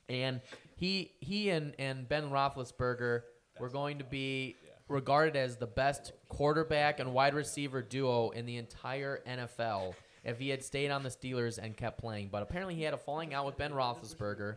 And 0.08 0.40
he 0.76 1.10
he 1.18 1.50
and, 1.50 1.74
and 1.80 2.08
Ben 2.08 2.30
Roethlisberger 2.30 3.22
were 3.58 3.68
going 3.68 3.98
to 3.98 4.04
be 4.04 4.54
regarded 4.88 5.34
as 5.34 5.56
the 5.56 5.66
best 5.66 6.12
quarterback 6.28 7.00
and 7.00 7.12
wide 7.12 7.34
receiver 7.34 7.82
duo 7.82 8.30
in 8.30 8.46
the 8.46 8.56
entire 8.56 9.20
NFL 9.26 9.94
if 10.26 10.38
he 10.38 10.48
had 10.48 10.62
stayed 10.62 10.90
on 10.90 11.02
the 11.02 11.08
Steelers 11.08 11.58
and 11.58 11.76
kept 11.76 11.98
playing. 11.98 12.28
But 12.30 12.42
apparently 12.42 12.74
he 12.74 12.82
had 12.82 12.92
a 12.92 12.98
falling 12.98 13.32
out 13.32 13.46
with 13.46 13.56
Ben 13.56 13.72
Roethlisberger, 13.72 14.56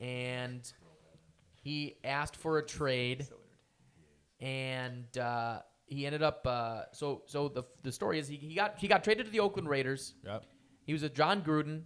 and 0.00 0.72
he 1.62 1.96
asked 2.04 2.36
for 2.36 2.58
a 2.58 2.64
trade 2.64 3.26
and 4.40 5.16
uh, 5.18 5.60
he 5.86 6.06
ended 6.06 6.22
up. 6.22 6.46
Uh, 6.46 6.82
so 6.92 7.22
so 7.26 7.48
the 7.48 7.64
the 7.82 7.92
story 7.92 8.18
is 8.18 8.28
he, 8.28 8.36
he 8.36 8.54
got 8.54 8.78
he 8.78 8.88
got 8.88 9.04
traded 9.04 9.26
to 9.26 9.32
the 9.32 9.40
Oakland 9.40 9.68
Raiders. 9.68 10.14
Yep. 10.24 10.44
He 10.86 10.92
was 10.92 11.02
with 11.02 11.14
Jon 11.14 11.42
Gruden, 11.42 11.82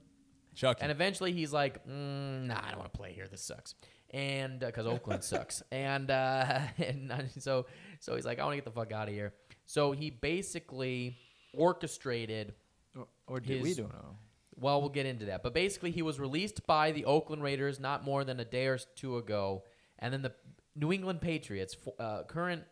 Chucky. 0.55 0.81
and 0.83 0.91
eventually 0.91 1.33
he's 1.33 1.53
like, 1.53 1.85
mm, 1.87 2.47
Nah, 2.47 2.61
I 2.65 2.71
don't 2.71 2.79
want 2.79 2.93
to 2.93 2.97
play 2.97 3.13
here. 3.13 3.27
This 3.31 3.43
sucks. 3.43 3.75
And 4.11 4.61
because 4.61 4.87
Oakland 4.87 5.25
sucks, 5.33 5.63
and 5.73 6.11
uh, 6.11 6.61
and 6.79 7.11
uh, 7.11 7.23
so 7.39 7.67
so 8.01 8.15
he's 8.15 8.25
like, 8.25 8.39
I 8.39 8.45
want 8.45 8.53
to 8.53 8.57
get 8.59 8.65
the 8.65 8.71
fuck 8.71 8.93
out 8.93 9.09
of 9.09 9.15
here. 9.15 9.35
So 9.67 9.93
he 9.93 10.11
basically 10.11 11.17
orchestrated 11.55 12.55
Or, 12.97 13.07
or 13.27 13.41
did 13.41 13.63
we 13.63 13.75
don't 13.75 13.93
know? 13.93 14.17
Well, 14.57 14.81
we'll 14.81 14.91
get 14.91 15.07
into 15.07 15.27
that. 15.27 15.43
But 15.43 15.55
basically, 15.55 15.91
he 15.91 16.03
was 16.03 16.19
released 16.21 16.67
by 16.67 16.93
the 16.93 17.05
Oakland 17.05 17.43
Raiders 17.43 17.81
not 17.81 18.05
more 18.05 18.25
than 18.25 18.41
a 18.41 18.45
day 18.45 18.67
or 18.67 18.79
two 18.97 19.17
ago, 19.17 19.65
and 19.99 20.13
then 20.13 20.23
the 20.23 20.33
New 20.77 20.93
England 20.93 21.21
Patriots, 21.21 21.77
uh, 21.99 22.23
current 22.25 22.63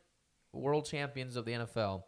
world 0.52 0.86
champions 0.86 1.36
of 1.36 1.44
the 1.44 1.52
NFL, 1.52 2.04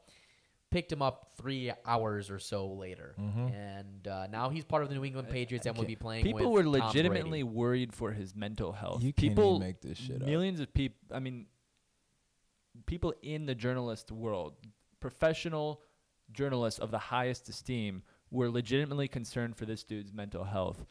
picked 0.70 0.90
him 0.90 1.02
up 1.02 1.32
three 1.36 1.72
hours 1.86 2.30
or 2.30 2.38
so 2.38 2.66
later, 2.72 3.14
and 3.18 4.08
uh, 4.08 4.26
now 4.26 4.48
he's 4.48 4.64
part 4.64 4.82
of 4.82 4.88
the 4.88 4.94
New 4.94 5.04
England 5.04 5.28
Patriots 5.28 5.66
and 5.66 5.76
will 5.76 5.84
be 5.84 5.96
playing. 5.96 6.24
People 6.24 6.52
with 6.52 6.66
were 6.66 6.78
Tom 6.78 6.88
legitimately 6.88 7.42
Brady. 7.42 7.56
worried 7.56 7.92
for 7.92 8.12
his 8.12 8.34
mental 8.34 8.72
health. 8.72 9.02
You 9.02 9.12
can't 9.12 9.30
people 9.30 9.56
even 9.56 9.68
make 9.68 9.80
this 9.80 9.98
shit 9.98 10.20
up. 10.20 10.26
millions 10.26 10.60
of 10.60 10.72
people. 10.74 10.98
I 11.12 11.20
mean, 11.20 11.46
people 12.86 13.14
in 13.22 13.46
the 13.46 13.54
journalist 13.54 14.10
world, 14.10 14.54
professional 15.00 15.80
journalists 16.32 16.80
of 16.80 16.90
the 16.90 16.98
highest 16.98 17.48
esteem, 17.48 18.02
were 18.30 18.50
legitimately 18.50 19.08
concerned 19.08 19.56
for 19.56 19.64
this 19.66 19.84
dude's 19.84 20.12
mental 20.12 20.44
health. 20.44 20.84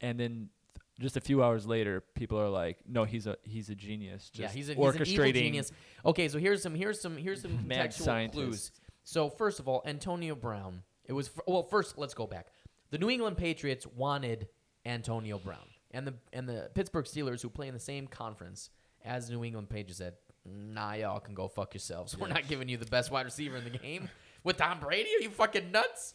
And 0.00 0.18
then 0.18 0.48
th- 0.74 0.82
just 1.00 1.16
a 1.16 1.20
few 1.20 1.42
hours 1.42 1.66
later, 1.66 2.02
people 2.14 2.38
are 2.38 2.48
like, 2.48 2.78
"No, 2.86 3.04
he's 3.04 3.26
a 3.26 3.36
he's 3.42 3.68
a 3.70 3.74
genius." 3.74 4.30
Yeah, 4.34 4.48
he's, 4.48 4.70
a, 4.70 4.74
he's 4.74 4.94
an 4.96 5.06
evil 5.06 5.32
genius. 5.32 5.72
Okay, 6.04 6.28
so 6.28 6.38
here's 6.38 6.62
some 6.62 6.74
here's 6.74 7.00
some 7.00 7.16
here's 7.16 7.42
some 7.42 7.66
Mad 7.66 7.90
contextual 7.90 8.02
scientist. 8.02 8.34
clues. 8.34 8.72
So 9.04 9.28
first 9.28 9.60
of 9.60 9.68
all, 9.68 9.82
Antonio 9.84 10.34
Brown. 10.34 10.82
It 11.04 11.12
was 11.12 11.28
f- 11.28 11.42
well. 11.46 11.64
First, 11.64 11.98
let's 11.98 12.14
go 12.14 12.26
back. 12.26 12.46
The 12.90 12.98
New 12.98 13.10
England 13.10 13.36
Patriots 13.36 13.86
wanted 13.86 14.48
Antonio 14.86 15.38
Brown, 15.38 15.66
and 15.90 16.06
the 16.06 16.14
and 16.32 16.48
the 16.48 16.70
Pittsburgh 16.74 17.04
Steelers, 17.04 17.42
who 17.42 17.50
play 17.50 17.68
in 17.68 17.74
the 17.74 17.80
same 17.80 18.06
conference 18.06 18.70
as 19.04 19.28
New 19.30 19.44
England 19.44 19.68
Patriots, 19.70 19.98
said, 19.98 20.14
"Nah, 20.46 20.92
y'all 20.94 21.20
can 21.20 21.34
go 21.34 21.48
fuck 21.48 21.74
yourselves. 21.74 22.16
We're 22.18 22.28
not 22.28 22.46
giving 22.48 22.68
you 22.68 22.76
the 22.76 22.86
best 22.86 23.10
wide 23.10 23.24
receiver 23.24 23.56
in 23.56 23.64
the 23.64 23.70
game 23.78 24.08
with 24.44 24.56
Tom 24.56 24.78
Brady. 24.80 25.08
Are 25.18 25.22
you 25.22 25.30
fucking 25.30 25.72
nuts?" 25.72 26.14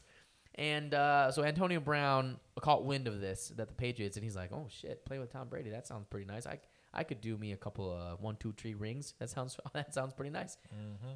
And 0.57 0.93
uh, 0.93 1.31
so 1.31 1.43
Antonio 1.43 1.79
Brown 1.81 2.37
caught 2.61 2.85
wind 2.85 3.07
of 3.09 3.19
this 3.19 3.51
that 3.57 3.67
the 3.67 3.73
Patriots, 3.73 4.15
and 4.15 4.23
he's 4.23 4.35
like, 4.37 4.51
"Oh 4.53 4.67
shit, 4.69 5.03
play 5.05 5.19
with 5.19 5.31
Tom 5.31 5.49
Brady. 5.49 5.69
That 5.69 5.85
sounds 5.85 6.05
pretty 6.09 6.25
nice. 6.25 6.47
I 6.47 6.59
I 6.93 7.03
could 7.03 7.19
do 7.19 7.37
me 7.37 7.51
a 7.51 7.57
couple 7.57 7.91
of 7.91 8.21
one, 8.21 8.37
two, 8.37 8.53
three 8.53 8.73
rings. 8.73 9.15
That 9.19 9.29
sounds 9.29 9.57
that 9.73 9.93
sounds 9.93 10.13
pretty 10.13 10.31
nice." 10.31 10.57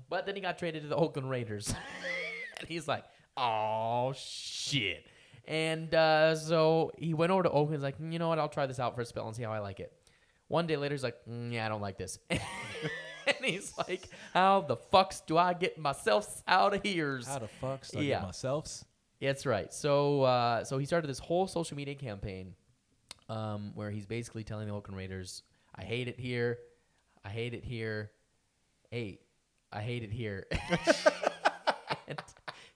But 0.10 0.26
then 0.26 0.36
he 0.36 0.42
got 0.42 0.58
traded 0.58 0.82
to 0.84 0.90
the 0.90 0.96
Oakland 0.98 1.30
Raiders, 1.30 1.74
and 2.60 2.68
he's 2.68 2.86
like, 2.88 3.06
"Oh 3.38 4.14
shit." 4.18 5.06
And 5.48 5.94
uh, 5.96 6.36
so 6.36 6.92
he 6.98 7.14
went 7.14 7.32
over 7.32 7.44
to 7.44 7.50
Oakland. 7.50 7.76
He's 7.76 7.84
like, 7.84 7.98
"Mm, 8.00 8.12
you 8.12 8.20
know 8.20 8.28
what? 8.28 8.40
I'll 8.40 8.50
try 8.50 8.66
this 8.66 8.80
out 8.80 8.94
for 8.94 9.02
a 9.02 9.06
spell 9.06 9.26
and 9.28 9.36
see 9.36 9.44
how 9.44 9.54
I 9.54 9.60
like 9.60 9.80
it. 9.80 9.94
One 10.50 10.68
day 10.68 10.76
later, 10.76 10.94
he's 10.96 11.04
like, 11.04 11.16
"Mm, 11.30 11.54
yeah, 11.54 11.66
I 11.66 11.70
don't 11.70 11.82
like 11.82 11.98
this. 11.98 12.20
and 12.30 12.40
he's 13.44 13.72
like, 13.78 14.10
how 14.34 14.62
the 14.62 14.76
fucks 14.76 15.26
do 15.26 15.38
I 15.38 15.54
get 15.54 15.78
myself 15.78 16.44
out 16.48 16.74
of 16.74 16.84
here? 16.84 17.22
How 17.26 17.40
the 17.40 17.48
fuck? 17.48 17.88
do 17.88 18.00
I 18.00 18.02
Yeah. 18.02 18.16
get 18.20 18.24
myself. 18.24 18.84
That's 19.22 19.46
right. 19.46 19.74
So 19.74 20.24
uh, 20.24 20.64
so 20.64 20.78
he 20.78 20.86
started 20.86 21.08
this 21.08 21.20
whole 21.20 21.46
social 21.48 21.76
media 21.78 21.96
campaign 21.96 22.54
um, 23.28 23.72
where 23.76 23.92
he's 23.92 24.06
basically 24.06 24.44
telling 24.44 24.68
the 24.68 24.74
Oakland 24.74 24.98
Raiders, 24.98 25.44
I 25.76 25.84
hate 25.84 26.08
it 26.08 26.20
here. 26.20 26.60
I 27.24 27.30
hate 27.30 27.54
it 27.54 27.64
here. 27.66 28.12
Hey, 28.92 29.20
I 29.72 29.82
hate 29.82 30.04
it 30.04 30.12
here. 30.12 30.46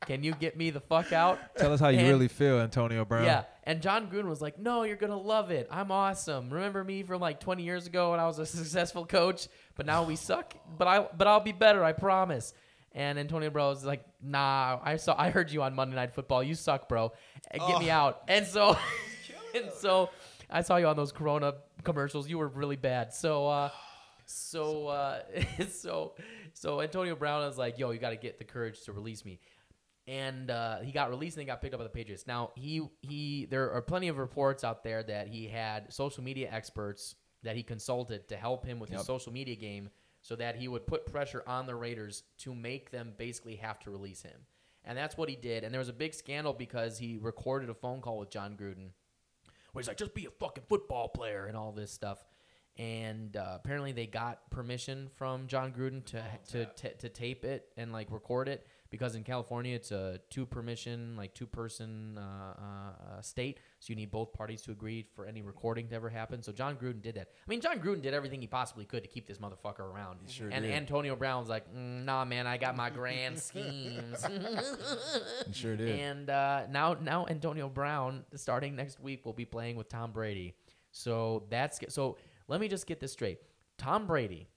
Can 0.05 0.21
you 0.21 0.33
get 0.33 0.57
me 0.57 0.69
the 0.69 0.81
fuck 0.81 1.13
out? 1.13 1.39
Tell 1.55 1.71
us 1.71 1.79
how 1.79 1.87
you 1.87 1.99
And- 1.99 2.09
really 2.09 2.27
feel, 2.27 2.59
Antonio 2.59 3.05
Brown. 3.05 3.23
Yeah. 3.23 3.43
And 3.63 3.81
Jon 3.81 4.07
Gruden 4.07 4.25
was 4.27 4.41
like, 4.41 4.59
No, 4.59 4.83
you're 4.83 4.97
gonna 4.97 5.17
love 5.17 5.49
it. 5.49 5.67
I'm 5.71 5.91
awesome. 5.91 6.49
Remember 6.49 6.83
me 6.83 7.03
from 7.03 7.21
like 7.21 7.39
20 7.39 7.63
years 7.63 7.87
ago 7.87 8.11
when 8.11 8.19
I 8.19 8.27
was 8.27 8.37
a 8.37 8.45
successful 8.59 9.05
coach, 9.05 9.47
but 9.75 9.85
now 9.85 10.03
we 10.03 10.17
suck. 10.17 10.55
But 10.77 10.87
I 10.89 11.07
but 11.17 11.27
I'll 11.27 11.39
be 11.39 11.53
better, 11.53 11.83
I 11.85 11.93
promise. 11.93 12.53
And 12.95 13.17
Antonio 13.17 13.49
Brown 13.49 13.69
was 13.69 13.83
like, 13.83 14.05
"Nah, 14.21 14.79
I 14.83 14.97
saw, 14.97 15.15
I 15.17 15.31
heard 15.31 15.51
you 15.51 15.63
on 15.63 15.73
Monday 15.73 15.95
Night 15.95 16.13
Football. 16.13 16.43
You 16.43 16.53
suck, 16.53 16.87
bro. 16.87 17.11
And 17.49 17.61
Get 17.61 17.79
me 17.79 17.89
out." 17.89 18.21
And 18.27 18.45
so, 18.45 18.77
and 19.55 19.71
so, 19.71 20.09
I 20.49 20.61
saw 20.61 20.77
you 20.77 20.87
on 20.87 20.95
those 20.95 21.11
Corona 21.11 21.55
commercials. 21.83 22.29
You 22.29 22.37
were 22.37 22.47
really 22.47 22.75
bad. 22.75 23.13
So, 23.13 23.47
uh, 23.47 23.69
so, 24.25 24.87
uh, 24.87 25.21
so, 25.69 26.13
so 26.53 26.81
Antonio 26.81 27.15
Brown 27.15 27.41
was 27.41 27.57
like, 27.57 27.79
"Yo, 27.79 27.91
you 27.91 27.99
got 27.99 28.11
to 28.11 28.15
get 28.15 28.37
the 28.37 28.45
courage 28.45 28.81
to 28.83 28.93
release 28.93 29.25
me." 29.25 29.39
And 30.05 30.51
uh, 30.51 30.79
he 30.79 30.91
got 30.91 31.09
released 31.09 31.37
and 31.37 31.43
he 31.43 31.47
got 31.47 31.61
picked 31.61 31.73
up 31.73 31.79
by 31.79 31.85
the 31.85 31.89
Patriots. 31.89 32.27
Now 32.27 32.51
he 32.55 32.81
he 33.01 33.47
there 33.49 33.71
are 33.71 33.81
plenty 33.81 34.09
of 34.09 34.17
reports 34.17 34.63
out 34.63 34.83
there 34.83 35.01
that 35.01 35.29
he 35.29 35.47
had 35.47 35.91
social 35.93 36.23
media 36.23 36.49
experts 36.51 37.15
that 37.43 37.55
he 37.55 37.63
consulted 37.63 38.27
to 38.29 38.35
help 38.35 38.65
him 38.65 38.79
with 38.79 38.89
his 38.89 39.05
social 39.05 39.31
media 39.31 39.55
game 39.55 39.89
so 40.24 40.36
that 40.38 40.55
he 40.55 40.67
would 40.67 40.88
put 40.88 41.05
pressure 41.05 41.43
on 41.45 41.67
the 41.67 41.76
Raiders 41.76 42.24
to 42.39 42.55
make 42.55 42.89
them 42.89 43.13
basically 43.17 43.57
have 43.57 43.80
to 43.82 43.91
release 43.91 44.24
him. 44.24 44.47
And 44.86 44.97
that's 44.97 45.15
what 45.17 45.30
he 45.30 45.36
did. 45.36 45.63
And 45.63 45.74
there 45.74 45.80
was 45.80 45.89
a 45.89 45.93
big 45.93 46.13
scandal 46.13 46.53
because 46.53 46.97
he 46.97 47.17
recorded 47.21 47.69
a 47.69 47.74
phone 47.74 48.01
call 48.01 48.17
with 48.17 48.32
Jon 48.32 48.57
Gruden 48.59 48.89
where 49.71 49.82
he's 49.82 49.88
like, 49.88 49.97
just 49.97 50.13
be 50.13 50.26
a 50.26 50.32
fucking 50.32 50.63
football 50.67 51.09
player 51.09 51.45
and 51.45 51.57
all 51.57 51.71
this 51.71 51.91
stuff. 51.91 52.24
And 52.78 53.36
uh, 53.38 53.53
apparently 53.55 53.91
they 53.91 54.07
got 54.07 54.49
permission 54.49 55.09
from 55.15 55.47
Jon 55.47 55.71
Gruden 55.71 56.03
to 56.05 56.24
to, 56.51 56.65
to 56.65 56.93
to 56.95 57.09
tape 57.09 57.45
it 57.45 57.67
and 57.78 57.91
like 57.91 58.11
record 58.11 58.47
it 58.47 58.65
because 58.93 59.15
in 59.15 59.23
California 59.23 59.73
it's 59.73 59.91
a 59.91 60.19
two 60.29 60.45
permission 60.45 61.15
like 61.17 61.33
two 61.33 61.47
person 61.47 62.15
uh, 62.15 62.21
uh, 62.21 63.17
uh, 63.17 63.21
state, 63.21 63.57
so 63.79 63.89
you 63.89 63.95
need 63.95 64.11
both 64.11 64.31
parties 64.33 64.61
to 64.61 64.69
agree 64.71 65.03
for 65.15 65.25
any 65.25 65.41
recording 65.41 65.87
to 65.87 65.95
ever 65.95 66.11
happen. 66.11 66.43
So 66.43 66.51
Jon 66.51 66.75
Gruden 66.75 67.01
did 67.01 67.15
that. 67.15 67.29
I 67.31 67.49
mean, 67.49 67.59
Jon 67.59 67.79
Gruden 67.79 68.03
did 68.03 68.13
everything 68.13 68.39
he 68.39 68.45
possibly 68.45 68.85
could 68.85 69.01
to 69.01 69.09
keep 69.09 69.25
this 69.25 69.39
motherfucker 69.39 69.79
around. 69.79 70.19
He 70.23 70.31
sure 70.31 70.49
and 70.51 70.63
did. 70.63 70.75
Antonio 70.75 71.15
Brown's 71.15 71.49
like, 71.49 71.65
mm, 71.73 72.05
nah, 72.05 72.23
man, 72.23 72.45
I 72.45 72.57
got 72.57 72.77
my 72.77 72.91
grand 72.91 73.39
schemes. 73.41 74.23
He 75.47 75.53
sure 75.53 75.75
did. 75.75 75.99
And 75.99 76.29
uh, 76.29 76.67
now, 76.69 76.93
now 76.93 77.25
Antonio 77.27 77.69
Brown, 77.69 78.23
starting 78.35 78.75
next 78.75 78.99
week, 78.99 79.25
will 79.25 79.33
be 79.33 79.45
playing 79.45 79.75
with 79.75 79.89
Tom 79.89 80.11
Brady. 80.11 80.53
So 80.91 81.45
that's 81.49 81.79
so. 81.89 82.17
Let 82.47 82.61
me 82.61 82.67
just 82.67 82.85
get 82.85 82.99
this 82.99 83.11
straight. 83.11 83.39
Tom 83.79 84.05
Brady 84.05 84.49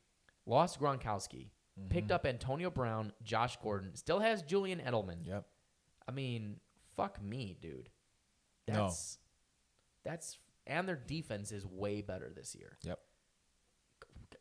lost 0.45 0.78
Gronkowski, 0.78 1.47
picked 1.89 2.11
up 2.11 2.27
Antonio 2.27 2.70
Brown, 2.70 3.12
Josh 3.22 3.57
Gordon, 3.62 3.95
still 3.95 4.20
has 4.20 4.43
Julian 4.43 4.81
Edelman. 4.81 5.27
Yep. 5.27 5.47
I 6.09 6.12
mean, 6.12 6.57
fuck 6.97 7.22
me, 7.22 7.57
dude. 7.61 7.91
No. 8.68 8.85
That's 8.85 9.18
that's 10.05 10.39
and 10.66 10.89
their 10.89 10.97
defense 10.97 11.53
is 11.53 11.64
way 11.66 12.01
better 12.01 12.33
this 12.35 12.55
year. 12.55 12.77
Yep. 12.83 12.99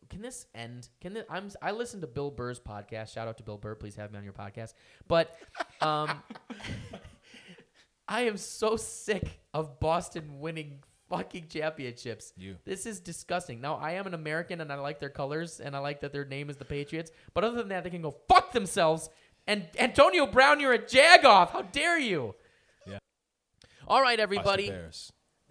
Can 0.09 0.21
this 0.21 0.45
end? 0.53 0.89
Can 1.01 1.13
this, 1.13 1.25
I'm 1.29 1.49
I 1.61 1.71
listened 1.71 2.01
to 2.01 2.07
Bill 2.07 2.31
Burr's 2.31 2.59
podcast. 2.59 3.13
Shout 3.13 3.27
out 3.27 3.37
to 3.37 3.43
Bill 3.43 3.57
Burr. 3.57 3.75
Please 3.75 3.95
have 3.95 4.11
me 4.11 4.17
on 4.17 4.23
your 4.23 4.33
podcast. 4.33 4.73
But 5.07 5.35
um 5.81 6.09
I 8.07 8.21
am 8.21 8.37
so 8.37 8.75
sick 8.75 9.41
of 9.53 9.79
Boston 9.79 10.39
winning 10.39 10.83
fucking 11.09 11.47
championships. 11.49 12.33
You. 12.37 12.57
This 12.65 12.85
is 12.85 12.99
disgusting. 12.99 13.61
Now 13.61 13.75
I 13.75 13.91
am 13.93 14.07
an 14.07 14.13
American 14.13 14.61
and 14.61 14.71
I 14.71 14.75
like 14.75 14.99
their 14.99 15.09
colors 15.09 15.59
and 15.59 15.75
I 15.75 15.79
like 15.79 16.01
that 16.01 16.11
their 16.11 16.25
name 16.25 16.49
is 16.49 16.57
the 16.57 16.65
Patriots. 16.65 17.11
But 17.33 17.43
other 17.43 17.57
than 17.57 17.69
that, 17.69 17.83
they 17.83 17.89
can 17.89 18.01
go 18.01 18.15
fuck 18.27 18.51
themselves. 18.51 19.09
And 19.47 19.67
Antonio 19.77 20.25
Brown, 20.25 20.59
you're 20.59 20.73
a 20.73 20.79
jagoff. 20.79 21.51
How 21.51 21.61
dare 21.61 21.99
you? 21.99 22.35
Yeah. 22.87 22.97
All 23.87 24.01
right, 24.01 24.19
everybody. 24.19 24.71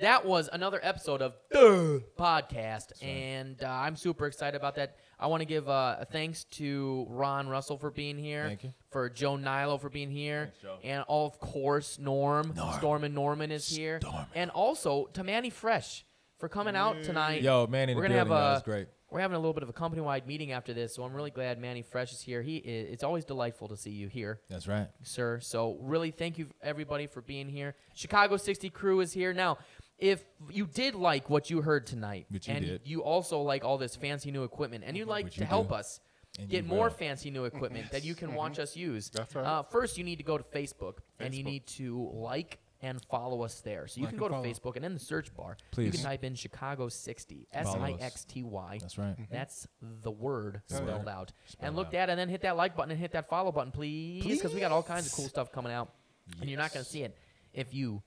That 0.00 0.26
was 0.26 0.48
another 0.52 0.80
episode 0.82 1.22
of 1.22 1.34
the 1.52 2.02
podcast, 2.18 3.00
and 3.00 3.62
uh, 3.62 3.68
I'm 3.68 3.94
super 3.94 4.26
excited 4.26 4.57
about 4.57 4.74
that. 4.74 4.96
I 5.19 5.27
want 5.29 5.41
to 5.43 5.47
give 5.47 5.69
uh, 5.69 5.97
a 6.01 6.05
thanks 6.05 6.45
to 6.53 7.07
Ron 7.09 7.49
Russell 7.49 7.79
for 7.79 7.91
being 7.91 8.19
here, 8.19 8.45
Thank 8.49 8.65
you. 8.65 8.73
for 8.91 9.09
Joe 9.09 9.37
Nilo 9.37 9.79
for 9.79 9.89
being 9.89 10.11
here, 10.11 10.47
Thanks, 10.47 10.59
Joe. 10.62 10.77
and 10.83 11.03
all 11.09 11.27
of 11.27 11.39
course 11.39 11.99
Norm, 11.99 12.53
Norm. 12.57 12.77
Storm 12.79 13.05
and 13.05 13.15
Norman 13.15 13.51
is 13.51 13.69
here, 13.69 14.01
Stormin'. 14.01 14.27
and 14.35 14.51
also 14.51 15.07
to 15.15 15.23
Manny 15.25 15.51
Fresh 15.51 16.05
for 16.39 16.49
coming 16.49 16.77
out 16.77 17.03
tonight. 17.05 17.43
Yo, 17.43 17.67
man, 17.67 17.89
in 17.89 17.97
We're 17.97 18.03
the 18.03 18.09
gonna 18.09 18.19
have 18.19 18.29
building, 18.29 18.43
y'all. 18.43 18.51
a- 18.51 18.55
That's 18.55 18.65
great. 18.65 18.89
We're 19.11 19.21
having 19.21 19.37
a 19.37 19.39
little 19.39 19.53
bit 19.55 19.62
of 19.62 19.69
a 19.69 19.73
company-wide 19.73 20.27
meeting 20.27 20.51
after 20.51 20.75
this, 20.75 20.93
so 20.97 21.05
I'm 21.05 21.15
really 21.15 21.31
glad 21.31 21.61
Manny 21.61 21.83
Fresh 21.83 22.12
is 22.12 22.21
here. 22.21 22.43
He 22.43 22.57
is, 22.57 22.93
it's 22.95 23.05
always 23.05 23.25
delightful 23.25 23.69
to 23.69 23.77
see 23.77 23.93
you 23.93 24.09
here 24.09 24.41
That's 24.51 24.67
right. 24.67 24.89
sir. 25.05 25.39
So 25.39 25.79
really, 25.81 26.11
thank 26.11 26.37
you 26.37 26.49
everybody 26.61 27.07
for 27.07 27.23
being 27.23 27.49
here. 27.49 27.77
Chicago 27.95 28.37
60 28.37 28.71
crew 28.71 28.99
is 28.99 29.12
here 29.12 29.33
now. 29.33 29.59
If 30.05 30.22
you 30.50 30.66
did 30.66 30.94
like 30.94 31.30
what 31.30 31.48
you 31.48 31.62
heard 31.62 31.86
tonight, 31.86 32.26
Which 32.28 32.46
you 32.46 32.55
and 32.55 32.64
did. 32.64 32.80
you 32.84 33.02
also 33.02 33.40
like 33.40 33.64
all 33.64 33.78
this 33.78 33.96
fancy 33.96 34.30
new 34.30 34.42
equipment, 34.44 34.84
and 34.86 34.96
you'd 34.96 35.09
like 35.09 35.24
Which 35.24 35.34
to 35.36 35.40
you 35.40 35.46
help 35.46 35.68
do. 35.68 35.76
us 35.76 36.00
And 36.38 36.48
get 36.48 36.64
you 36.64 36.68
more 36.68 36.88
will. 36.88 36.94
fancy 36.94 37.30
new 37.30 37.46
equipment 37.46 37.90
that 37.90 38.05
you 38.05 38.14
can 38.14 38.28
mm-hmm. 38.28 38.36
watch 38.36 38.59
us 38.59 38.72
mm-hmm. 38.72 38.92
use, 38.92 39.09
That's 39.09 39.34
right. 39.34 39.46
uh, 39.46 39.62
first 39.62 39.96
you 39.96 40.05
need 40.05 40.16
to 40.16 40.22
go 40.22 40.36
to 40.36 40.44
Facebook, 40.44 40.98
and 41.18 41.34
you 41.34 41.42
Facebook. 41.42 41.46
need 41.46 41.66
to 41.68 42.11
like 42.12 42.59
and 42.82 43.02
follow 43.11 43.40
us 43.42 43.61
there. 43.61 43.86
So 43.86 43.98
you 44.00 44.05
Like 44.05 44.11
can 44.11 44.16
and 44.16 44.20
go 44.20 44.28
to 44.28 44.34
follow. 44.34 44.44
Facebook, 44.44 44.76
and 44.76 44.84
in 44.84 44.92
the 44.92 45.00
search 45.00 45.34
bar, 45.34 45.57
you 45.59 45.66
Please. 45.70 45.92
can 45.92 46.02
type 46.02 46.22
in 46.22 46.34
Chicago 46.34 46.88
60, 46.90 47.48
S 47.50 47.64
Follow 47.64 47.80
I 47.82 47.92
us. 47.92 48.02
X 48.02 48.24
T 48.26 48.42
Y. 48.42 48.78
That's 48.78 48.98
right. 48.98 49.07
Mm-hmm. 49.12 49.22
That's 49.30 49.66
the 49.80 50.11
word 50.11 50.61
spelled 50.66 51.09
out. 51.09 51.32
And 51.61 51.76
look 51.76 51.86
out. 51.86 51.92
that, 51.92 52.11
and 52.11 52.18
then 52.20 52.28
hit 52.28 52.42
that 52.42 52.59
like 52.59 52.76
button 52.76 52.90
and 52.90 53.00
hit 53.00 53.12
that 53.12 53.30
follow 53.30 53.52
button, 53.52 53.72
please, 53.72 54.22
because 54.24 54.52
we 54.52 54.61
got 54.61 54.70
all 54.70 54.82
kinds 54.82 55.07
of 55.07 55.12
cool 55.12 55.28
stuff 55.28 55.50
coming 55.50 55.72
out, 55.72 55.94
and 56.42 56.50
you're 56.50 56.59
not 56.59 56.74
going 56.74 56.84
to 56.84 56.90
see 56.90 57.05
it 57.05 57.16
if 57.55 57.72
you 57.72 58.02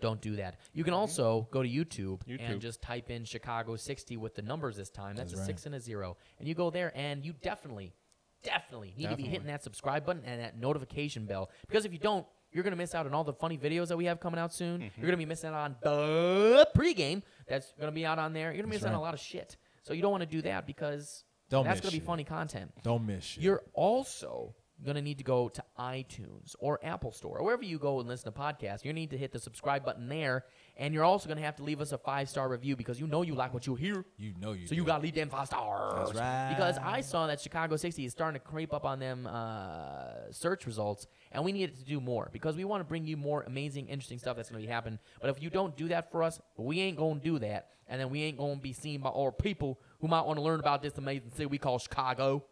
don't 0.00 0.20
do 0.20 0.36
that. 0.36 0.56
You 0.72 0.84
can 0.84 0.94
also 0.94 1.48
go 1.50 1.62
to 1.62 1.68
YouTube, 1.68 2.20
YouTube. 2.26 2.50
and 2.50 2.60
just 2.60 2.80
type 2.82 3.10
in 3.10 3.24
Chicago 3.24 3.76
60 3.76 4.16
with 4.16 4.34
the 4.34 4.42
numbers 4.42 4.76
this 4.76 4.90
time. 4.90 5.16
That's, 5.16 5.32
That's 5.32 5.40
a 5.40 5.42
right. 5.42 5.46
six 5.46 5.66
and 5.66 5.74
a 5.74 5.80
zero, 5.80 6.16
and 6.38 6.46
you 6.48 6.54
go 6.54 6.70
there, 6.70 6.92
and 6.94 7.24
you 7.24 7.32
definitely, 7.42 7.94
definitely 8.42 8.94
need 8.96 9.10
to 9.10 9.16
be 9.16 9.24
hitting 9.24 9.46
that 9.48 9.62
subscribe 9.64 10.06
button 10.06 10.22
and 10.24 10.40
that 10.40 10.58
notification 10.58 11.26
bell, 11.26 11.50
because 11.68 11.84
if 11.84 11.92
you 11.92 11.98
don't. 11.98 12.26
You're 12.50 12.64
gonna 12.64 12.76
miss 12.76 12.94
out 12.94 13.04
on 13.04 13.12
all 13.12 13.24
the 13.24 13.34
funny 13.34 13.58
videos 13.58 13.88
that 13.88 13.98
we 13.98 14.06
have 14.06 14.20
coming 14.20 14.40
out 14.40 14.54
soon. 14.54 14.80
Mm-hmm. 14.80 14.98
You're 14.98 15.08
gonna 15.08 15.18
be 15.18 15.26
missing 15.26 15.50
out 15.50 15.54
on 15.56 15.76
the 15.82 16.66
pregame 16.74 17.20
that's 17.46 17.74
gonna 17.78 17.92
be 17.92 18.06
out 18.06 18.18
on 18.18 18.32
there. 18.32 18.52
You're 18.52 18.62
gonna 18.62 18.68
miss 18.68 18.80
That's 18.80 18.86
out 18.86 18.94
on 18.94 18.94
a 18.94 18.98
right. 19.00 19.04
lot 19.08 19.12
of 19.12 19.20
shit. 19.20 19.58
So 19.82 19.92
you 19.92 20.00
don't 20.00 20.10
want 20.12 20.22
to 20.22 20.26
do 20.26 20.40
that 20.40 20.66
because 20.66 21.24
Don't 21.50 21.64
that's 21.66 21.76
miss 21.76 21.80
gonna 21.82 21.92
be 21.92 21.98
shit. 21.98 22.06
funny 22.06 22.24
content. 22.24 22.72
Don't 22.82 23.04
miss 23.06 23.22
shit. 23.22 23.44
You're 23.44 23.60
also 23.74 24.54
going 24.84 24.94
to 24.94 25.02
need 25.02 25.18
to 25.18 25.24
go 25.24 25.48
to 25.48 25.62
iTunes 25.78 26.54
or 26.60 26.78
Apple 26.82 27.10
Store 27.12 27.38
or 27.38 27.44
wherever 27.44 27.64
you 27.64 27.78
go 27.78 27.98
and 28.00 28.08
listen 28.08 28.32
to 28.32 28.38
podcasts. 28.38 28.84
You 28.84 28.92
need 28.92 29.10
to 29.10 29.18
hit 29.18 29.32
the 29.32 29.38
subscribe 29.38 29.84
button 29.84 30.08
there. 30.08 30.44
And 30.76 30.94
you're 30.94 31.04
also 31.04 31.26
going 31.26 31.38
to 31.38 31.44
have 31.44 31.56
to 31.56 31.64
leave 31.64 31.80
us 31.80 31.90
a 31.92 31.98
five 31.98 32.28
star 32.28 32.48
review 32.48 32.76
because 32.76 33.00
you 33.00 33.06
know 33.08 33.22
you 33.22 33.34
like 33.34 33.52
what 33.52 33.66
you 33.66 33.74
hear. 33.74 34.04
you 34.16 34.34
know 34.40 34.52
you. 34.52 34.66
So 34.68 34.74
you 34.76 34.84
got 34.84 34.98
to 34.98 35.02
leave 35.02 35.14
them 35.14 35.28
five 35.28 35.48
stars. 35.48 36.10
That's 36.10 36.14
right. 36.20 36.50
Because 36.50 36.78
I 36.78 37.00
saw 37.00 37.26
that 37.26 37.40
Chicago 37.40 37.76
60 37.76 38.04
is 38.04 38.12
starting 38.12 38.40
to 38.40 38.46
creep 38.46 38.72
up 38.72 38.84
on 38.84 39.00
them 39.00 39.26
uh, 39.26 40.30
search 40.30 40.66
results, 40.66 41.06
and 41.32 41.44
we 41.44 41.50
needed 41.50 41.76
to 41.78 41.84
do 41.84 42.00
more 42.00 42.28
because 42.32 42.54
we 42.54 42.64
want 42.64 42.80
to 42.80 42.84
bring 42.84 43.04
you 43.04 43.16
more 43.16 43.42
amazing, 43.42 43.88
interesting 43.88 44.18
stuff 44.18 44.36
that's 44.36 44.50
going 44.50 44.62
to 44.62 44.66
be 44.66 44.72
happening. 44.72 45.00
But 45.20 45.30
if 45.30 45.42
you 45.42 45.50
don't 45.50 45.76
do 45.76 45.88
that 45.88 46.12
for 46.12 46.22
us, 46.22 46.40
we 46.56 46.80
ain't 46.80 46.96
going 46.96 47.18
to 47.18 47.24
do 47.24 47.38
that, 47.40 47.70
and 47.88 48.00
then 48.00 48.10
we 48.10 48.22
ain't 48.22 48.38
going 48.38 48.56
to 48.56 48.62
be 48.62 48.72
seen 48.72 49.00
by 49.00 49.10
our 49.10 49.32
people 49.32 49.80
who 50.00 50.06
might 50.06 50.22
want 50.24 50.38
to 50.38 50.42
learn 50.42 50.60
about 50.60 50.82
this 50.82 50.96
amazing 50.96 51.30
city 51.30 51.46
we 51.46 51.58
call 51.58 51.78
Chicago. 51.80 52.44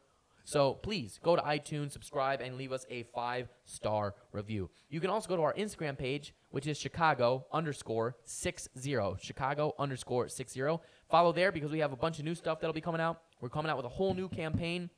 So 0.47 0.74
please 0.74 1.18
go 1.24 1.34
to 1.34 1.42
iTunes, 1.42 1.90
subscribe, 1.90 2.40
and 2.40 2.57
leave 2.57 2.70
us 2.70 2.86
a 2.88 3.03
five 3.12 3.49
star 3.64 4.14
review. 4.30 4.70
You 4.88 5.01
can 5.01 5.11
also 5.11 5.28
go 5.28 5.34
to 5.34 5.42
our 5.42 5.53
Instagram 5.55 5.99
page, 5.99 6.34
which 6.51 6.68
is 6.68 6.78
Chicago 6.78 7.47
underscore 7.53 8.16
six 8.22 8.68
zero. 8.78 9.16
Chicago 9.20 9.74
underscore 9.76 10.28
six 10.28 10.53
zero. 10.53 10.82
Follow 11.11 11.32
there 11.32 11.51
because 11.51 11.72
we 11.72 11.80
have 11.80 11.92
a 11.92 11.97
bunch 11.97 12.20
of 12.20 12.24
new 12.24 12.36
stuff 12.36 12.61
that'll 12.61 12.72
be 12.72 12.80
coming 12.80 13.01
out. 13.01 13.22
We're 13.40 13.49
coming 13.49 13.70
out 13.70 13.76
with 13.76 13.86
a 13.86 13.90
whole 13.90 14.14
new 14.14 14.28
campaign 14.28 14.88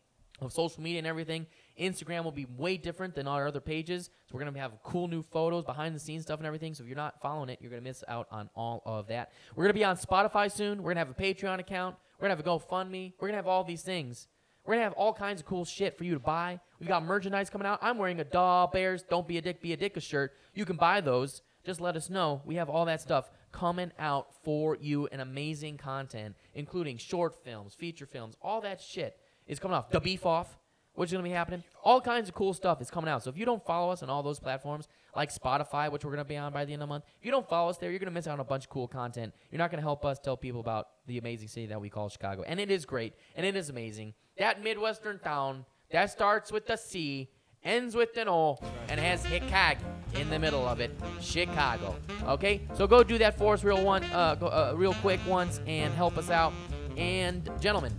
of 0.43 0.53
social 0.53 0.83
media 0.83 0.99
and 0.99 1.07
everything. 1.07 1.47
Instagram 1.81 2.25
will 2.25 2.31
be 2.31 2.45
way 2.59 2.77
different 2.77 3.15
than 3.15 3.27
our 3.27 3.49
other 3.49 3.61
pages. 3.61 4.11
So 4.27 4.35
we're 4.35 4.45
gonna 4.45 4.61
have 4.61 4.73
cool 4.83 5.09
new 5.09 5.23
photos, 5.23 5.65
behind 5.65 5.95
the 5.95 5.99
scenes 5.99 6.25
stuff 6.25 6.41
and 6.41 6.47
everything. 6.47 6.75
So 6.75 6.83
if 6.83 6.89
you're 6.89 6.97
not 6.97 7.23
following 7.23 7.49
it, 7.49 7.59
you're 7.63 7.71
gonna 7.71 7.81
miss 7.81 8.05
out 8.07 8.29
on 8.31 8.51
all 8.55 8.83
of 8.85 9.09
that. 9.09 9.33
We're 9.57 9.65
gonna 9.65 9.73
be 9.73 9.85
on 9.85 9.97
Spotify 9.97 10.53
soon. 10.53 10.83
We're 10.83 10.91
gonna 10.91 11.07
have 11.07 11.11
a 11.11 11.15
Patreon 11.15 11.59
account. 11.59 11.97
We're 12.19 12.29
gonna 12.29 12.37
have 12.37 12.47
a 12.47 12.51
GoFundMe. 12.51 13.15
We're 13.19 13.29
gonna 13.29 13.39
have 13.39 13.47
all 13.47 13.65
these 13.65 13.83
things. 13.83 14.29
We're 14.69 14.75
gonna 14.75 14.85
have 14.85 14.93
all 14.93 15.15
kinds 15.15 15.41
of 15.41 15.47
cool 15.47 15.65
shit 15.65 15.97
for 15.97 16.05
you 16.05 16.13
to 16.13 16.21
buy. 16.21 16.61
We've 16.79 16.91
got 16.91 17.03
merchandise 17.03 17.49
coming 17.49 17.67
out. 17.67 17.79
I'm 17.81 17.97
wearing 17.97 18.21
a 18.21 18.25
Daw 18.25 18.67
Bears 18.67 19.03
Don't 19.03 19.27
Be 19.27 19.39
a 19.39 19.41
Dick, 19.41 19.63
Be 19.63 19.73
a 19.73 19.79
Dick 19.79 19.99
shirt. 20.03 20.35
You 20.53 20.67
can 20.67 20.77
buy 20.77 21.01
those. 21.01 21.41
Just 21.65 21.81
let 21.81 21.97
us 21.97 22.11
know. 22.11 22.43
We 22.45 22.57
have 22.57 22.69
all 22.69 22.85
that 22.85 23.01
stuff 23.01 23.31
coming 23.51 23.93
out 23.99 24.35
for 24.45 24.77
you 24.79 25.09
and 25.11 25.23
amazing 25.23 25.79
content, 25.79 26.37
including 26.53 26.99
short 26.99 27.43
films, 27.43 27.75
feature 27.75 28.05
films, 28.05 28.37
all 28.43 28.61
that 28.61 28.79
shit 28.79 29.17
is 29.47 29.59
coming 29.59 29.75
off. 29.75 29.89
The 29.89 30.01
Beef 30.01 30.27
Off, 30.27 30.59
which 30.93 31.09
is 31.09 31.13
gonna 31.13 31.25
be 31.25 31.31
happening. 31.31 31.65
All 31.83 32.03
kinds 32.03 32.29
of 32.29 32.35
cool 32.35 32.53
stuff 32.53 32.83
is 32.83 32.91
coming 32.91 33.09
out. 33.09 33.23
So 33.23 33.31
if 33.31 33.39
you 33.39 33.47
don't 33.47 33.65
follow 33.65 33.91
us 33.91 34.03
on 34.03 34.11
all 34.11 34.23
those 34.23 34.39
platforms, 34.39 34.87
like 35.17 35.35
Spotify, 35.35 35.91
which 35.91 36.05
we're 36.05 36.11
gonna 36.11 36.27
be 36.27 36.37
on 36.37 36.53
by 36.53 36.67
the 36.67 36.75
end 36.75 36.83
of 36.83 36.89
the 36.89 36.93
month, 36.93 37.05
if 37.19 37.25
you 37.25 37.31
don't 37.31 37.49
follow 37.49 37.71
us 37.71 37.79
there, 37.79 37.89
you're 37.89 38.01
gonna 38.01 38.11
miss 38.11 38.27
out 38.27 38.35
on 38.35 38.41
a 38.41 38.45
bunch 38.45 38.65
of 38.65 38.71
cool 38.71 38.87
content. 38.87 39.33
You're 39.51 39.61
not 39.61 39.71
gonna 39.71 39.81
help 39.81 40.05
us 40.05 40.19
tell 40.19 40.37
people 40.37 40.61
about 40.61 40.89
the 41.07 41.17
amazing 41.17 41.49
city 41.49 41.69
that 41.69 41.81
we 41.81 41.89
call 41.89 42.11
Chicago. 42.11 42.43
And 42.47 42.61
it 42.61 42.71
is 42.71 42.85
great, 42.85 43.15
and 43.35 43.47
it 43.47 43.57
is 43.57 43.71
amazing. 43.71 44.13
That 44.39 44.63
Midwestern 44.63 45.19
town 45.19 45.65
that 45.91 46.11
starts 46.11 46.53
with 46.53 46.71
a 46.71 46.77
C, 46.77 47.29
ends 47.65 47.97
with 47.97 48.17
an 48.17 48.29
O, 48.29 48.59
and 48.89 49.01
has 49.01 49.27
Chicago 49.27 49.81
in 50.15 50.31
the 50.31 50.39
middle 50.39 50.67
of 50.67 50.79
it, 50.79 50.97
Chicago. 51.21 51.97
Okay, 52.25 52.61
so 52.75 52.87
go 52.87 53.03
do 53.03 53.19
that 53.19 53.37
for 53.37 53.55
us, 53.55 53.65
real 53.65 53.83
one, 53.83 54.05
uh, 54.05 54.37
go, 54.37 54.47
uh, 54.47 54.75
real 54.77 54.95
quick 54.95 55.19
once, 55.27 55.61
and 55.67 55.93
help 55.93 56.17
us 56.17 56.31
out. 56.31 56.53
And 56.97 57.51
gentlemen, 57.61 57.93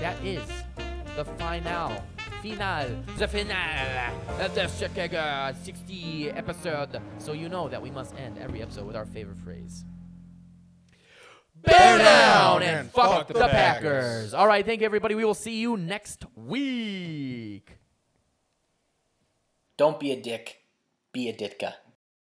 that 0.00 0.16
is 0.24 0.42
the 1.14 1.24
final 1.24 1.92
finale, 2.40 2.96
the 3.18 3.28
finale 3.28 4.14
of 4.40 4.54
the 4.54 4.68
Chicago 4.68 5.54
60 5.62 6.30
episode. 6.30 7.00
So 7.18 7.32
you 7.32 7.50
know 7.50 7.68
that 7.68 7.82
we 7.82 7.90
must 7.90 8.14
end 8.16 8.38
every 8.38 8.62
episode 8.62 8.86
with 8.86 8.96
our 8.96 9.06
favorite 9.06 9.38
phrase. 9.38 9.84
Bear 11.66 11.98
down 11.98 12.62
and 12.62 12.90
fuck 12.90 13.28
the 13.28 13.34
Packers. 13.48 14.32
All 14.34 14.46
right, 14.46 14.64
thank 14.64 14.80
you, 14.80 14.86
everybody. 14.86 15.14
We 15.14 15.24
will 15.24 15.34
see 15.34 15.58
you 15.58 15.76
next 15.76 16.24
week. 16.34 17.78
Don't 19.76 20.00
be 20.00 20.12
a 20.12 20.20
dick. 20.20 20.62
Be 21.12 21.28
a 21.28 21.34
Ditka. 21.34 21.74